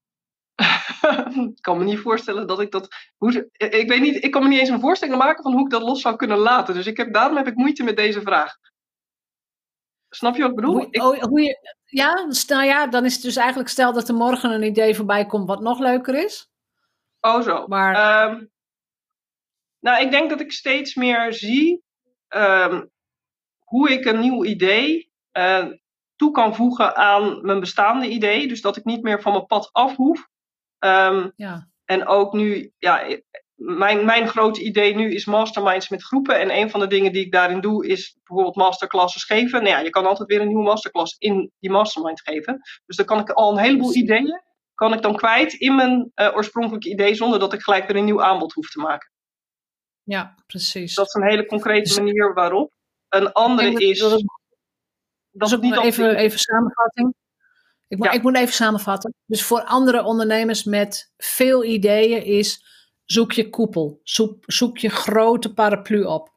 ik 1.55 1.61
kan 1.61 1.79
me 1.79 1.85
niet 1.85 1.99
voorstellen 1.99 2.47
dat 2.47 2.61
ik 2.61 2.71
dat. 2.71 2.89
Hoe, 3.17 3.51
ik, 3.53 3.89
weet 3.89 4.01
niet, 4.01 4.25
ik 4.25 4.31
kan 4.31 4.43
me 4.43 4.49
niet 4.49 4.61
eens 4.61 4.69
een 4.69 4.81
voorstelling 4.81 5.19
maken 5.19 5.43
van 5.43 5.53
hoe 5.53 5.65
ik 5.65 5.71
dat 5.71 5.83
los 5.83 6.01
zou 6.01 6.17
kunnen 6.17 6.39
laten. 6.39 6.75
Dus 6.75 6.87
ik 6.87 6.97
heb, 6.97 7.13
daarom 7.13 7.37
heb 7.37 7.47
ik 7.47 7.55
moeite 7.55 7.83
met 7.83 7.97
deze 7.97 8.21
vraag. 8.21 8.57
Snap 10.09 10.37
je 10.37 10.41
wat 10.43 10.51
ik 10.51 10.57
bedoel? 10.57 10.73
Hoe, 10.73 10.87
ik, 10.91 11.03
oh, 11.03 11.23
hoe 11.23 11.43
je, 11.43 11.75
ja, 11.85 12.27
nou 12.47 12.65
ja, 12.65 12.87
dan 12.87 13.05
is 13.05 13.15
het 13.15 13.23
dus 13.23 13.37
eigenlijk 13.37 13.69
stel 13.69 13.93
dat 13.93 14.09
er 14.09 14.15
morgen 14.15 14.51
een 14.51 14.63
idee 14.63 14.95
voorbij 14.95 15.27
komt 15.27 15.49
wat 15.49 15.61
nog 15.61 15.79
leuker 15.79 16.25
is. 16.25 16.51
Oh, 17.21 17.41
zo. 17.41 17.67
Maar, 17.67 18.25
um, 18.31 18.51
Nou, 19.87 20.03
ik 20.03 20.11
denk 20.11 20.31
dat 20.31 20.41
ik 20.41 20.53
steeds 20.53 20.95
meer 20.95 21.33
zie 21.33 21.83
ehm, 22.29 22.85
hoe 23.65 23.91
ik 23.91 24.05
een 24.05 24.21
nieuw 24.21 24.45
idee 24.45 25.13
uh, 25.39 25.67
toe 26.17 26.31
kan 26.31 26.55
voegen 26.55 26.97
aan 26.97 27.47
mijn 27.47 27.61
bestaande 27.61 28.09
idee. 28.09 28.49
Dus 28.49 28.61
dat 28.61 28.77
ik 28.77 28.85
niet 28.85 29.03
meer 29.03 29.23
van 29.23 29.33
mijn 29.33 29.47
pad 29.47 29.69
af 29.73 29.97
hoef. 29.97 30.29
Um, 30.79 31.33
ja. 31.37 31.69
En 31.85 32.07
ook 32.07 32.33
nu, 32.33 32.73
ja, 32.79 33.19
mijn, 33.55 34.05
mijn 34.05 34.29
grote 34.29 34.63
idee 34.63 34.95
nu 34.95 35.15
is 35.15 35.25
masterminds 35.25 35.89
met 35.89 36.03
groepen. 36.03 36.41
En 36.41 36.57
een 36.57 36.71
van 36.71 36.81
de 36.81 36.87
dingen 36.87 37.13
die 37.13 37.25
ik 37.25 37.33
daarin 37.33 37.61
doe, 37.61 37.87
is 37.87 38.17
bijvoorbeeld 38.25 38.57
masterclasses 38.57 39.25
geven. 39.25 39.63
Nou 39.63 39.75
ja, 39.75 39.79
je 39.79 39.91
kan 39.91 40.07
altijd 40.07 40.29
weer 40.29 40.41
een 40.41 40.49
nieuwe 40.49 40.63
masterclass 40.63 41.17
in 41.19 41.53
die 41.59 41.71
mastermind 41.71 42.21
geven. 42.21 42.61
Dus 42.87 42.97
dan 42.97 43.07
kan 43.07 43.21
ik 43.21 43.31
al 43.31 43.51
een 43.51 43.63
heleboel 43.63 43.95
ideeën 43.95 44.45
kan 44.75 44.93
ik 44.93 45.03
dan 45.03 45.17
kwijt 45.17 45.53
in 45.53 45.75
mijn 45.75 46.13
uh, 46.15 46.31
oorspronkelijke 46.35 46.89
idee, 46.89 47.15
zonder 47.15 47.39
dat 47.39 47.53
ik 47.53 47.63
gelijk 47.63 47.87
weer 47.87 47.97
een 47.97 48.05
nieuw 48.05 48.23
aanbod 48.23 48.53
hoef 48.53 48.71
te 48.71 48.81
maken. 48.81 49.11
Ja, 50.07 50.35
precies. 50.47 50.95
Dat 50.95 51.07
is 51.07 51.15
een 51.15 51.29
hele 51.29 51.47
concrete 51.47 51.89
dus- 51.89 51.97
manier 51.99 52.35
waarop. 52.35 52.73
Een 53.09 53.33
andere 53.33 53.73
is. 53.73 53.99
Dat, 53.99 54.23
dat 55.31 55.49
is 55.49 55.55
ook 55.55 55.63
niet 55.63 55.79
even, 55.79 56.17
even 56.17 56.39
samenvatting. 56.39 57.15
Ik 57.89 57.99
moet, 57.99 58.15
ik 58.15 58.23
moet 58.23 58.37
even 58.37 58.55
samenvatten. 58.55 59.15
Dus 59.27 59.43
voor 59.43 59.63
andere 59.63 60.05
ondernemers 60.05 60.65
met 60.65 61.13
veel 61.17 61.65
ideeën 61.65 62.25
is 62.25 62.65
zoek 63.05 63.33
je 63.33 63.51
koepel. 63.51 64.01
Zoek, 64.03 64.43
zoek 64.47 64.79
je 64.79 64.89
grote 64.89 65.55
paraplu 65.55 66.05
op. 66.05 66.35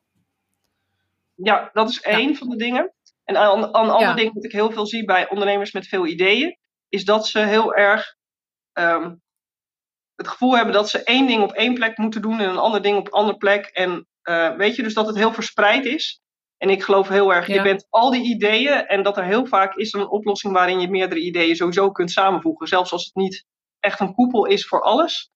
Ja, 1.35 1.69
dat 1.73 1.89
is 1.89 2.01
één 2.01 2.35
van 2.35 2.49
de 2.49 2.55
dingen. 2.55 2.93
En 3.23 3.35
een, 3.35 3.63
een 3.63 3.71
ander 3.71 4.15
ding 4.15 4.33
dat 4.33 4.43
ik 4.43 4.51
heel 4.51 4.71
veel 4.71 4.85
zie 4.85 5.05
bij 5.05 5.29
ondernemers 5.29 5.71
met 5.71 5.87
veel 5.87 6.05
ideeën, 6.05 6.57
is 6.89 7.05
dat 7.05 7.27
ze 7.27 7.39
heel 7.39 7.75
erg 7.75 8.17
Ehm, 8.79 9.15
het 10.19 10.27
gevoel 10.27 10.55
hebben 10.55 10.73
dat 10.73 10.89
ze 10.89 11.03
één 11.03 11.27
ding 11.27 11.43
op 11.43 11.51
één 11.51 11.73
plek 11.73 11.97
moeten 11.97 12.21
doen 12.21 12.39
en 12.39 12.49
een 12.49 12.57
ander 12.57 12.81
ding 12.81 12.97
op 12.97 13.05
een 13.05 13.13
andere 13.13 13.37
plek. 13.37 13.65
En 13.65 14.07
uh, 14.23 14.55
weet 14.55 14.75
je, 14.75 14.83
dus 14.83 14.93
dat 14.93 15.07
het 15.07 15.15
heel 15.15 15.33
verspreid 15.33 15.85
is. 15.85 16.21
En 16.57 16.69
ik 16.69 16.83
geloof 16.83 17.07
heel 17.07 17.33
erg, 17.33 17.47
je 17.47 17.61
bent 17.61 17.87
al 17.89 18.11
die 18.11 18.23
ideeën 18.23 18.85
en 18.85 19.03
dat 19.03 19.17
er 19.17 19.23
heel 19.23 19.45
vaak 19.45 19.75
is 19.75 19.93
een 19.93 20.07
oplossing 20.07 20.53
waarin 20.53 20.79
je 20.79 20.89
meerdere 20.89 21.21
ideeën 21.21 21.55
sowieso 21.55 21.91
kunt 21.91 22.11
samenvoegen. 22.11 22.67
Zelfs 22.67 22.91
als 22.91 23.05
het 23.05 23.15
niet 23.15 23.45
echt 23.79 23.99
een 23.99 24.13
koepel 24.13 24.45
is 24.45 24.67
voor 24.67 24.81
alles. 24.81 25.31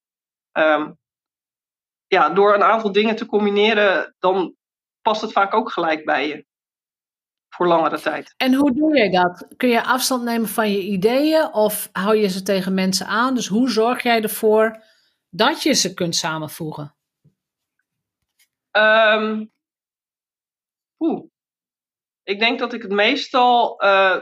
Um, 0.52 0.98
ja, 2.06 2.30
door 2.30 2.54
een 2.54 2.62
aantal 2.62 2.92
dingen 2.92 3.16
te 3.16 3.26
combineren, 3.26 4.14
dan 4.18 4.54
past 5.02 5.20
het 5.20 5.32
vaak 5.32 5.54
ook 5.54 5.72
gelijk 5.72 6.04
bij 6.04 6.28
je 6.28 6.46
voor 7.54 7.66
langere 7.66 8.00
tijd. 8.00 8.34
En 8.36 8.54
hoe 8.54 8.72
doe 8.72 8.96
je 8.96 9.10
dat? 9.10 9.46
Kun 9.56 9.68
je 9.68 9.84
afstand 9.84 10.22
nemen 10.22 10.48
van 10.48 10.70
je 10.70 10.80
ideeën 10.80 11.52
of 11.52 11.88
hou 11.92 12.16
je 12.16 12.28
ze 12.28 12.42
tegen 12.42 12.74
mensen 12.74 13.06
aan? 13.06 13.34
Dus 13.34 13.46
hoe 13.46 13.70
zorg 13.70 14.02
jij 14.02 14.22
ervoor 14.22 14.82
dat 15.30 15.62
je 15.62 15.72
ze 15.72 15.94
kunt 15.94 16.16
samenvoegen? 16.16 16.94
Um, 18.76 19.52
oeh. 20.98 21.24
Ik 22.22 22.38
denk 22.38 22.58
dat 22.58 22.72
ik 22.72 22.82
het 22.82 22.92
meestal. 22.92 23.84
Uh, 23.84 24.20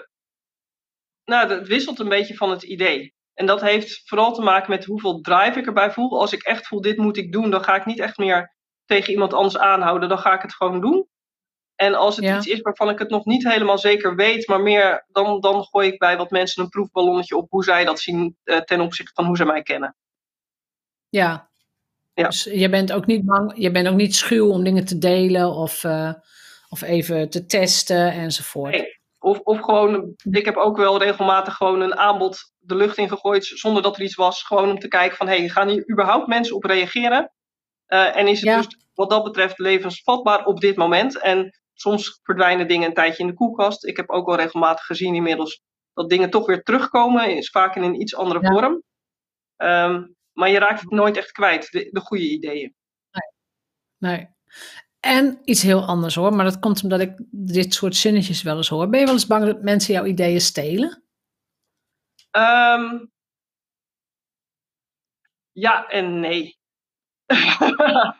nou, 1.24 1.52
het 1.52 1.68
wisselt 1.68 1.98
een 1.98 2.08
beetje 2.08 2.36
van 2.36 2.50
het 2.50 2.62
idee. 2.62 3.14
En 3.34 3.46
dat 3.46 3.60
heeft 3.60 4.08
vooral 4.08 4.34
te 4.34 4.42
maken 4.42 4.70
met 4.70 4.84
hoeveel 4.84 5.20
drive 5.20 5.58
ik 5.58 5.66
erbij 5.66 5.90
voel. 5.90 6.20
Als 6.20 6.32
ik 6.32 6.42
echt 6.42 6.66
voel, 6.66 6.80
dit 6.80 6.96
moet 6.96 7.16
ik 7.16 7.32
doen, 7.32 7.50
dan 7.50 7.64
ga 7.64 7.74
ik 7.74 7.86
niet 7.86 8.00
echt 8.00 8.16
meer 8.18 8.54
tegen 8.84 9.12
iemand 9.12 9.32
anders 9.32 9.58
aanhouden. 9.58 10.08
Dan 10.08 10.18
ga 10.18 10.34
ik 10.34 10.42
het 10.42 10.54
gewoon 10.54 10.80
doen. 10.80 11.08
En 11.82 11.94
als 11.94 12.16
het 12.16 12.24
iets 12.24 12.46
is 12.46 12.60
waarvan 12.60 12.88
ik 12.88 12.98
het 12.98 13.10
nog 13.10 13.24
niet 13.24 13.48
helemaal 13.48 13.78
zeker 13.78 14.14
weet, 14.16 14.48
maar 14.48 14.60
meer 14.60 15.04
dan, 15.08 15.40
dan 15.40 15.64
gooi 15.64 15.88
ik 15.88 15.98
bij 15.98 16.16
wat 16.16 16.30
mensen 16.30 16.62
een 16.62 16.68
proefballonnetje 16.68 17.36
op 17.36 17.50
hoe 17.50 17.64
zij 17.64 17.84
dat 17.84 18.00
zien 18.00 18.36
uh, 18.44 18.56
ten 18.56 18.80
opzichte 18.80 19.12
van 19.14 19.24
hoe 19.24 19.36
ze 19.36 19.44
mij 19.44 19.62
kennen. 19.62 19.96
Ja. 21.08 21.50
ja. 22.14 22.26
Dus 22.26 22.44
je 22.44 22.68
bent 22.68 22.92
ook 22.92 23.06
niet 23.06 23.24
bang, 23.24 23.52
je 23.56 23.70
bent 23.70 23.88
ook 23.88 23.96
niet 23.96 24.14
schuw 24.14 24.50
om 24.50 24.64
dingen 24.64 24.84
te 24.84 24.98
delen 24.98 25.54
of, 25.54 25.84
uh, 25.84 26.12
of 26.68 26.82
even 26.82 27.30
te 27.30 27.46
testen 27.46 28.12
enzovoort. 28.12 28.72
Nee. 28.72 29.00
Of, 29.18 29.38
of 29.38 29.60
gewoon, 29.60 30.14
ik 30.30 30.44
heb 30.44 30.56
ook 30.56 30.76
wel 30.76 30.98
regelmatig 30.98 31.54
gewoon 31.54 31.80
een 31.80 31.96
aanbod 31.96 32.52
de 32.58 32.74
lucht 32.74 32.98
in 32.98 33.08
gegooid 33.08 33.44
zonder 33.44 33.82
dat 33.82 33.96
er 33.96 34.02
iets 34.02 34.14
was. 34.14 34.42
Gewoon 34.42 34.70
om 34.70 34.78
te 34.78 34.88
kijken 34.88 35.16
van, 35.16 35.28
hé, 35.28 35.38
hey, 35.38 35.48
gaan 35.48 35.68
hier 35.68 35.90
überhaupt 35.90 36.26
mensen 36.26 36.56
op 36.56 36.64
reageren? 36.64 37.32
Uh, 37.88 38.16
en 38.16 38.26
is 38.26 38.40
het 38.40 38.56
dus 38.56 38.76
wat 38.94 39.10
dat 39.10 39.24
betreft 39.24 39.58
levensvatbaar 39.58 40.44
op 40.44 40.60
dit 40.60 40.76
moment? 40.76 41.18
En 41.18 41.61
soms 41.74 42.20
verdwijnen 42.22 42.68
dingen 42.68 42.88
een 42.88 42.94
tijdje 42.94 43.22
in 43.22 43.28
de 43.28 43.34
koelkast. 43.34 43.84
Ik 43.84 43.96
heb 43.96 44.10
ook 44.10 44.26
wel 44.26 44.36
regelmatig 44.36 44.84
gezien 44.84 45.14
inmiddels 45.14 45.62
dat 45.94 46.10
dingen 46.10 46.30
toch 46.30 46.46
weer 46.46 46.62
terugkomen, 46.62 47.36
is 47.36 47.50
vaak 47.50 47.76
in 47.76 47.82
een 47.82 48.00
iets 48.00 48.16
andere 48.16 48.40
vorm. 48.46 48.82
Um, 49.56 50.16
maar 50.32 50.48
je 50.48 50.58
raakt 50.58 50.80
het 50.80 50.90
nooit 50.90 51.16
echt 51.16 51.32
kwijt, 51.32 51.70
de, 51.70 51.88
de 51.90 52.00
goede 52.00 52.30
ideeën. 52.30 52.74
Nee. 53.10 54.10
nee. 54.12 54.28
En 55.00 55.40
iets 55.44 55.62
heel 55.62 55.84
anders 55.84 56.14
hoor, 56.14 56.34
maar 56.34 56.44
dat 56.44 56.58
komt 56.58 56.82
omdat 56.82 57.00
ik 57.00 57.18
dit 57.30 57.74
soort 57.74 57.96
zinnetjes 57.96 58.42
wel 58.42 58.56
eens 58.56 58.68
hoor. 58.68 58.88
Ben 58.88 58.98
je 59.00 59.04
wel 59.04 59.14
eens 59.14 59.26
bang 59.26 59.44
dat 59.44 59.62
mensen 59.62 59.94
jouw 59.94 60.04
ideeën 60.04 60.40
stelen? 60.40 61.02
Um, 62.30 63.10
ja 65.52 65.86
en 65.86 66.20
nee. 66.20 66.58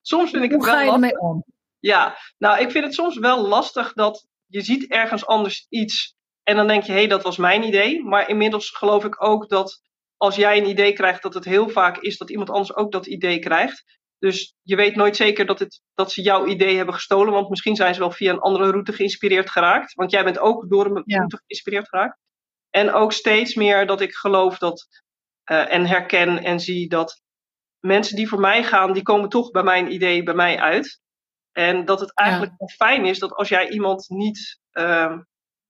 Soms 0.00 0.30
vind 0.30 0.44
ik 0.44 0.50
Hoe 0.50 0.58
het 0.60 0.70
wel 0.70 0.74
ga 0.74 0.82
je 0.82 0.90
ermee 0.90 1.20
om? 1.20 1.44
Ja, 1.84 2.16
nou, 2.38 2.60
ik 2.60 2.70
vind 2.70 2.84
het 2.84 2.94
soms 2.94 3.18
wel 3.18 3.46
lastig 3.46 3.92
dat 3.92 4.26
je 4.46 4.60
ziet 4.60 4.90
ergens 4.90 5.26
anders 5.26 5.66
iets 5.68 6.14
en 6.42 6.56
dan 6.56 6.66
denk 6.66 6.82
je, 6.82 6.92
hé, 6.92 6.98
hey, 6.98 7.06
dat 7.06 7.22
was 7.22 7.36
mijn 7.36 7.62
idee. 7.62 8.04
Maar 8.04 8.28
inmiddels 8.28 8.70
geloof 8.70 9.04
ik 9.04 9.24
ook 9.24 9.48
dat 9.48 9.80
als 10.16 10.36
jij 10.36 10.58
een 10.58 10.68
idee 10.68 10.92
krijgt, 10.92 11.22
dat 11.22 11.34
het 11.34 11.44
heel 11.44 11.68
vaak 11.68 11.98
is 11.98 12.16
dat 12.16 12.30
iemand 12.30 12.50
anders 12.50 12.76
ook 12.76 12.92
dat 12.92 13.06
idee 13.06 13.38
krijgt. 13.38 13.98
Dus 14.18 14.54
je 14.62 14.76
weet 14.76 14.96
nooit 14.96 15.16
zeker 15.16 15.46
dat, 15.46 15.58
het, 15.58 15.80
dat 15.94 16.12
ze 16.12 16.22
jouw 16.22 16.46
idee 16.46 16.76
hebben 16.76 16.94
gestolen, 16.94 17.32
want 17.32 17.48
misschien 17.48 17.76
zijn 17.76 17.94
ze 17.94 18.00
wel 18.00 18.10
via 18.10 18.32
een 18.32 18.38
andere 18.38 18.70
route 18.70 18.92
geïnspireerd 18.92 19.50
geraakt. 19.50 19.94
Want 19.94 20.10
jij 20.10 20.24
bent 20.24 20.38
ook 20.38 20.70
door 20.70 20.86
een 20.86 21.02
route 21.06 21.42
geïnspireerd 21.44 21.88
geraakt. 21.88 22.18
En 22.70 22.92
ook 22.92 23.12
steeds 23.12 23.54
meer 23.54 23.86
dat 23.86 24.00
ik 24.00 24.14
geloof 24.14 24.58
dat 24.58 24.86
uh, 25.50 25.72
en 25.72 25.86
herken 25.86 26.44
en 26.44 26.60
zie 26.60 26.88
dat 26.88 27.22
mensen 27.80 28.16
die 28.16 28.28
voor 28.28 28.40
mij 28.40 28.64
gaan, 28.64 28.92
die 28.92 29.02
komen 29.02 29.28
toch 29.28 29.50
bij 29.50 29.62
mijn 29.62 29.92
idee, 29.92 30.22
bij 30.22 30.34
mij 30.34 30.58
uit. 30.58 31.02
En 31.54 31.84
dat 31.84 32.00
het 32.00 32.14
eigenlijk 32.14 32.52
ja. 32.56 32.66
fijn 32.66 33.04
is 33.04 33.18
dat 33.18 33.34
als 33.34 33.48
jij 33.48 33.68
iemand 33.68 34.08
niet, 34.08 34.60
uh, 34.72 35.16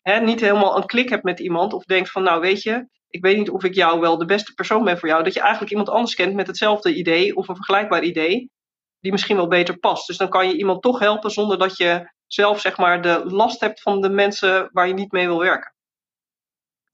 hè, 0.02 0.20
niet 0.20 0.40
helemaal 0.40 0.76
een 0.76 0.86
klik 0.86 1.08
hebt 1.08 1.22
met 1.22 1.40
iemand, 1.40 1.72
of 1.72 1.84
denkt 1.84 2.10
van 2.10 2.22
nou 2.22 2.40
weet 2.40 2.62
je, 2.62 2.88
ik 3.08 3.22
weet 3.22 3.36
niet 3.36 3.50
of 3.50 3.64
ik 3.64 3.74
jou 3.74 4.00
wel 4.00 4.18
de 4.18 4.24
beste 4.24 4.54
persoon 4.54 4.84
ben 4.84 4.98
voor 4.98 5.08
jou, 5.08 5.22
dat 5.22 5.34
je 5.34 5.40
eigenlijk 5.40 5.70
iemand 5.70 5.88
anders 5.88 6.14
kent 6.14 6.34
met 6.34 6.46
hetzelfde 6.46 6.94
idee 6.94 7.36
of 7.36 7.48
een 7.48 7.56
vergelijkbaar 7.56 8.02
idee, 8.02 8.50
die 9.00 9.12
misschien 9.12 9.36
wel 9.36 9.48
beter 9.48 9.78
past. 9.78 10.06
Dus 10.06 10.16
dan 10.16 10.28
kan 10.28 10.48
je 10.48 10.56
iemand 10.56 10.82
toch 10.82 10.98
helpen 10.98 11.30
zonder 11.30 11.58
dat 11.58 11.76
je 11.76 12.12
zelf 12.26 12.60
zeg 12.60 12.76
maar 12.76 13.02
de 13.02 13.22
last 13.24 13.60
hebt 13.60 13.82
van 13.82 14.00
de 14.00 14.10
mensen 14.10 14.68
waar 14.72 14.88
je 14.88 14.94
niet 14.94 15.12
mee 15.12 15.26
wil 15.26 15.38
werken. 15.38 15.74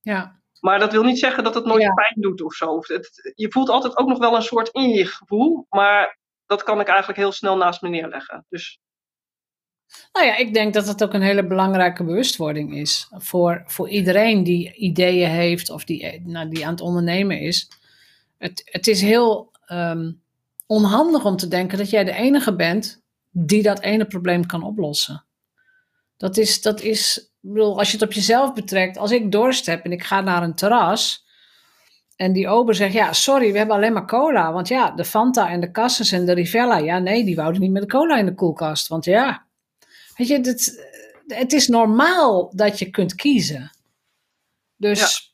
Ja. 0.00 0.40
Maar 0.60 0.78
dat 0.78 0.92
wil 0.92 1.02
niet 1.02 1.18
zeggen 1.18 1.44
dat 1.44 1.54
het 1.54 1.64
nooit 1.64 1.82
ja. 1.82 1.92
pijn 1.92 2.14
doet 2.20 2.42
of 2.42 2.54
zo. 2.54 2.78
Het, 2.80 3.32
je 3.34 3.50
voelt 3.50 3.68
altijd 3.68 3.96
ook 3.96 4.08
nog 4.08 4.18
wel 4.18 4.34
een 4.34 4.42
soort 4.42 4.68
in 4.68 4.88
je 4.88 5.06
gevoel, 5.06 5.66
maar 5.68 6.18
dat 6.50 6.62
kan 6.62 6.80
ik 6.80 6.86
eigenlijk 6.86 7.18
heel 7.18 7.32
snel 7.32 7.56
naast 7.56 7.82
me 7.82 7.88
neerleggen. 7.88 8.46
Dus... 8.48 8.80
Nou 10.12 10.26
ja, 10.26 10.36
ik 10.36 10.54
denk 10.54 10.74
dat 10.74 10.86
het 10.86 11.02
ook 11.02 11.14
een 11.14 11.22
hele 11.22 11.46
belangrijke 11.46 12.04
bewustwording 12.04 12.76
is. 12.76 13.08
Voor, 13.10 13.62
voor 13.66 13.88
iedereen 13.88 14.44
die 14.44 14.74
ideeën 14.74 15.28
heeft 15.28 15.70
of 15.70 15.84
die, 15.84 16.20
nou, 16.24 16.48
die 16.48 16.64
aan 16.64 16.70
het 16.70 16.80
ondernemen 16.80 17.40
is. 17.40 17.70
Het, 18.38 18.62
het 18.64 18.86
is 18.86 19.00
heel 19.00 19.50
um, 19.66 20.22
onhandig 20.66 21.24
om 21.24 21.36
te 21.36 21.48
denken 21.48 21.78
dat 21.78 21.90
jij 21.90 22.04
de 22.04 22.12
enige 22.12 22.56
bent 22.56 23.02
die 23.30 23.62
dat 23.62 23.80
ene 23.80 24.06
probleem 24.06 24.46
kan 24.46 24.62
oplossen. 24.62 25.24
Dat 26.16 26.36
is, 26.36 26.62
dat 26.62 26.80
is 26.80 27.32
bedoel, 27.40 27.78
als 27.78 27.90
je 27.90 27.96
het 27.96 28.06
op 28.06 28.12
jezelf 28.12 28.52
betrekt, 28.52 28.98
als 28.98 29.10
ik 29.10 29.32
dorst 29.32 29.66
heb 29.66 29.84
en 29.84 29.92
ik 29.92 30.02
ga 30.02 30.20
naar 30.20 30.42
een 30.42 30.54
terras, 30.54 31.26
en 32.20 32.32
die 32.32 32.48
ober 32.48 32.74
zegt, 32.74 32.92
ja, 32.92 33.12
sorry, 33.12 33.52
we 33.52 33.58
hebben 33.58 33.76
alleen 33.76 33.92
maar 33.92 34.06
cola. 34.06 34.52
Want 34.52 34.68
ja, 34.68 34.90
de 34.90 35.04
Fanta 35.04 35.50
en 35.50 35.60
de 35.60 35.70
Cassis 35.70 36.12
en 36.12 36.26
de 36.26 36.32
Rivella, 36.32 36.76
ja, 36.76 36.98
nee, 36.98 37.24
die 37.24 37.36
wouden 37.36 37.60
niet 37.60 37.70
met 37.70 37.82
de 37.82 37.88
cola 37.88 38.16
in 38.16 38.26
de 38.26 38.34
koelkast. 38.34 38.88
Want 38.88 39.04
ja, 39.04 39.46
weet 40.16 40.28
je, 40.28 40.34
het, 40.34 40.88
het 41.26 41.52
is 41.52 41.68
normaal 41.68 42.52
dat 42.54 42.78
je 42.78 42.90
kunt 42.90 43.14
kiezen. 43.14 43.70
Dus 44.76 45.32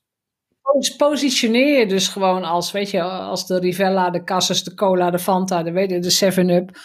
ja. 0.62 0.96
positioneer 0.96 1.78
je 1.78 1.86
dus 1.86 2.08
gewoon 2.08 2.44
als, 2.44 2.72
weet 2.72 2.90
je, 2.90 3.02
als 3.02 3.46
de 3.46 3.58
Rivella, 3.58 4.10
de 4.10 4.24
Cassis, 4.24 4.64
de 4.64 4.74
cola, 4.74 5.10
de 5.10 5.18
Fanta, 5.18 5.62
de, 5.62 5.70
weet 5.70 5.90
je, 5.90 5.98
de 5.98 6.32
7-Up. 6.34 6.78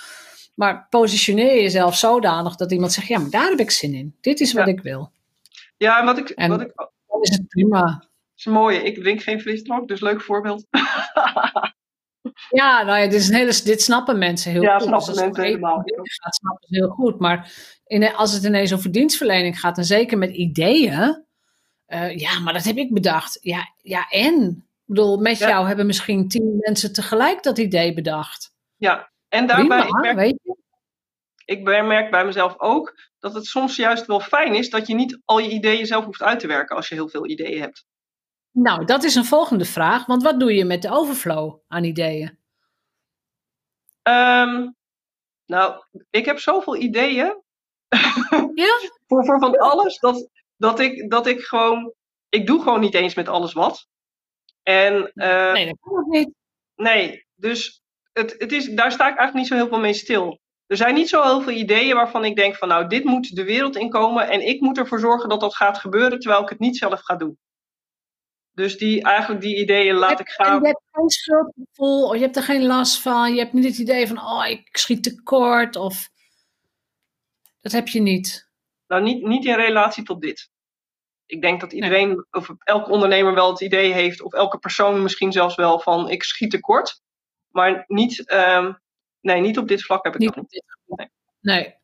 Maar 0.55 0.87
positioneer 0.89 1.61
jezelf 1.61 1.95
zodanig 1.95 2.55
dat 2.55 2.71
iemand 2.71 2.91
zegt, 2.91 3.07
ja, 3.07 3.19
maar 3.19 3.29
daar 3.29 3.49
heb 3.49 3.59
ik 3.59 3.71
zin 3.71 3.93
in. 3.93 4.15
Dit 4.21 4.39
is 4.39 4.53
wat 4.53 4.65
ja. 4.65 4.71
ik 4.71 4.81
wil. 4.81 5.11
Ja, 5.77 5.99
en 5.99 6.05
wat 6.05 6.17
ik... 6.17 6.29
En 6.29 6.49
wat 6.49 6.61
ik 6.61 6.71
dan 6.75 7.21
is 7.21 7.29
het 7.29 7.47
prima 7.47 8.09
is 8.45 8.53
mooi. 8.53 8.77
Ik 8.77 8.95
drink 8.95 9.21
geen 9.21 9.41
frisdrank, 9.41 9.87
dus 9.87 9.99
leuk 9.99 10.21
voorbeeld. 10.21 10.65
ja, 12.59 12.83
nou 12.83 12.99
ja, 12.99 13.03
dit, 13.03 13.13
is 13.13 13.27
een 13.27 13.35
hele, 13.35 13.61
dit 13.63 13.81
snappen 13.81 14.17
mensen 14.17 14.51
heel 14.51 14.61
ja, 14.61 14.77
goed. 14.77 14.87
snappen 14.87 15.13
dus 15.13 15.21
mensen 15.21 15.43
helemaal. 15.43 15.81
Gaat, 16.01 16.35
snappen 16.35 16.67
ze 16.67 16.75
heel 16.75 16.89
goed. 16.89 17.19
Maar 17.19 17.53
in, 17.85 18.15
als 18.15 18.33
het 18.33 18.43
ineens 18.43 18.73
over 18.73 18.91
dienstverlening 18.91 19.59
gaat, 19.59 19.77
en 19.77 19.85
zeker 19.85 20.17
met 20.17 20.31
ideeën. 20.31 21.25
Uh, 21.87 22.17
ja, 22.17 22.39
maar 22.39 22.53
dat 22.53 22.63
heb 22.63 22.77
ik 22.77 22.93
bedacht. 22.93 23.37
Ja, 23.41 23.73
ja 23.77 24.07
en? 24.09 24.65
Ik 24.85 24.97
bedoel, 24.97 25.17
met 25.17 25.37
ja. 25.37 25.47
jou 25.47 25.67
hebben 25.67 25.85
misschien 25.85 26.27
tien 26.27 26.57
mensen 26.59 26.93
tegelijk 26.93 27.43
dat 27.43 27.57
idee 27.57 27.93
bedacht. 27.93 28.53
Ja. 28.75 29.11
en 29.29 29.47
daarbij, 29.47 29.65
Prima, 29.67 29.83
ik 29.83 30.01
merk, 30.01 30.15
weet 30.15 30.39
je? 30.43 30.55
ik 31.45 31.63
merk 31.63 32.11
bij 32.11 32.25
mezelf 32.25 32.59
ook 32.59 33.09
dat 33.19 33.33
het 33.33 33.45
soms 33.45 33.75
juist 33.75 34.05
wel 34.05 34.19
fijn 34.19 34.55
is 34.55 34.69
dat 34.69 34.87
je 34.87 34.95
niet 34.95 35.19
al 35.25 35.39
je 35.39 35.49
ideeën 35.49 35.85
zelf 35.85 36.05
hoeft 36.05 36.21
uit 36.21 36.39
te 36.39 36.47
werken 36.47 36.75
als 36.75 36.89
je 36.89 36.95
heel 36.95 37.09
veel 37.09 37.27
ideeën 37.27 37.61
hebt. 37.61 37.85
Nou, 38.51 38.85
dat 38.85 39.03
is 39.03 39.15
een 39.15 39.25
volgende 39.25 39.65
vraag. 39.65 40.05
Want 40.05 40.23
wat 40.23 40.39
doe 40.39 40.53
je 40.53 40.65
met 40.65 40.81
de 40.81 40.91
overflow 40.91 41.59
aan 41.67 41.83
ideeën? 41.83 42.39
Ehm, 44.01 44.69
nou, 45.45 45.83
ik 46.09 46.25
heb 46.25 46.39
zoveel 46.39 46.75
ideeën 46.75 47.41
Ja? 48.55 48.79
voor, 49.07 49.25
voor 49.25 49.39
van 49.39 49.57
alles 49.57 49.99
dat, 49.99 50.29
dat, 50.57 50.79
ik, 50.79 51.09
dat 51.09 51.27
ik 51.27 51.41
gewoon. 51.41 51.93
Ik 52.29 52.47
doe 52.47 52.61
gewoon 52.61 52.79
niet 52.79 52.93
eens 52.93 53.15
met 53.15 53.27
alles 53.27 53.53
wat. 53.53 53.87
En 54.63 55.11
eh, 55.13 55.51
Nee, 55.51 55.65
dat 55.65 55.77
kan 55.79 55.97
ook 55.97 56.07
niet. 56.07 56.29
nee, 56.75 57.25
dus 57.35 57.81
het, 58.13 58.35
het 58.37 58.51
is, 58.51 58.69
daar 58.69 58.91
sta 58.91 59.09
ik 59.09 59.17
eigenlijk 59.17 59.33
niet 59.33 59.47
zo 59.47 59.55
heel 59.55 59.67
veel 59.67 59.79
mee 59.79 59.93
stil. 59.93 60.39
Er 60.67 60.77
zijn 60.77 60.95
niet 60.95 61.09
zo 61.09 61.21
heel 61.21 61.41
veel 61.41 61.53
ideeën 61.53 61.95
waarvan 61.95 62.25
ik 62.25 62.35
denk 62.35 62.55
van 62.55 62.67
nou, 62.67 62.87
dit 62.87 63.03
moet 63.03 63.35
de 63.35 63.43
wereld 63.43 63.75
inkomen 63.75 64.29
en 64.29 64.47
ik 64.47 64.61
moet 64.61 64.77
ervoor 64.77 64.99
zorgen 64.99 65.29
dat 65.29 65.39
dat 65.39 65.55
gaat 65.55 65.77
gebeuren 65.77 66.19
terwijl 66.19 66.41
ik 66.41 66.49
het 66.49 66.59
niet 66.59 66.77
zelf 66.77 67.01
ga 67.01 67.15
doen. 67.15 67.37
Dus 68.53 68.77
die, 68.77 69.03
eigenlijk 69.03 69.41
die 69.41 69.57
ideeën 69.57 69.95
laat 69.95 70.19
ik 70.19 70.27
En 70.27 70.45
gaan. 70.45 70.61
je 70.61 70.67
hebt 70.67 70.81
geen 70.91 71.09
schuldgevoel, 71.09 72.07
of 72.07 72.15
je 72.15 72.21
hebt 72.21 72.35
er 72.35 72.43
geen 72.43 72.65
last 72.65 73.01
van. 73.01 73.33
Je 73.33 73.39
hebt 73.39 73.53
niet 73.53 73.63
het 73.65 73.77
idee 73.77 74.07
van, 74.07 74.17
oh, 74.17 74.47
ik 74.47 74.77
schiet 74.77 75.03
tekort. 75.03 75.75
Of... 75.75 76.09
Dat 77.61 77.71
heb 77.71 77.87
je 77.87 78.01
niet. 78.01 78.49
Nou, 78.87 79.03
niet, 79.03 79.23
niet 79.23 79.45
in 79.45 79.55
relatie 79.55 80.03
tot 80.03 80.21
dit. 80.21 80.49
Ik 81.25 81.41
denk 81.41 81.61
dat 81.61 81.73
iedereen, 81.73 82.25
of 82.31 82.49
elke 82.59 82.89
ondernemer 82.91 83.33
wel 83.33 83.49
het 83.49 83.61
idee 83.61 83.93
heeft, 83.93 84.21
of 84.21 84.33
elke 84.33 84.57
persoon 84.59 85.01
misschien 85.01 85.31
zelfs 85.31 85.55
wel 85.55 85.79
van 85.79 86.09
ik 86.09 86.23
schiet 86.23 86.51
tekort. 86.51 87.01
Maar 87.47 87.83
niet, 87.87 88.27
ehm, 88.27 88.73
nee, 89.21 89.41
niet 89.41 89.57
op 89.57 89.67
dit 89.67 89.83
vlak 89.83 90.03
heb 90.03 90.13
ik 90.13 90.19
Niet 90.19 90.33
dat 90.33 90.37
niet. 90.51 90.63
gebied. 90.67 91.09
Nee. 91.41 91.75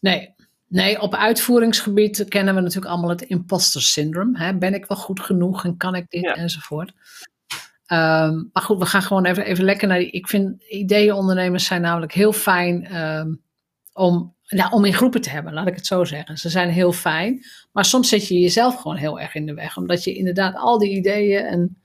Nee. 0.00 0.34
Nee, 0.70 1.00
op 1.00 1.14
uitvoeringsgebied 1.14 2.24
kennen 2.28 2.54
we 2.54 2.60
natuurlijk 2.60 2.92
allemaal 2.92 3.10
het 3.10 3.22
imposter 3.22 3.82
syndrome. 3.82 4.38
Hè? 4.38 4.54
Ben 4.56 4.74
ik 4.74 4.86
wel 4.86 4.98
goed 4.98 5.20
genoeg 5.20 5.64
en 5.64 5.76
kan 5.76 5.94
ik 5.94 6.10
dit 6.10 6.22
Ja. 6.22 6.34
enzovoort. 6.34 6.92
Ehm, 7.86 8.42
maar 8.52 8.62
goed, 8.62 8.78
we 8.78 8.86
gaan 8.86 9.02
gewoon 9.02 9.24
even, 9.24 9.44
even 9.44 9.64
lekker 9.64 9.88
naar 9.88 9.98
die. 9.98 10.10
Ik 10.10 10.28
vind 10.28 10.62
ideeënondernemers 10.68 11.64
zijn 11.64 11.80
namelijk 11.80 12.12
heel 12.12 12.32
fijn 12.32 12.84
ehm, 12.86 13.34
om, 13.92 14.34
nou, 14.48 14.72
om 14.72 14.84
in 14.84 14.94
groepen 14.94 15.20
te 15.20 15.30
hebben, 15.30 15.52
laat 15.52 15.66
ik 15.66 15.74
het 15.74 15.86
zo 15.86 16.04
zeggen. 16.04 16.38
Ze 16.38 16.48
zijn 16.48 16.68
heel 16.70 16.92
fijn, 16.92 17.44
maar 17.72 17.84
soms 17.84 18.08
zet 18.08 18.28
je 18.28 18.38
jezelf 18.38 18.74
gewoon 18.76 18.96
heel 18.96 19.20
erg 19.20 19.34
in 19.34 19.46
de 19.46 19.54
weg. 19.54 19.76
Omdat 19.76 20.04
je 20.04 20.14
inderdaad 20.14 20.54
al 20.56 20.78
die 20.78 20.90
ideeën 20.96 21.44
en 21.44 21.76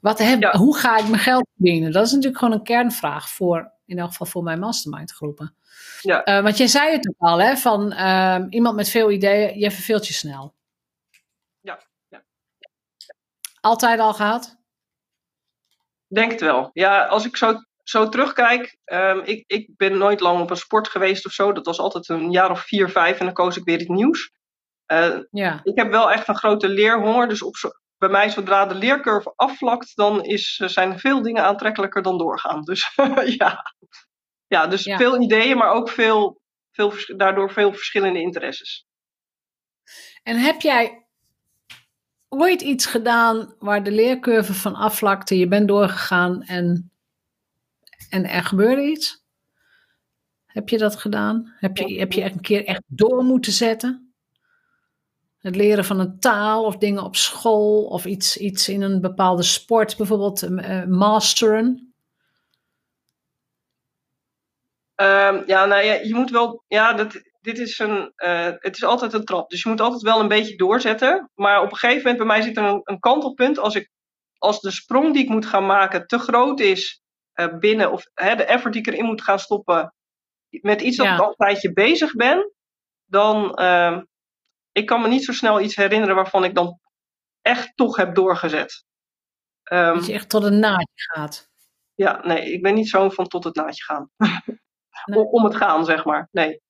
wat 0.00 0.18
heb, 0.18 0.40
Ja. 0.40 0.56
hoe 0.56 0.76
ga 0.76 0.98
ik 0.98 1.08
mijn 1.08 1.22
geld 1.22 1.46
verdienen? 1.56 1.92
Dat 1.92 2.06
is 2.06 2.12
natuurlijk 2.12 2.38
gewoon 2.38 2.54
een 2.54 2.64
kernvraag 2.64 3.28
voor, 3.30 3.71
in 3.92 3.98
elk 3.98 4.10
geval 4.10 4.26
voor 4.26 4.42
mijn 4.42 4.58
mastermind 4.58 5.12
groepen. 5.12 5.54
Ja. 6.00 6.22
Eh, 6.24 6.42
want 6.42 6.56
jij 6.56 6.66
zei 6.66 6.92
het 6.92 7.08
ook 7.08 7.14
al, 7.28 7.40
hè, 7.40 7.56
van 7.56 7.92
ehm, 7.92 8.46
iemand 8.48 8.76
met 8.76 8.88
veel 8.88 9.10
ideeën, 9.10 9.58
je 9.58 9.70
verveelt 9.70 10.06
je 10.06 10.12
snel. 10.12 10.54
Ja, 11.60 11.78
ja. 12.08 12.22
Altijd 13.60 14.00
al 14.00 14.14
gehad? 14.14 14.56
Denk 16.06 16.30
het 16.30 16.40
wel. 16.40 16.70
Ja, 16.72 17.06
als 17.06 17.24
ik 17.24 17.36
zo, 17.36 17.54
zo 17.82 18.08
terugkijk, 18.08 18.76
ehm, 18.84 19.18
ik, 19.24 19.44
ik 19.46 19.76
ben 19.76 19.98
nooit 19.98 20.20
lang 20.20 20.40
op 20.40 20.50
een 20.50 20.56
sport 20.56 20.88
geweest 20.88 21.26
of 21.26 21.32
zo. 21.32 21.52
Dat 21.52 21.66
was 21.66 21.78
altijd 21.78 22.08
een 22.08 22.30
jaar 22.30 22.50
of 22.50 22.60
vier, 22.60 22.88
vijf 22.88 23.18
en 23.18 23.24
dan 23.24 23.34
koos 23.34 23.56
ik 23.56 23.64
weer 23.64 23.80
iets 23.80 23.88
nieuws. 23.88 24.30
Eh, 24.86 25.18
Ja. 25.30 25.60
ik 25.62 25.76
heb 25.76 25.90
wel 25.90 26.10
echt 26.10 26.28
een 26.28 26.36
grote 26.36 26.68
leerhonger. 26.68 27.28
Dus 27.28 27.42
op 27.42 27.56
zo, 27.56 27.70
bij 28.02 28.10
mij, 28.10 28.28
zodra 28.28 28.66
de 28.66 28.74
leercurve 28.74 29.32
afvlakt, 29.36 29.96
dan 29.96 30.24
is, 30.24 30.58
eh, 30.62 30.68
zijn 30.68 30.98
veel 30.98 31.22
dingen 31.22 31.44
aantrekkelijker 31.44 32.02
dan 32.02 32.18
doorgaan. 32.18 32.62
Dus 32.62 32.94
ja. 33.38 33.74
ja, 34.46 34.66
dus 34.66 34.84
Ja. 34.84 34.96
veel 34.96 35.20
ideeën, 35.20 35.56
maar 35.56 35.70
ook 35.70 35.88
veel, 35.88 36.40
veel, 36.72 36.92
daardoor 37.16 37.50
veel 37.50 37.72
verschillende 37.72 38.20
interesses. 38.20 38.86
En 40.22 40.36
heb 40.36 40.60
jij 40.60 41.06
ooit 42.28 42.60
iets 42.60 42.86
gedaan 42.86 43.54
waar 43.58 43.82
de 43.82 43.90
leercurve 43.90 44.54
van 44.54 44.74
afvlakte, 44.74 45.38
je 45.38 45.48
bent 45.48 45.68
doorgegaan 45.68 46.42
en, 46.42 46.92
en 48.10 48.28
er 48.28 48.44
gebeurde 48.44 48.82
iets? 48.82 49.24
Heb 50.46 50.68
je 50.68 50.78
dat 50.78 50.96
gedaan? 50.96 51.54
Heb 51.58 51.76
je, 51.76 51.98
heb 51.98 52.12
je 52.12 52.22
een 52.24 52.40
keer 52.40 52.64
echt 52.64 52.82
door 52.86 53.24
moeten 53.24 53.52
zetten? 53.52 54.11
Het 55.42 55.56
leren 55.56 55.84
van 55.84 55.98
een 56.00 56.18
taal 56.20 56.64
of 56.64 56.76
dingen 56.76 57.02
op 57.02 57.16
school 57.16 57.84
of 57.84 58.04
iets, 58.04 58.36
iets 58.36 58.68
in 58.68 58.82
een 58.82 59.00
bepaalde 59.00 59.42
sport, 59.42 59.96
bijvoorbeeld 59.96 60.42
eh, 60.42 60.84
masteren. 60.84 61.94
Ehm, 64.94 65.42
ja, 65.46 65.64
nou 65.64 65.82
ja, 65.84 65.92
je 65.94 66.14
moet 66.14 66.30
wel. 66.30 66.64
Ja, 66.68 66.92
dat, 66.92 67.22
dit 67.40 67.58
is 67.58 67.78
een. 67.78 68.12
eh, 68.16 68.50
het 68.58 68.76
is 68.76 68.84
altijd 68.84 69.12
een 69.12 69.24
trap. 69.24 69.50
Dus 69.50 69.62
je 69.62 69.68
moet 69.68 69.80
altijd 69.80 70.02
wel 70.02 70.20
een 70.20 70.28
beetje 70.28 70.56
doorzetten. 70.56 71.30
Maar 71.34 71.62
op 71.62 71.70
een 71.70 71.76
gegeven 71.76 71.98
moment, 72.02 72.16
bij 72.16 72.26
mij 72.26 72.42
zit 72.42 72.56
er 72.56 72.64
een, 72.64 72.80
een 72.84 72.98
kantelpunt. 72.98 73.58
Als, 73.58 73.74
ik, 73.74 73.90
als 74.38 74.60
de 74.60 74.70
sprong 74.70 75.12
die 75.12 75.22
ik 75.22 75.28
moet 75.28 75.46
gaan 75.46 75.66
maken 75.66 76.06
te 76.06 76.18
groot 76.18 76.60
is 76.60 77.02
binnen. 77.58 77.92
Of 77.92 78.04
hè, 78.14 78.34
de 78.36 78.44
effort 78.44 78.72
die 78.72 78.82
ik 78.82 78.88
erin 78.92 79.04
moet 79.04 79.22
gaan 79.22 79.38
stoppen. 79.38 79.94
Met 80.48 80.80
iets 80.80 80.96
dat 80.96 81.06
Ja. 81.06 81.14
ik 81.14 81.20
al 81.20 81.28
een 81.28 81.34
tijdje 81.36 81.72
bezig 81.72 82.12
ben. 82.14 82.52
Dan. 83.06 83.54
ehm, 83.54 84.02
ik 84.72 84.86
kan 84.86 85.00
me 85.02 85.08
niet 85.08 85.24
zo 85.24 85.32
snel 85.32 85.60
iets 85.60 85.76
herinneren 85.76 86.14
waarvan 86.14 86.44
ik 86.44 86.54
dan 86.54 86.80
echt 87.42 87.72
toch 87.76 87.96
heb 87.96 88.14
doorgezet. 88.14 88.84
Ehm, 89.62 89.94
Dat 89.94 90.06
je 90.06 90.12
echt 90.12 90.28
tot 90.28 90.42
een 90.42 90.58
naadje 90.58 90.86
gaat. 91.12 91.50
ja, 91.94 92.26
nee, 92.26 92.52
ik 92.52 92.62
ben 92.62 92.74
niet 92.74 92.88
zo 92.88 93.08
van 93.08 93.26
tot 93.28 93.44
het 93.44 93.54
naadje 93.54 93.84
gaan. 93.84 94.10
Nee. 95.04 95.18
Om- 95.24 95.44
het 95.44 95.56
gaan, 95.56 95.84
zeg 95.84 96.04
maar. 96.04 96.28
Nee. 96.32 96.60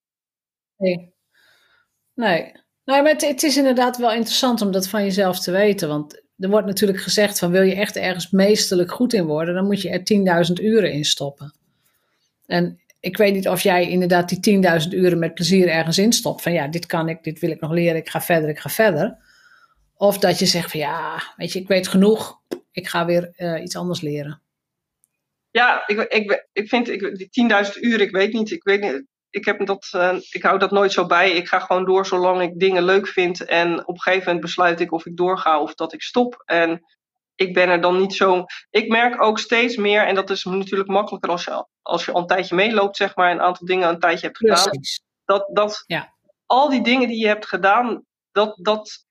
Nee. 0.76 1.14
Nee. 2.14 2.52
Nee, 2.84 3.02
maar 3.02 3.12
het, 3.12 3.20
het 3.26 3.42
is 3.42 3.56
inderdaad 3.56 3.96
wel 3.96 4.12
interessant 4.12 4.60
om 4.60 4.70
dat 4.70 4.88
van 4.88 5.02
jezelf 5.04 5.40
te 5.40 5.50
weten. 5.50 5.88
Want 5.88 6.22
er 6.38 6.48
wordt 6.48 6.66
natuurlijk 6.66 6.98
gezegd 7.00 7.38
van 7.38 7.50
wil 7.50 7.62
je 7.62 7.74
echt 7.74 7.96
ergens 7.96 8.30
meesterlijk 8.30 8.92
goed 8.92 9.12
in 9.12 9.24
worden, 9.26 9.54
dan 9.54 9.64
moet 9.64 9.82
je 9.82 9.90
er 9.90 10.46
10.000 10.48 10.52
uren 10.64 10.92
in 10.92 11.04
stoppen. 11.04 11.54
En 12.46 12.81
ik 13.02 13.16
weet 13.16 13.34
niet 13.34 13.48
of 13.48 13.60
jij 13.60 13.88
inderdaad 13.88 14.28
die 14.28 14.62
10.000 14.82 14.88
uren 14.88 15.18
met 15.18 15.34
plezier 15.34 15.68
ergens 15.68 15.98
instopt. 15.98 16.42
Van 16.42 16.52
ja, 16.52 16.68
dit 16.68 16.86
kan 16.86 17.08
ik, 17.08 17.22
dit 17.22 17.38
wil 17.38 17.50
ik 17.50 17.60
nog 17.60 17.70
leren, 17.70 17.96
ik 17.96 18.08
ga 18.08 18.20
verder, 18.20 18.48
ik 18.48 18.58
ga 18.58 18.68
verder. 18.68 19.16
Of 19.96 20.18
dat 20.18 20.38
je 20.38 20.46
zegt 20.46 20.70
van 20.70 20.80
ja, 20.80 21.22
weet 21.36 21.52
je, 21.52 21.58
ik 21.58 21.68
weet 21.68 21.88
genoeg, 21.88 22.40
ik 22.72 22.88
ga 22.88 23.04
weer 23.04 23.32
eh, 23.36 23.62
iets 23.62 23.76
anders 23.76 24.00
leren. 24.00 24.42
Ja, 25.50 25.82
ik, 25.86 26.00
ik, 26.00 26.48
ik 26.52 26.68
vind 26.68 26.88
ik, 26.88 27.16
die 27.16 27.50
10.000 27.66 27.80
uur, 27.80 28.00
ik 28.00 28.10
weet 28.10 28.32
niet. 28.32 28.50
Ik, 28.50 28.64
weet 28.64 28.80
niet 28.80 29.04
ik, 29.30 29.44
heb 29.44 29.66
dat, 29.66 29.88
eh, 29.92 30.16
ik 30.30 30.42
hou 30.42 30.58
dat 30.58 30.70
nooit 30.70 30.92
zo 30.92 31.06
bij. 31.06 31.30
Ik 31.30 31.48
ga 31.48 31.58
gewoon 31.58 31.84
door 31.84 32.06
zolang 32.06 32.42
ik 32.42 32.58
dingen 32.58 32.84
leuk 32.84 33.08
vind. 33.08 33.44
En 33.44 33.86
op 33.86 33.94
een 33.94 34.00
gegeven 34.00 34.26
moment 34.26 34.44
besluit 34.44 34.80
ik 34.80 34.92
of 34.92 35.06
ik 35.06 35.16
doorga 35.16 35.60
of 35.60 35.74
dat 35.74 35.92
ik 35.92 36.02
stop. 36.02 36.42
En 36.44 36.84
ik 37.34 37.54
ben 37.54 37.68
er 37.68 37.80
dan 37.80 37.98
niet 37.98 38.14
zo. 38.14 38.44
Ik 38.70 38.88
merk 38.88 39.22
ook 39.22 39.38
steeds 39.38 39.76
meer, 39.76 40.06
en 40.06 40.14
dat 40.14 40.30
is 40.30 40.44
natuurlijk 40.44 40.90
makkelijker 40.90 41.30
als 41.30 41.44
je, 41.44 41.66
als 41.82 42.04
je 42.04 42.12
al 42.12 42.20
een 42.20 42.26
tijdje 42.26 42.54
meeloopt, 42.54 42.96
zeg 42.96 43.16
maar, 43.16 43.30
een 43.30 43.40
aantal 43.40 43.66
dingen 43.66 43.88
een 43.88 43.98
tijdje 43.98 44.26
hebt 44.26 44.38
gedaan. 44.38 44.62
Precies. 44.70 45.02
Dat, 45.24 45.48
dat 45.52 45.84
Ja. 45.86 46.14
al 46.46 46.68
die 46.68 46.82
dingen 46.82 47.08
die 47.08 47.20
je 47.20 47.26
hebt 47.26 47.46
gedaan, 47.46 48.04
dat, 48.32 48.58
dat, 48.60 49.06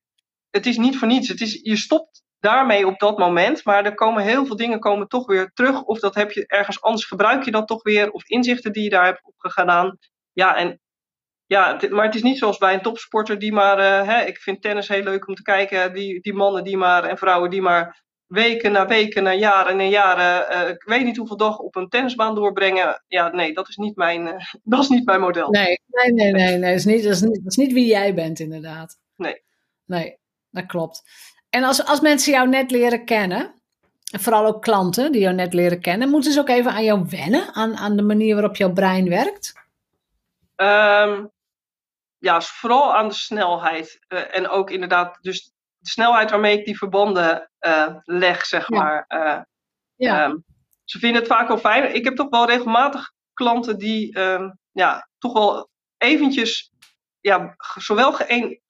het 0.49 0.65
is 0.65 0.77
niet 0.77 0.97
voor 0.97 1.07
niets. 1.07 1.27
Het 1.27 1.41
is, 1.41 1.59
je 1.61 1.75
stopt 1.77 2.23
daarmee 2.39 2.87
op 2.87 2.99
dat 2.99 3.17
moment, 3.17 3.63
maar 3.65 3.85
er 3.85 3.95
komen 3.95 4.23
heel 4.23 4.45
veel 4.45 4.55
dingen 4.55 4.79
komen 4.79 5.07
toch 5.07 5.25
weer 5.25 5.51
terug. 5.53 5.81
Of 5.81 5.99
dat 5.99 6.15
heb 6.15 6.31
je 6.31 6.47
ergens 6.47 6.81
anders, 6.81 7.05
gebruik 7.05 7.43
je 7.43 7.51
dat 7.51 7.67
toch 7.67 7.83
weer, 7.83 8.11
of 8.11 8.25
inzichten 8.25 8.71
die 8.71 8.83
je 8.83 8.89
daar 8.89 9.05
hebt 9.05 9.23
opgedaan. 9.23 9.97
Ja, 10.31 10.55
en 10.55 10.79
ja, 11.45 11.79
maar 11.89 12.05
het 12.05 12.15
is 12.15 12.21
niet 12.21 12.37
zoals 12.37 12.57
bij 12.57 12.73
een 12.73 12.81
topsporter 12.81 13.39
die 13.39 13.53
maar, 13.53 13.79
eh, 13.79 14.07
hè, 14.07 14.21
ik 14.25 14.37
vind 14.37 14.61
tennis 14.61 14.87
heel 14.87 15.03
leuk 15.03 15.27
om 15.27 15.35
te 15.35 15.41
kijken, 15.41 15.93
die, 15.93 16.21
die 16.21 16.33
mannen 16.33 16.63
die 16.63 16.77
maar, 16.77 17.03
en 17.03 17.17
vrouwen 17.17 17.49
die 17.49 17.61
maar 17.61 18.03
weken 18.31 18.71
na 18.71 18.87
weken, 18.87 19.23
na 19.23 19.33
jaren 19.33 19.79
en 19.79 19.89
jaren, 19.89 20.49
eh, 20.49 20.69
ik 20.69 20.83
weet 20.83 21.03
niet 21.03 21.17
hoeveel 21.17 21.37
dag 21.37 21.57
op 21.57 21.75
een 21.75 21.89
tennisbaan 21.89 22.35
doorbrengen. 22.35 23.03
Ja, 23.07 23.27
nee, 23.27 23.53
dat 23.53 23.67
is 23.67 23.75
niet 23.75 23.95
mijn, 23.95 24.27
eh, 24.27 24.45
dat 24.63 24.79
is 24.79 24.87
niet 24.89 25.05
mijn 25.05 25.19
model. 25.19 25.49
Nee, 25.49 25.81
nee, 25.87 26.13
nee, 26.13 26.31
nee, 26.31 26.57
nee. 26.57 26.71
Dat, 26.71 26.79
is 26.79 26.85
niet, 26.85 27.03
dat, 27.03 27.11
is 27.11 27.21
niet, 27.21 27.43
dat 27.43 27.51
is 27.51 27.55
niet 27.55 27.73
wie 27.73 27.85
jij 27.85 28.13
bent, 28.13 28.39
inderdaad. 28.39 28.97
Nee. 29.15 29.43
Nee, 29.85 30.17
dat 30.49 30.65
klopt. 30.65 31.03
En 31.49 31.63
als, 31.63 31.85
als 31.85 31.99
mensen 31.99 32.33
jou 32.33 32.49
net 32.49 32.71
leren 32.71 33.05
kennen, 33.05 33.61
en 34.11 34.19
vooral 34.19 34.45
ook 34.45 34.61
klanten 34.61 35.11
die 35.11 35.21
jou 35.21 35.35
net 35.35 35.53
leren 35.53 35.81
kennen, 35.81 36.09
moeten 36.09 36.31
ze 36.31 36.39
ook 36.39 36.49
even 36.49 36.71
aan 36.71 36.83
jou 36.83 37.05
wennen, 37.09 37.53
aan, 37.53 37.77
aan 37.77 37.95
de 37.95 38.01
manier 38.01 38.33
waarop 38.33 38.55
jouw 38.55 38.73
brein 38.73 39.09
werkt? 39.09 39.53
Ehm, 40.55 41.25
ja, 42.17 42.41
vooral 42.41 42.95
aan 42.95 43.07
de 43.07 43.13
snelheid. 43.13 43.99
eh, 44.07 44.35
en 44.35 44.49
ook 44.49 44.69
inderdaad, 44.69 45.17
dus 45.21 45.51
de 45.81 45.89
snelheid 45.89 46.29
waarmee 46.31 46.57
ik 46.59 46.65
die 46.65 46.77
verbanden 46.77 47.51
eh, 47.59 47.95
leg, 48.03 48.45
zeg 48.45 48.67
Ja. 48.69 48.77
maar. 48.77 49.05
Eh, 49.07 49.41
Ja, 49.95 50.23
ehm, 50.23 50.35
ze 50.83 50.99
vinden 50.99 51.19
het 51.21 51.31
vaak 51.31 51.47
wel 51.47 51.57
fijn. 51.57 51.95
Ik 51.95 52.03
heb 52.03 52.15
toch 52.15 52.29
wel 52.29 52.45
regelmatig 52.45 53.11
klanten 53.33 53.77
die 53.77 54.13
ehm, 54.15 54.49
ja, 54.71 55.07
toch 55.17 55.33
wel 55.33 55.69
eventjes, 55.97 56.71
ja, 57.19 57.55
zowel 57.77 58.13
geen, 58.13 58.61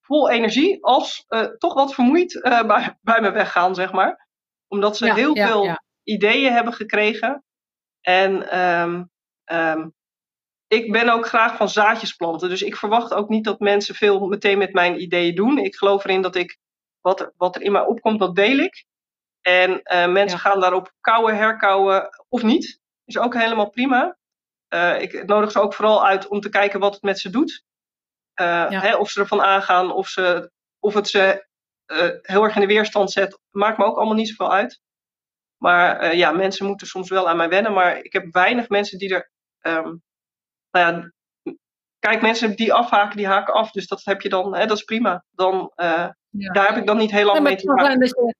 vol 0.00 0.30
energie 0.30 0.84
als 0.84 1.24
eh, 1.28 1.40
toch 1.44 1.74
wat 1.74 1.94
vermoeid 1.94 2.40
bij, 2.66 2.98
bij 3.00 3.20
me 3.20 3.30
weggaan, 3.30 3.74
zeg 3.74 3.92
maar. 3.92 4.28
Omdat 4.68 4.96
ze 4.96 5.06
ja, 5.06 5.14
heel 5.14 5.36
ja, 5.36 5.46
veel 5.46 5.78
ideeën 6.02 6.52
hebben 6.52 6.72
gekregen. 6.72 7.44
En 8.00 8.50
ehm, 8.50 9.88
ik 10.70 10.92
ben 10.92 11.08
ook 11.08 11.26
graag 11.26 11.56
van 11.56 11.68
zaadjes 11.68 12.12
planten. 12.12 12.48
Dus 12.48 12.62
ik 12.62 12.76
verwacht 12.76 13.14
ook 13.14 13.28
niet 13.28 13.44
dat 13.44 13.60
mensen 13.60 13.94
veel 13.94 14.26
meteen 14.26 14.58
met 14.58 14.72
mijn 14.72 15.02
ideeën 15.02 15.34
doen. 15.34 15.58
Ik 15.58 15.76
geloof 15.76 16.04
erin 16.04 16.22
dat 16.22 16.36
ik 16.36 16.58
wat 17.00 17.20
er, 17.20 17.32
wat 17.36 17.56
er 17.56 17.62
in 17.62 17.72
mij 17.72 17.84
opkomt, 17.84 18.18
dat 18.18 18.34
deel 18.34 18.58
ik. 18.58 18.84
En 19.40 19.70
uh, 19.70 20.06
mensen 20.12 20.38
gaan 20.38 20.60
daarop 20.60 20.92
kouwen, 21.00 21.36
herkouwen 21.36 22.08
of 22.28 22.42
niet. 22.42 22.80
Is 23.04 23.18
ook 23.18 23.34
helemaal 23.34 23.70
prima. 23.70 24.16
Uh, 24.74 25.00
ik 25.00 25.26
nodig 25.26 25.50
ze 25.50 25.60
ook 25.60 25.74
vooral 25.74 26.06
uit 26.06 26.28
om 26.28 26.40
te 26.40 26.48
kijken 26.48 26.80
wat 26.80 26.94
het 26.94 27.02
met 27.02 27.18
ze 27.18 27.30
doet. 27.30 27.64
Uh, 28.40 28.46
ja. 28.46 28.80
hè, 28.80 28.96
of 28.96 29.10
ze 29.10 29.20
ervan 29.20 29.42
aangaan, 29.42 29.92
of, 29.92 30.08
ze, 30.08 30.50
of 30.78 30.94
het 30.94 31.08
ze 31.08 31.46
heel 32.22 32.44
erg 32.44 32.54
in 32.54 32.60
de 32.60 32.66
weerstand 32.66 33.10
zet, 33.10 33.38
maakt 33.50 33.78
me 33.78 33.84
ook 33.84 33.96
allemaal 33.96 34.14
niet 34.14 34.28
zoveel 34.28 34.52
uit. 34.52 34.80
Maar 35.56 36.16
ja, 36.16 36.30
mensen 36.30 36.66
moeten 36.66 36.86
soms 36.86 37.08
wel 37.08 37.28
aan 37.28 37.36
mij 37.36 37.48
wennen. 37.48 37.72
Maar 37.72 37.98
ik 37.98 38.12
heb 38.12 38.32
weinig 38.32 38.68
mensen 38.68 38.98
die 38.98 39.14
er 39.14 39.30
um, 39.60 40.02
nou 40.70 40.92
ja, 40.92 41.10
kijk, 41.98 42.22
mensen 42.22 42.56
die 42.56 42.72
afhaken, 42.72 43.16
die 43.16 43.26
haken 43.26 43.54
af. 43.54 43.70
Dus 43.70 43.86
dat 43.86 44.00
heb 44.04 44.20
je 44.20 44.28
dan, 44.28 44.54
hè, 44.54 44.66
dat 44.66 44.76
is 44.76 44.84
prima. 44.84 45.24
Dan, 45.30 45.72
uh, 45.76 46.08
ja. 46.28 46.52
Daar 46.52 46.68
heb 46.68 46.76
ik 46.76 46.86
dan 46.86 46.96
niet 46.96 47.10
heel 47.10 47.26
lang 47.26 47.40
mee 47.40 47.56
te 47.56 47.66
maken. 47.66 48.34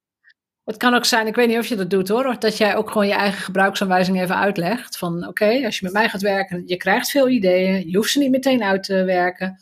Het 0.64 0.78
kan 0.78 0.94
ook 0.94 1.04
zijn, 1.04 1.26
ik 1.26 1.34
weet 1.34 1.48
niet 1.48 1.58
of 1.58 1.66
je 1.66 1.76
dat 1.76 1.90
doet 1.90 2.08
hoor, 2.08 2.38
dat 2.38 2.56
jij 2.56 2.76
ook 2.76 2.90
gewoon 2.90 3.06
je 3.06 3.14
eigen 3.14 3.42
gebruiksaanwijzing 3.42 4.20
even 4.20 4.36
uitlegt. 4.36 4.98
Van 4.98 5.26
oké, 5.26 5.64
als 5.64 5.78
je 5.78 5.84
met 5.84 5.92
mij 5.92 6.08
gaat 6.08 6.20
werken, 6.20 6.62
je 6.66 6.76
krijgt 6.76 7.10
veel 7.10 7.28
ideeën, 7.28 7.88
je 7.88 7.96
hoeft 7.96 8.10
ze 8.10 8.18
niet 8.18 8.30
meteen 8.30 8.62
uit 8.62 8.82
te 8.82 9.04
werken. 9.04 9.60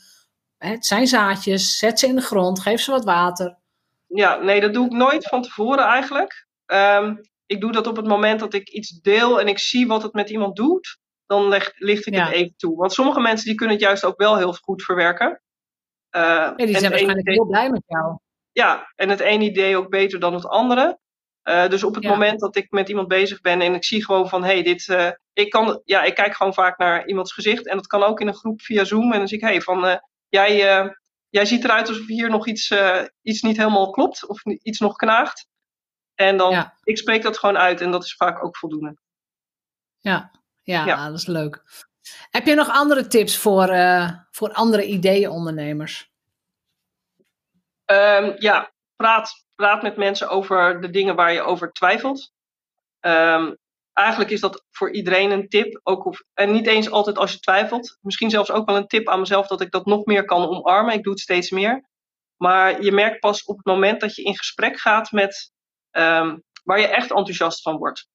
Het 0.58 0.86
zijn 0.86 1.06
zaadjes, 1.06 1.78
zet 1.78 1.98
ze 1.98 2.06
in 2.06 2.14
de 2.14 2.22
grond, 2.22 2.60
geef 2.60 2.80
ze 2.80 2.90
wat 2.90 3.04
water. 3.04 3.58
Ja, 4.06 4.36
nee, 4.36 4.60
dat 4.60 4.74
doe 4.74 4.86
ik 4.86 4.92
nooit 4.92 5.28
van 5.28 5.42
tevoren 5.42 5.84
eigenlijk. 5.84 6.46
Um, 6.66 7.20
ik 7.46 7.60
doe 7.60 7.72
dat 7.72 7.86
op 7.86 7.96
het 7.96 8.06
moment 8.06 8.40
dat 8.40 8.54
ik 8.54 8.68
iets 8.68 9.00
deel 9.00 9.40
en 9.40 9.48
ik 9.48 9.58
zie 9.58 9.86
wat 9.86 10.02
het 10.02 10.12
met 10.12 10.30
iemand 10.30 10.56
doet 10.56 10.98
dan 11.28 11.48
leg, 11.48 11.72
licht 11.74 12.06
ik 12.06 12.14
het 12.14 12.32
even 12.32 12.56
toe. 12.56 12.76
Want 12.76 12.92
sommige 12.92 13.20
mensen 13.20 13.46
die 13.46 13.54
kunnen 13.54 13.76
het 13.76 13.84
juist 13.84 14.04
ook 14.04 14.18
wel 14.18 14.36
heel 14.36 14.52
goed 14.52 14.82
verwerken. 14.82 15.42
Uh, 16.16 16.22
ja, 16.22 16.54
die 16.54 16.78
zijn 16.78 16.90
waarschijnlijk 16.90 17.20
idee, 17.20 17.34
heel 17.34 17.46
blij 17.46 17.70
met 17.70 17.82
jou. 17.86 18.18
Ja, 18.52 18.92
en 18.94 19.08
het 19.08 19.20
ene 19.20 19.44
idee 19.44 19.76
ook 19.76 19.88
beter 19.88 20.20
dan 20.20 20.34
het 20.34 20.46
andere. 20.46 20.98
Uh, 21.44 21.68
dus 21.68 21.84
op 21.84 21.94
het 21.94 22.04
moment 22.04 22.40
dat 22.40 22.56
ik 22.56 22.70
met 22.70 22.88
iemand 22.88 23.08
bezig 23.08 23.40
ben 23.40 23.60
en 23.60 23.74
ik 23.74 23.84
zie 23.84 24.04
gewoon 24.04 24.28
van, 24.28 24.44
hé, 24.44 24.52
hey, 24.52 24.62
dit, 24.62 24.86
uh, 24.86 25.10
ik 25.32 25.50
kan, 25.50 25.80
ja, 25.84 26.02
ik 26.02 26.14
kijk 26.14 26.34
gewoon 26.34 26.54
vaak 26.54 26.78
naar 26.78 27.06
iemands 27.06 27.32
gezicht 27.32 27.66
en 27.66 27.76
dat 27.76 27.86
kan 27.86 28.02
ook 28.02 28.20
in 28.20 28.26
een 28.26 28.34
groep 28.34 28.62
via 28.62 28.84
Zoom 28.84 29.12
en 29.12 29.18
dan 29.18 29.28
zie 29.28 29.36
ik, 29.36 29.44
hé, 29.44 29.50
hey, 29.50 29.60
van, 29.60 30.00
jij, 30.28 30.56
jij 31.28 31.44
ziet 31.44 31.64
eruit 31.64 31.88
alsof 31.88 32.06
hier 32.06 32.30
nog 32.30 32.46
iets, 32.46 32.74
iets 33.22 33.42
niet 33.42 33.56
helemaal 33.56 33.90
klopt 33.90 34.26
of 34.26 34.44
iets 34.44 34.78
nog 34.78 34.96
knaagt. 34.96 35.46
En 36.14 36.36
dan, 36.36 36.50
ja. 36.50 36.78
ik 36.82 36.98
spreek 36.98 37.22
dat 37.22 37.38
gewoon 37.38 37.58
uit 37.58 37.80
en 37.80 37.90
dat 37.90 38.04
is 38.04 38.14
vaak 38.14 38.44
ook 38.44 38.56
voldoende. 38.56 38.96
Ja, 39.98 40.30
ja, 40.72 41.08
dat 41.08 41.18
is 41.18 41.26
leuk. 41.26 41.62
Heb 42.30 42.46
je 42.46 42.54
nog 42.54 42.68
andere 42.70 43.06
tips 43.06 43.36
voor, 43.36 43.68
uh, 43.68 44.10
voor 44.30 44.52
andere 44.52 44.86
ideeënondernemers? 44.86 46.10
Um, 47.86 48.34
ja, 48.38 48.72
praat, 48.96 49.44
praat 49.54 49.82
met 49.82 49.96
mensen 49.96 50.28
over 50.28 50.80
de 50.80 50.90
dingen 50.90 51.16
waar 51.16 51.32
je 51.32 51.42
over 51.42 51.72
twijfelt. 51.72 52.32
Um, 53.00 53.56
eigenlijk 53.92 54.30
is 54.30 54.40
dat 54.40 54.64
voor 54.70 54.92
iedereen 54.92 55.30
een 55.30 55.48
tip. 55.48 55.80
Ook 55.82 56.04
of, 56.04 56.22
en 56.34 56.52
niet 56.52 56.66
eens 56.66 56.90
altijd 56.90 57.18
als 57.18 57.32
je 57.32 57.38
twijfelt. 57.38 57.98
Misschien 58.00 58.30
zelfs 58.30 58.50
ook 58.50 58.66
wel 58.66 58.76
een 58.76 58.86
tip 58.86 59.08
aan 59.08 59.20
mezelf 59.20 59.46
dat 59.46 59.60
ik 59.60 59.70
dat 59.70 59.86
nog 59.86 60.04
meer 60.04 60.24
kan 60.24 60.48
omarmen. 60.48 60.94
Ik 60.94 61.02
doe 61.02 61.12
het 61.12 61.22
steeds 61.22 61.50
meer. 61.50 61.88
Maar 62.36 62.82
je 62.82 62.92
merkt 62.92 63.20
pas 63.20 63.44
op 63.44 63.56
het 63.56 63.66
moment 63.66 64.00
dat 64.00 64.14
je 64.14 64.22
in 64.22 64.36
gesprek 64.36 64.80
gaat 64.80 65.12
met 65.12 65.52
um, 65.90 66.42
waar 66.64 66.80
je 66.80 66.86
echt 66.86 67.10
enthousiast 67.10 67.62
van 67.62 67.76
wordt. 67.76 68.08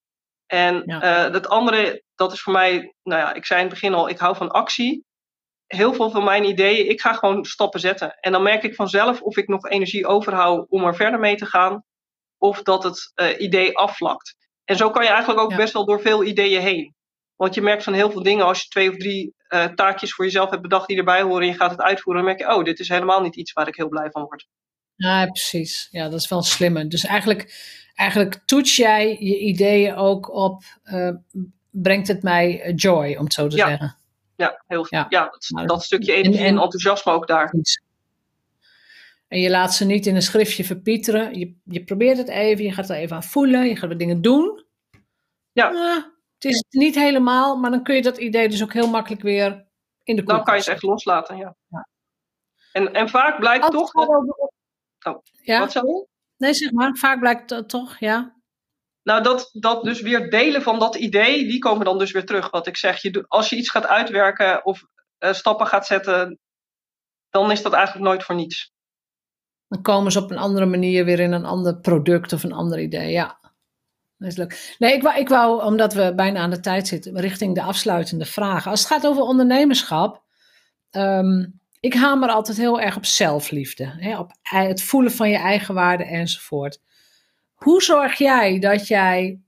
En 0.46 0.84
ja. 0.86 1.28
uh, 1.28 1.34
het 1.34 1.48
andere, 1.48 2.04
dat 2.16 2.34
is 2.34 2.42
voor 2.42 2.54
mij, 2.54 2.96
nou 3.04 3.22
ja, 3.22 3.34
ik 3.34 3.46
zei 3.46 3.60
in 3.60 3.66
het 3.66 3.74
begin 3.74 3.94
al, 3.94 4.10
ik 4.10 4.18
hou 4.18 4.36
van 4.36 4.52
actie. 4.52 5.06
Heel 5.68 5.94
veel 5.94 6.10
van 6.12 6.24
mijn 6.24 6.44
ideeën, 6.44 6.90
ik 6.90 7.02
ga 7.02 7.14
gewoon 7.14 7.46
stappen 7.46 7.80
zetten. 7.80 8.18
En 8.20 8.32
dan 8.32 8.44
merk 8.44 8.64
ik 8.64 8.76
vanzelf 8.76 9.22
of 9.22 9.38
ik 9.38 9.48
nog 9.48 9.70
energie 9.70 10.08
overhoud 10.08 10.70
om 10.70 10.84
er 10.84 10.96
verder 10.96 11.20
mee 11.20 11.36
te 11.36 11.46
gaan. 11.46 11.84
Of 12.38 12.62
dat 12.62 12.84
het 12.84 13.12
uh, 13.16 13.40
idee 13.40 13.78
afvlakt. 13.78 14.36
En 14.66 14.76
zo 14.76 14.90
kan 14.90 15.04
je 15.04 15.10
eigenlijk 15.10 15.40
ook 15.40 15.52
ja. 15.52 15.58
best 15.58 15.74
wel 15.74 15.86
door 15.86 16.02
veel 16.02 16.24
ideeën 16.24 16.62
heen. 16.62 16.96
Want 17.36 17.56
je 17.56 17.62
merkt 17.62 17.84
van 17.84 17.94
heel 17.94 18.12
veel 18.12 18.24
dingen, 18.24 18.46
als 18.46 18.62
je 18.62 18.68
twee 18.68 18.90
of 18.90 18.98
drie 18.98 19.34
uh, 19.50 19.66
taakjes 19.66 20.14
voor 20.14 20.26
jezelf 20.26 20.50
hebt 20.50 20.62
bedacht 20.62 20.88
die 20.88 20.98
erbij 20.98 21.22
horen 21.22 21.42
en 21.42 21.48
je 21.48 21.58
gaat 21.58 21.72
het 21.72 21.82
uitvoeren, 21.82 22.24
dan 22.24 22.34
merk 22.36 22.50
je, 22.50 22.58
oh, 22.58 22.64
dit 22.64 22.80
is 22.80 22.90
helemaal 22.90 23.22
niet 23.22 23.36
iets 23.36 23.54
waar 23.54 23.68
ik 23.68 23.76
heel 23.76 23.88
blij 23.88 24.12
van 24.12 24.22
word. 24.22 24.48
Ja, 24.96 25.26
precies. 25.26 25.88
Ja, 25.92 26.10
dat 26.10 26.20
is 26.20 26.28
wel 26.28 26.42
slimmer. 26.42 26.90
Dus 26.90 27.06
eigenlijk 27.06 27.42
eigenlijk 27.94 28.40
toets 28.46 28.76
jij 28.76 29.10
je 29.20 29.40
ideeën 29.40 29.96
ook 29.96 30.32
op, 30.34 30.64
uh, 30.84 31.10
brengt 31.70 32.08
het 32.08 32.24
mij 32.24 32.74
joy, 32.76 33.16
om 33.16 33.24
het 33.24 33.34
zo 33.34 33.48
te 33.48 33.56
ja. 33.56 33.68
zeggen. 33.68 33.96
Ja, 34.36 34.64
heel 34.68 34.86
ja. 34.90 35.06
ja 35.10 35.24
dat, 35.24 35.46
nou, 35.48 35.68
dat, 35.68 35.84
stukje 35.84 36.14
energie 36.14 36.40
en, 36.40 36.46
en, 36.46 36.62
enthousiasme 36.62 37.12
ook 37.12 37.28
daar. 37.28 37.54
En 39.28 39.40
je 39.40 39.50
laat 39.50 39.74
ze 39.74 39.86
niet 39.86 40.06
in 40.06 40.16
een 40.16 40.22
schriftje 40.22 40.64
verpieteren. 40.64 41.40
Je, 41.40 41.56
je 41.64 41.84
probeert 41.84 42.18
het 42.18 42.30
even, 42.30 42.64
je 42.64 42.72
gaat 42.72 42.90
er 42.90 42.96
even 42.96 43.16
aan 43.16 43.24
voelen, 43.24 43.68
je 43.68 43.76
gaat 43.76 43.90
wat 43.90 44.00
dingen 44.00 44.22
doen. 44.22 44.66
Ja. 45.52 45.72
Uh, 45.72 46.04
het 46.34 46.46
is 46.46 46.64
niet 46.70 46.96
helemaal, 46.96 47.56
maar 47.58 47.72
dan 47.72 47.84
kun 47.84 47.96
je 47.96 48.02
dat 48.02 48.18
idee 48.18 48.50
dus 48.50 48.64
ook 48.64 48.74
heel 48.74 48.90
makkelijk 48.90 49.22
weer 49.22 49.66
in 50.04 50.16
de 50.16 50.24
Dan 50.24 50.44
kan 50.44 50.54
je 50.54 50.60
het 50.60 50.70
echt 50.70 50.84
loslaten, 50.84 51.38
ja. 51.38 51.56
ja. 51.68 51.88
En, 52.72 52.94
en 52.94 53.10
vaak 53.10 53.40
blijkt 53.40 53.72
toch... 53.72 53.96
Over... 53.96 54.36
Oh, 55.06 55.24
ja? 55.42 55.60
Wat 55.60 55.72
zou 55.72 55.88
je? 55.88 56.08
Nee, 56.38 56.54
zeg 56.54 56.72
maar. 56.72 56.96
Vaak 56.96 57.20
blijkt 57.20 57.50
dat 57.50 57.70
toch, 57.70 58.00
ja. 58.00 58.42
Nou, 59.04 59.24
dat, 59.24 59.50
dat 59.54 59.84
dus 59.84 60.02
weer 60.02 60.30
delen 60.30 60.62
van 60.62 60.80
dat 60.80 60.96
idee, 60.96 61.48
die 61.48 61.60
komen 61.60 61.86
dan 61.86 61.98
dus 61.98 62.12
weer 62.12 62.26
terug. 62.26 62.52
Wat 62.52 62.68
ik 62.68 62.78
zeg, 62.78 63.02
je, 63.02 63.26
als 63.28 63.50
je 63.50 63.56
iets 63.56 63.70
gaat 63.70 63.88
uitwerken 63.88 64.66
of 64.66 64.84
uh, 65.20 65.34
stappen 65.34 65.68
gaat 65.68 65.86
zetten, 65.86 66.40
dan 67.30 67.52
is 67.52 67.62
dat 67.62 67.74
eigenlijk 67.74 68.06
nooit 68.06 68.24
voor 68.24 68.36
niets. 68.36 68.72
Dan 69.68 69.82
komen 69.82 70.12
ze 70.12 70.24
op 70.24 70.32
een 70.32 70.38
andere 70.38 70.66
manier 70.66 71.06
weer 71.06 71.20
in 71.20 71.32
een 71.32 71.46
ander 71.46 71.80
product 71.80 72.34
of 72.34 72.44
een 72.44 72.54
ander 72.54 72.80
idee, 72.80 73.12
ja. 73.12 73.40
Dat 74.18 74.32
is 74.32 74.38
leuk. 74.38 74.76
Nee, 74.78 74.94
ik 74.94 75.02
wou, 75.02 75.20
ik 75.20 75.30
wou, 75.30 75.64
omdat 75.64 75.94
we 75.94 76.16
bijna 76.16 76.40
aan 76.40 76.50
de 76.50 76.60
tijd 76.60 76.88
zitten, 76.88 77.20
richting 77.20 77.56
de 77.56 77.62
afsluitende 77.62 78.26
vragen. 78.26 78.72
Als 78.72 78.80
het 78.80 78.90
gaat 78.90 79.08
over 79.08 79.24
ondernemerschap, 79.24 80.24
um, 80.92 81.62
ik 81.84 81.94
hamer 81.94 82.30
altijd 82.30 82.58
heel 82.58 82.82
erg 82.82 82.96
op 82.96 83.06
zelfliefde, 83.06 83.94
hè, 83.98 84.20
op 84.20 84.32
het 84.42 84.84
voelen 84.84 85.12
van 85.12 85.30
je 85.30 85.38
eigen 85.38 85.74
waarde 85.74 86.04
enzovoort. 86.04 86.82
Hoe 87.54 87.82
zorg 87.82 88.18
jij 88.18 88.60
dat 88.60 88.88
jij 88.88 89.42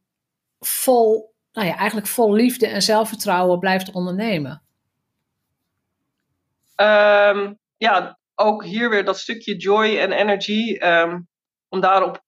vol, 0.60 1.34
nou 1.52 1.68
ja, 1.68 1.76
eigenlijk 1.76 2.08
vol 2.08 2.34
liefde 2.34 2.68
en 2.68 2.82
zelfvertrouwen 2.82 3.60
blijft 3.60 3.92
ondernemen? 3.92 4.64
Um, 6.76 7.58
ja, 7.78 8.18
ook 8.36 8.64
hier 8.64 8.90
weer 8.90 9.06
dat 9.06 9.20
stukje 9.20 9.56
joy 9.56 9.98
en 9.98 10.12
energy. 10.12 10.78
Um, 10.82 11.28
om 11.70 11.80
daarop 11.80 12.24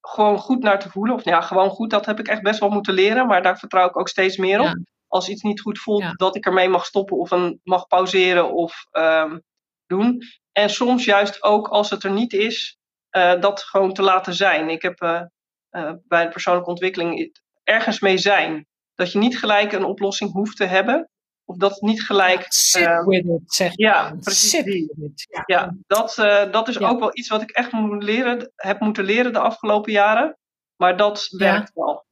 gewoon 0.00 0.38
goed 0.38 0.62
naar 0.62 0.78
te 0.78 0.90
voelen. 0.90 1.14
Of 1.14 1.24
ja, 1.24 1.40
gewoon 1.40 1.70
goed, 1.70 1.90
dat 1.90 2.06
heb 2.06 2.18
ik 2.18 2.28
echt 2.28 2.42
best 2.42 2.60
wel 2.60 2.70
moeten 2.70 2.94
leren. 2.94 3.26
Maar 3.26 3.42
daar 3.42 3.58
vertrouw 3.58 3.88
ik 3.88 3.98
ook 3.98 4.08
steeds 4.08 4.36
meer 4.36 4.60
op. 4.60 4.66
Ja 4.66 4.82
als 5.12 5.28
iets 5.28 5.42
niet 5.42 5.60
goed 5.60 5.78
voelt, 5.78 6.02
ja. 6.02 6.12
dat 6.12 6.36
ik 6.36 6.46
ermee 6.46 6.68
mag 6.68 6.84
stoppen 6.84 7.16
of 7.16 7.30
een, 7.30 7.60
mag 7.64 7.86
pauzeren 7.86 8.52
of 8.52 8.86
um, 8.92 9.42
doen. 9.86 10.22
En 10.52 10.70
soms 10.70 11.04
juist 11.04 11.42
ook 11.42 11.68
als 11.68 11.90
het 11.90 12.04
er 12.04 12.10
niet 12.10 12.32
is, 12.32 12.78
uh, 13.16 13.40
dat 13.40 13.62
gewoon 13.62 13.92
te 13.92 14.02
laten 14.02 14.34
zijn. 14.34 14.68
Ik 14.68 14.82
heb 14.82 15.02
uh, 15.02 15.22
uh, 15.70 15.92
bij 16.04 16.24
de 16.24 16.30
persoonlijke 16.30 16.70
ontwikkeling 16.70 17.40
ergens 17.64 18.00
mee 18.00 18.18
zijn. 18.18 18.66
Dat 18.94 19.12
je 19.12 19.18
niet 19.18 19.38
gelijk 19.38 19.72
een 19.72 19.84
oplossing 19.84 20.32
hoeft 20.32 20.56
te 20.56 20.64
hebben. 20.64 21.10
Of 21.44 21.56
dat 21.56 21.70
het 21.70 21.80
niet 21.82 22.02
gelijk. 22.02 22.40
Ja, 22.40 22.46
sit 22.48 23.04
with 23.04 23.24
it, 23.24 23.52
zeg 23.54 23.72
Ja, 23.76 24.16
precies. 24.20 24.54
It. 24.54 25.26
Ja. 25.28 25.42
ja, 25.46 25.74
dat, 25.86 26.14
dat 26.52 26.68
is 26.68 26.78
ook 26.78 26.98
wel 26.98 27.16
iets 27.16 27.28
wat 27.28 27.42
ik 27.42 27.50
echt 27.50 27.72
moet 27.72 28.02
leren, 28.02 28.52
heb 28.56 28.80
moeten 28.80 29.04
leren 29.04 29.32
de 29.32 29.38
afgelopen 29.38 29.92
jaren. 29.92 30.38
Maar 30.76 30.96
dat 30.96 31.26
werkt 31.28 31.72
wel. 31.74 32.04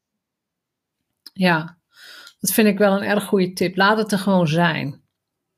Ja, 1.33 1.79
dat 2.40 2.53
vind 2.53 2.68
ik 2.68 2.79
wel 2.79 2.96
een 2.96 3.09
erg 3.09 3.24
goede 3.24 3.53
tip. 3.53 3.76
Laat 3.76 3.98
het 3.98 4.12
er 4.12 4.18
gewoon 4.18 4.48
zijn. 4.48 5.03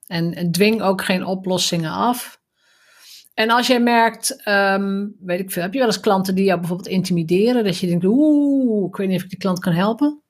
En, 0.06 0.34
en 0.34 0.52
dwing 0.52 0.82
ook 0.82 1.04
geen 1.04 1.24
oplossingen 1.24 1.90
af. 1.90 2.40
En 3.34 3.50
als 3.50 3.66
jij 3.66 3.80
merkt, 3.80 4.48
um, 4.48 5.16
weet 5.20 5.40
ik 5.40 5.50
veel, 5.50 5.62
heb 5.62 5.72
je 5.72 5.78
wel 5.78 5.88
eens 5.88 6.00
klanten 6.00 6.34
die 6.34 6.44
jou 6.44 6.58
bijvoorbeeld 6.58 6.88
intimideren? 6.88 7.64
Dat 7.64 7.78
je 7.78 7.86
denkt, 7.86 8.04
oeh, 8.04 8.88
ik 8.88 8.96
weet 8.96 9.08
niet 9.08 9.16
of 9.16 9.22
ik 9.22 9.30
die 9.30 9.38
klant 9.38 9.58
kan 9.58 9.72
helpen. 9.72 10.22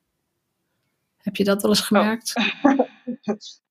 Heb 1.16 1.36
je 1.36 1.44
dat 1.44 1.62
wel 1.62 1.70
eens 1.70 1.80
oh. 1.80 1.86
gemerkt? 1.86 2.32
Oh. 2.62 2.78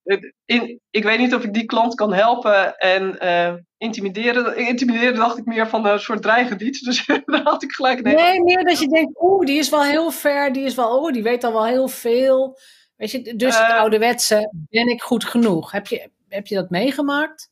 In, 0.45 0.79
ik 0.89 1.03
weet 1.03 1.19
niet 1.19 1.35
of 1.35 1.43
ik 1.43 1.53
die 1.53 1.65
klant 1.65 1.95
kan 1.95 2.13
helpen. 2.13 2.77
En 2.77 3.17
uh, 3.21 3.53
intimideren, 3.77 4.57
intimideren 4.57 5.15
dacht 5.15 5.37
ik 5.37 5.45
meer 5.45 5.67
van 5.67 5.85
een 5.85 5.99
soort 5.99 6.21
dreigend 6.21 6.59
Dus 6.59 7.05
daar 7.25 7.43
had 7.43 7.63
ik 7.63 7.71
gelijk 7.71 7.97
een 7.97 8.15
Nee, 8.15 8.43
meer 8.43 8.63
dat 8.63 8.79
je 8.79 8.87
denkt, 8.87 9.21
oeh, 9.21 9.45
die 9.45 9.57
is 9.57 9.69
wel 9.69 9.83
heel 9.83 10.11
ver. 10.11 10.53
Die 10.53 10.65
is 10.65 10.75
wel, 10.75 10.97
oh, 10.97 11.11
die 11.11 11.23
weet 11.23 11.43
al 11.43 11.53
wel 11.53 11.65
heel 11.65 11.87
veel. 11.87 12.59
Weet 12.95 13.11
je, 13.11 13.35
dus 13.35 13.55
uh, 13.55 13.67
het 13.67 13.77
ouderwetse, 13.77 14.51
ben 14.69 14.87
ik 14.87 15.01
goed 15.01 15.25
genoeg? 15.25 15.71
Heb 15.71 15.87
je, 15.87 16.09
heb 16.27 16.47
je 16.47 16.55
dat 16.55 16.69
meegemaakt? 16.69 17.49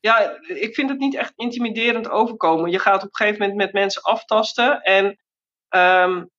Ja, 0.00 0.38
ik 0.40 0.74
vind 0.74 0.88
het 0.88 0.98
niet 0.98 1.14
echt 1.14 1.32
intimiderend 1.36 2.08
overkomen. 2.08 2.70
Je 2.70 2.78
gaat 2.78 3.02
op 3.02 3.08
een 3.08 3.16
gegeven 3.16 3.40
moment 3.40 3.58
met 3.58 3.72
mensen 3.72 4.02
aftasten. 4.02 4.82
En 4.82 5.18
um, 5.68 6.30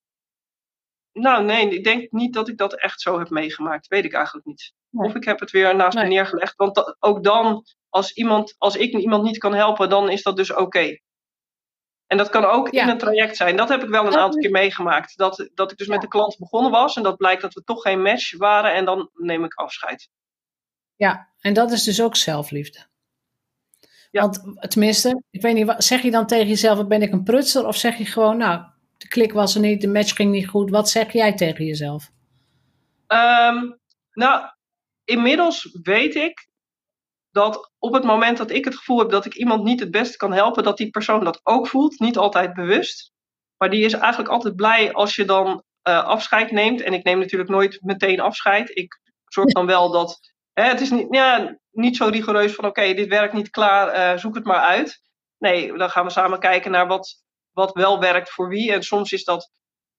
nou 1.20 1.44
nee, 1.44 1.70
ik 1.70 1.84
denk 1.84 2.12
niet 2.12 2.34
dat 2.34 2.48
ik 2.48 2.58
dat 2.58 2.74
echt 2.74 3.02
zo 3.02 3.20
heb 3.20 3.30
meegemaakt. 3.30 3.88
Weet 3.88 4.06
ik 4.06 4.14
eigenlijk 4.14 4.46
niet. 4.46 4.74
Of 4.92 5.16
ik 5.16 5.24
heb 5.24 5.40
het 5.40 5.52
weer 5.52 5.76
naast 5.76 5.98
me 5.98 6.04
neergelegd. 6.04 6.56
Want 6.56 6.96
ook 7.00 7.24
dan, 7.24 7.66
als, 7.90 8.12
iemand, 8.12 8.56
als 8.58 8.76
ik 8.76 8.94
iemand 8.94 9.24
niet 9.24 9.38
kan 9.38 9.54
helpen, 9.54 9.90
dan 9.90 10.10
is 10.10 10.24
dat 10.24 10.36
dus 10.36 10.54
oké. 10.54 10.98
En 12.08 12.18
dat 12.18 12.30
kan 12.30 12.46
ook 12.46 12.70
in 12.70 12.90
een 12.90 12.98
traject 12.98 13.38
zijn. 13.38 13.56
Dat 13.56 13.70
heb 13.70 13.84
ik 13.84 13.90
wel 13.90 14.08
een 14.08 14.18
aantal 14.18 14.40
keer 14.40 14.52
meegemaakt. 14.52 15.18
Dat, 15.18 15.50
dat 15.54 15.72
ik 15.72 15.78
dus 15.78 15.88
met 15.88 16.02
de 16.02 16.08
klant 16.08 16.38
begonnen 16.38 16.72
was 16.72 16.96
en 16.96 17.04
dat 17.04 17.18
blijkt 17.18 17.42
dat 17.42 17.54
we 17.54 17.64
toch 17.64 17.82
geen 17.82 18.02
match 18.02 18.38
waren 18.38 18.74
en 18.74 18.86
dan 18.86 19.10
neem 19.14 19.44
ik 19.44 19.54
afscheid. 19.54 20.10
Ja, 20.96 21.30
en 21.40 21.54
dat 21.54 21.72
is 21.72 21.84
dus 21.84 22.02
ook 22.02 22.16
zelfliefde. 22.16 22.86
Ja. 24.12 24.22
Want 24.22 24.72
tenminste, 24.72 25.24
ik 25.30 25.42
weet 25.42 25.54
niet, 25.54 25.74
zeg 25.78 26.02
je 26.02 26.12
dan 26.12 26.28
tegen 26.28 26.48
jezelf, 26.48 26.88
ben 26.88 27.02
ik 27.02 27.12
een 27.12 27.24
prutser? 27.24 27.68
Of 27.68 27.76
zeg 27.76 27.98
je 27.98 28.06
gewoon, 28.06 28.38
nou, 28.38 28.66
de 28.98 29.08
klik 29.08 29.34
was 29.34 29.56
er 29.56 29.62
niet, 29.62 29.82
de 29.82 29.88
match 29.88 30.16
ging 30.16 30.32
niet 30.32 30.48
goed. 30.48 30.70
Wat 30.70 30.90
zeg 30.90 31.14
jij 31.14 31.34
tegen 31.34 31.66
jezelf? 31.66 32.12
Ehm, 33.08 33.72
nou, 34.12 34.50
inmiddels 35.04 35.78
weet 35.84 36.16
ik 36.16 36.48
dat 37.32 37.72
op 37.80 37.94
het 37.94 38.04
moment 38.04 38.38
dat 38.38 38.52
ik 38.52 38.66
het 38.66 38.76
gevoel 38.76 39.00
heb 39.00 39.10
dat 39.10 39.26
ik 39.26 39.36
iemand 39.36 39.64
niet 39.64 39.80
het 39.80 39.92
beste 39.92 40.18
kan 40.18 40.34
helpen, 40.34 40.64
dat 40.64 40.78
die 40.78 40.90
persoon 40.90 41.24
dat 41.24 41.40
ook 41.44 41.68
voelt. 41.68 42.00
Niet 42.00 42.18
altijd 42.18 42.54
bewust. 42.54 43.14
Maar 43.58 43.70
die 43.70 43.86
is 43.86 43.94
eigenlijk 43.94 44.32
altijd 44.32 44.56
blij 44.56 44.94
als 44.94 45.16
je 45.16 45.26
dan 45.26 45.64
uh, 45.88 46.04
afscheid 46.04 46.52
neemt. 46.52 46.82
En 46.82 46.94
ik 46.94 47.04
neem 47.04 47.20
natuurlijk 47.20 47.50
nooit 47.50 47.82
meteen 47.82 48.20
afscheid. 48.20 48.78
Ik 48.78 49.00
zorg 49.26 49.52
dan 49.52 49.66
wel 49.66 49.92
dat. 49.92 50.20
Hè, 50.54 50.64
het 50.64 50.82
is 50.82 50.92
niet, 50.92 51.08
ja, 51.10 51.58
niet 51.72 51.98
zo 51.98 52.08
rigoureus 52.08 52.54
van: 52.54 52.66
oké, 52.66 52.94
dit 52.94 53.08
werkt 53.08 53.34
niet 53.34 53.50
klaar, 53.50 54.14
uh, 54.14 54.20
zoek 54.20 54.36
het 54.36 54.46
maar 54.46 54.62
uit. 54.62 55.02
Nee, 55.38 55.78
dan 55.78 55.90
gaan 55.90 56.06
we 56.06 56.12
samen 56.12 56.40
kijken 56.40 56.72
naar 56.72 56.88
wat, 56.88 57.25
wat 57.56 57.74
wel 57.74 58.00
werkt 58.00 58.30
voor 58.30 58.48
wie. 58.48 58.72
En 58.72 58.84
soms 58.84 59.12
is 59.12 59.24
dat 59.24 59.52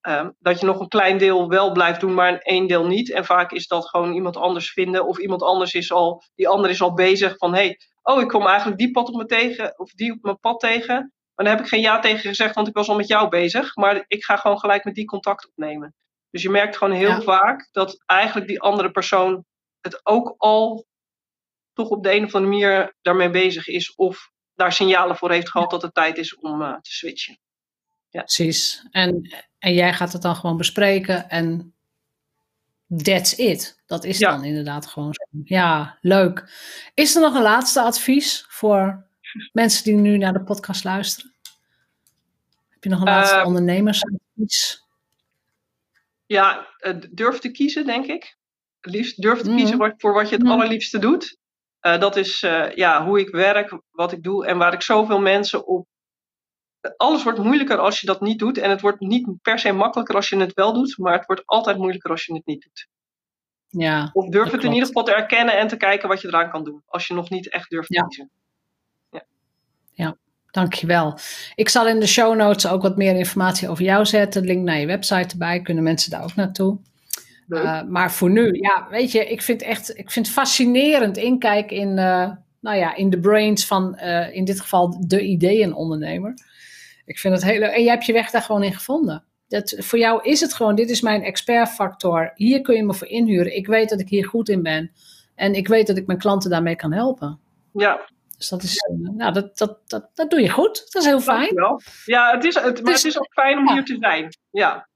Ehm, 0.07 0.31
dat 0.39 0.61
je 0.61 0.67
nog 0.67 0.81
een 0.81 0.89
klein 0.89 1.19
deel 1.19 1.49
wel 1.49 1.73
blijft 1.73 2.01
doen, 2.01 2.15
maar 2.15 2.33
een 2.33 2.41
één 2.41 2.67
deel 2.67 2.87
niet. 2.87 3.11
En 3.11 3.25
vaak 3.25 3.53
is 3.53 3.67
dat 3.67 3.89
gewoon 3.89 4.13
iemand 4.13 4.37
anders 4.37 4.73
vinden. 4.73 5.07
Of 5.07 5.19
iemand 5.19 5.43
anders 5.43 5.75
is 5.75 5.93
al, 5.93 6.23
die 6.35 6.49
ander 6.49 6.71
is 6.71 6.81
al 6.81 6.95
bezig 6.95 7.37
van 7.37 7.55
hé, 7.55 7.61
hey, 7.61 7.79
oh 8.03 8.21
ik 8.21 8.29
kom 8.29 8.47
eigenlijk 8.47 8.79
die 8.79 8.91
pad 8.91 9.09
op 9.09 9.15
me 9.15 9.25
tegen, 9.25 9.79
of 9.79 9.91
die 9.91 10.13
op 10.13 10.23
mijn 10.23 10.41
pad 10.41 10.61
tegen. 10.61 10.95
Maar 11.35 11.45
dan 11.45 11.55
heb 11.55 11.61
ik 11.61 11.67
geen 11.67 11.81
ja 11.81 11.99
tegen 11.99 12.29
gezegd, 12.29 12.55
want 12.55 12.69
ik 12.69 12.75
was 12.75 12.89
al 12.89 12.97
met 12.97 13.09
jou 13.09 13.29
bezig. 13.29 13.77
Maar 13.77 14.05
ik 14.07 14.25
ga 14.25 14.37
gewoon 14.37 14.59
gelijk 14.59 14.85
met 14.85 14.95
die 14.95 15.05
contact 15.05 15.49
opnemen. 15.49 15.95
Dus 16.31 16.43
je 16.43 16.51
merkt 16.51 16.77
gewoon 16.77 16.95
heel 16.95 17.23
vaak 17.23 17.69
dat 17.73 18.03
eigenlijk 18.05 18.47
die 18.47 18.61
andere 18.61 18.91
persoon 18.91 19.45
het 19.81 20.01
ook 20.07 20.35
al 20.39 20.87
toch 21.73 21.89
op 21.89 22.03
de 22.03 22.15
een 22.15 22.25
of 22.25 22.35
andere 22.35 22.53
manier 22.53 22.97
daarmee 23.03 23.31
bezig 23.31 23.67
is. 23.67 23.95
Of 23.95 24.31
daar 24.55 24.73
signalen 24.73 25.17
voor 25.17 25.31
heeft 25.31 25.51
gehad 25.51 25.71
dat 25.71 25.83
het 25.83 25.95
tijd 25.95 26.19
is 26.19 26.37
om 26.37 26.63
uh, 26.63 26.73
te 26.73 26.93
switchen. 26.93 27.39
Ja. 28.17 28.23
Precies. 28.23 28.87
En, 28.91 29.37
en 29.59 29.75
jij 29.75 29.93
gaat 29.95 30.13
het 30.13 30.23
dan 30.23 30.37
gewoon 30.37 30.57
bespreken 30.57 31.29
en 31.29 31.75
that's 33.03 33.33
it. 33.33 33.83
Dat 33.87 34.05
is 34.05 34.19
dan 34.19 34.45
inderdaad 34.45 34.87
gewoon 34.87 35.15
zo. 35.15 35.25
Ja, 35.45 35.99
leuk. 36.01 36.51
Is 36.95 37.15
er 37.15 37.21
nog 37.21 37.35
een 37.35 37.43
laatste 37.43 37.81
advies 37.81 38.47
voor 38.49 39.07
mensen 39.53 39.85
die 39.85 39.95
nu 39.95 40.17
naar 40.17 40.33
de 40.33 40.43
podcast 40.43 40.85
luisteren? 40.85 41.35
Heb 42.69 42.85
je 42.85 42.89
nog 42.89 42.99
een 42.99 43.07
laatste 43.07 43.37
uh, 43.37 43.47
ondernemersadvies? 43.47 44.85
Ja, 46.27 46.69
uh, 46.81 46.95
durf 47.11 47.39
te 47.39 47.51
kiezen, 47.51 47.87
denk 47.87 48.07
ik. 48.07 48.37
Liefst 48.81 49.23
durf 49.23 49.41
te 49.41 49.55
kiezen 49.55 49.77
mhm. 49.77 49.93
voor 49.97 50.13
wat 50.13 50.29
je 50.29 50.35
het 50.35 50.45
mhm. 50.45 50.53
allerliefste 50.53 50.99
doet. 50.99 51.37
Uh, 51.83 52.01
dat 52.01 52.17
is 52.17 52.41
ja, 52.75 53.05
hoe 53.05 53.21
ik 53.21 53.29
werk, 53.29 53.79
wat 53.91 54.13
ik 54.13 54.23
doe 54.23 54.47
en 54.47 54.59
waar 54.59 54.73
ik 54.73 54.83
zoveel 54.83 55.21
mensen 55.21 55.67
op 55.67 55.87
alles 56.97 57.23
wordt 57.23 57.39
moeilijker 57.39 57.79
als 57.79 58.01
je 58.01 58.07
dat 58.07 58.21
niet 58.21 58.39
doet. 58.39 58.59
En 58.59 58.71
het 58.71 58.81
wordt 58.81 59.01
niet 59.01 59.29
per 59.43 59.59
se 59.59 59.73
makkelijker 59.73 60.15
als 60.15 60.29
je 60.29 60.37
het 60.37 60.55
wel 60.55 60.73
doet, 60.73 60.99
maar 60.99 61.13
het 61.13 61.27
wordt 61.27 61.43
altijd 61.47 61.79
moeilijker 61.79 62.11
als 62.11 62.25
je 62.25 62.35
het 62.35 62.47
niet 62.47 62.63
doet. 62.63 62.89
Ja, 63.69 64.11
of 64.13 64.29
durf 64.29 64.51
het 64.51 64.65
in 64.65 64.73
ieder 64.73 64.87
geval 64.87 65.05
te 65.05 65.15
erkennen 65.15 65.59
en 65.59 65.69
te 65.69 65.77
kijken 65.77 66.09
wat 66.09 66.21
je 66.21 66.29
eraan 66.29 66.51
kan 66.51 66.65
doen. 66.65 66.83
Als 66.87 67.07
je 67.07 67.15
nog 67.15 67.31
niet 67.31 67.51
echt 67.51 67.71
durft 67.71 67.89
te 67.89 68.05
kiezen. 68.07 68.31
Ja. 69.11 69.25
ja, 69.93 70.17
dankjewel. 70.51 71.19
Ik 71.55 71.69
zal 71.69 71.87
in 71.87 72.01
de 72.01 72.07
show 72.07 72.37
notes 72.37 72.67
ook 72.67 72.83
wat 72.83 72.97
meer 72.97 73.17
informatie 73.17 73.69
over 73.69 73.85
jou 73.85 74.05
zetten. 74.05 74.45
Link 74.45 74.65
naar 74.65 74.79
je 74.79 74.87
website 74.87 75.29
erbij. 75.29 75.63
Kunnen 75.63 75.85
mensen 75.85 76.11
daar 76.11 76.23
ook 76.23 76.35
naartoe. 76.35 76.79
Uh, 77.49 77.83
maar 77.83 78.13
voor 78.13 78.31
nu, 78.31 78.53
ja, 78.53 78.87
weet 78.91 79.13
je, 79.13 79.27
ik 79.27 79.43
vind 79.43 79.63
echt, 79.63 79.99
ik 79.99 80.11
vind 80.11 80.29
fascinerend 80.29 81.17
inkijken 81.17 81.77
in, 81.77 81.89
uh, 81.89 82.31
nou 82.61 82.77
ja, 82.77 82.95
in 82.95 83.11
de 83.11 83.21
brains 83.21 83.67
van, 83.67 83.99
uh, 84.03 84.35
in 84.35 84.45
dit 84.45 84.61
geval, 84.61 85.07
de 85.07 85.23
ideeënondernemer. 85.23 86.35
Ik 87.07 87.19
vind 87.19 87.35
het 87.35 87.45
heel 87.45 87.59
leuk. 87.59 87.71
En 87.71 87.83
jij 87.83 87.93
hebt 87.93 88.07
je 88.07 88.13
weg 88.13 88.31
daar 88.31 88.43
gewoon 88.43 88.63
in 88.63 88.75
gevonden. 88.75 89.25
Dat, 89.49 89.75
voor 89.79 89.99
jou 89.99 90.23
is 90.23 90.41
het 90.41 90.55
gewoon, 90.55 90.75
dit 90.75 90.91
is 90.91 91.01
mijn 91.01 91.23
expertfactor. 91.23 92.33
Hier 92.35 92.61
kun 92.61 92.75
je 92.75 92.85
me 92.85 92.95
voor 92.95 93.09
inhuren. 93.09 93.57
Ik 93.57 93.67
weet 93.67 93.89
dat 93.89 94.01
ik 94.01 94.09
hier 94.09 94.27
goed 94.27 94.49
in 94.49 94.63
ben. 94.63 94.93
En 95.35 95.55
ik 95.55 95.69
weet 95.69 95.87
dat 95.87 95.97
ik 95.97 96.07
mijn 96.07 96.19
klanten 96.19 96.51
daarmee 96.51 96.77
kan 96.77 96.93
helpen. 96.93 97.41
Ja. 97.73 98.09
Dus 98.37 98.49
dat 98.49 98.63
is, 98.63 98.89
nou, 99.17 99.33
dat, 99.33 99.59
dat, 99.59 99.79
dat, 99.87 100.11
dat 100.15 100.31
doe 100.31 100.41
je 100.41 100.51
goed. 100.51 100.87
Dat 100.93 101.03
is 101.03 101.09
heel 101.09 101.21
fijn. 101.21 101.55
Ja, 102.05 102.35
het 102.35 102.45
is, 102.45 102.55
het, 102.55 102.65
maar 102.65 102.93
dus, 102.93 103.03
het 103.03 103.13
is 103.13 103.19
ook 103.19 103.33
fijn 103.33 103.59
om 103.59 103.73
hier 103.73 103.85
te 103.85 103.97
zijn. 104.01 104.29
Ja. 104.51 104.89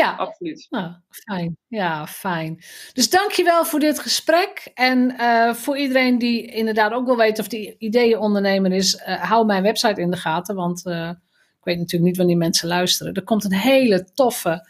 Ja, 0.00 0.14
absoluut. 0.16 0.66
Nou, 0.70 0.92
fijn. 1.10 1.56
Ja, 1.68 2.06
fijn. 2.06 2.62
Dus 2.92 3.10
dankjewel 3.10 3.64
voor 3.64 3.80
dit 3.80 3.98
gesprek. 3.98 4.70
En 4.74 5.14
uh, 5.18 5.54
voor 5.54 5.78
iedereen 5.78 6.18
die 6.18 6.46
inderdaad 6.46 6.92
ook 6.92 7.06
wil 7.06 7.16
weten 7.16 7.42
of 7.42 7.48
die 7.48 7.76
ideeënondernemer 7.78 8.72
is, 8.72 8.94
uh, 8.94 9.22
hou 9.22 9.46
mijn 9.46 9.62
website 9.62 10.00
in 10.00 10.10
de 10.10 10.16
gaten. 10.16 10.54
Want 10.54 10.86
uh, 10.86 11.08
ik 11.58 11.64
weet 11.64 11.78
natuurlijk 11.78 12.04
niet 12.04 12.16
wanneer 12.16 12.36
mensen 12.36 12.68
luisteren. 12.68 13.14
Er 13.14 13.24
komt 13.24 13.44
een 13.44 13.52
hele 13.52 14.12
toffe 14.14 14.68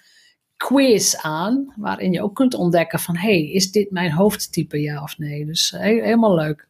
quiz 0.56 1.14
aan, 1.14 1.74
waarin 1.76 2.12
je 2.12 2.22
ook 2.22 2.34
kunt 2.34 2.54
ontdekken 2.54 2.98
van, 2.98 3.16
hey, 3.16 3.50
is 3.50 3.70
dit 3.70 3.90
mijn 3.90 4.12
hoofdtype, 4.12 4.80
ja 4.80 5.02
of 5.02 5.18
nee? 5.18 5.46
Dus 5.46 5.70
he 5.70 5.78
helemaal 5.78 6.34
leuk. 6.34 6.68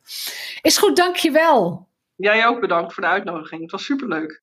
Is 0.62 0.78
goed, 0.78 0.96
dankjewel. 0.96 1.88
Jij 2.16 2.46
ook 2.46 2.60
bedankt 2.60 2.92
voor 2.92 3.02
de 3.02 3.08
uitnodiging. 3.08 3.62
Het 3.62 3.70
was 3.70 3.84
superleuk. 3.84 4.42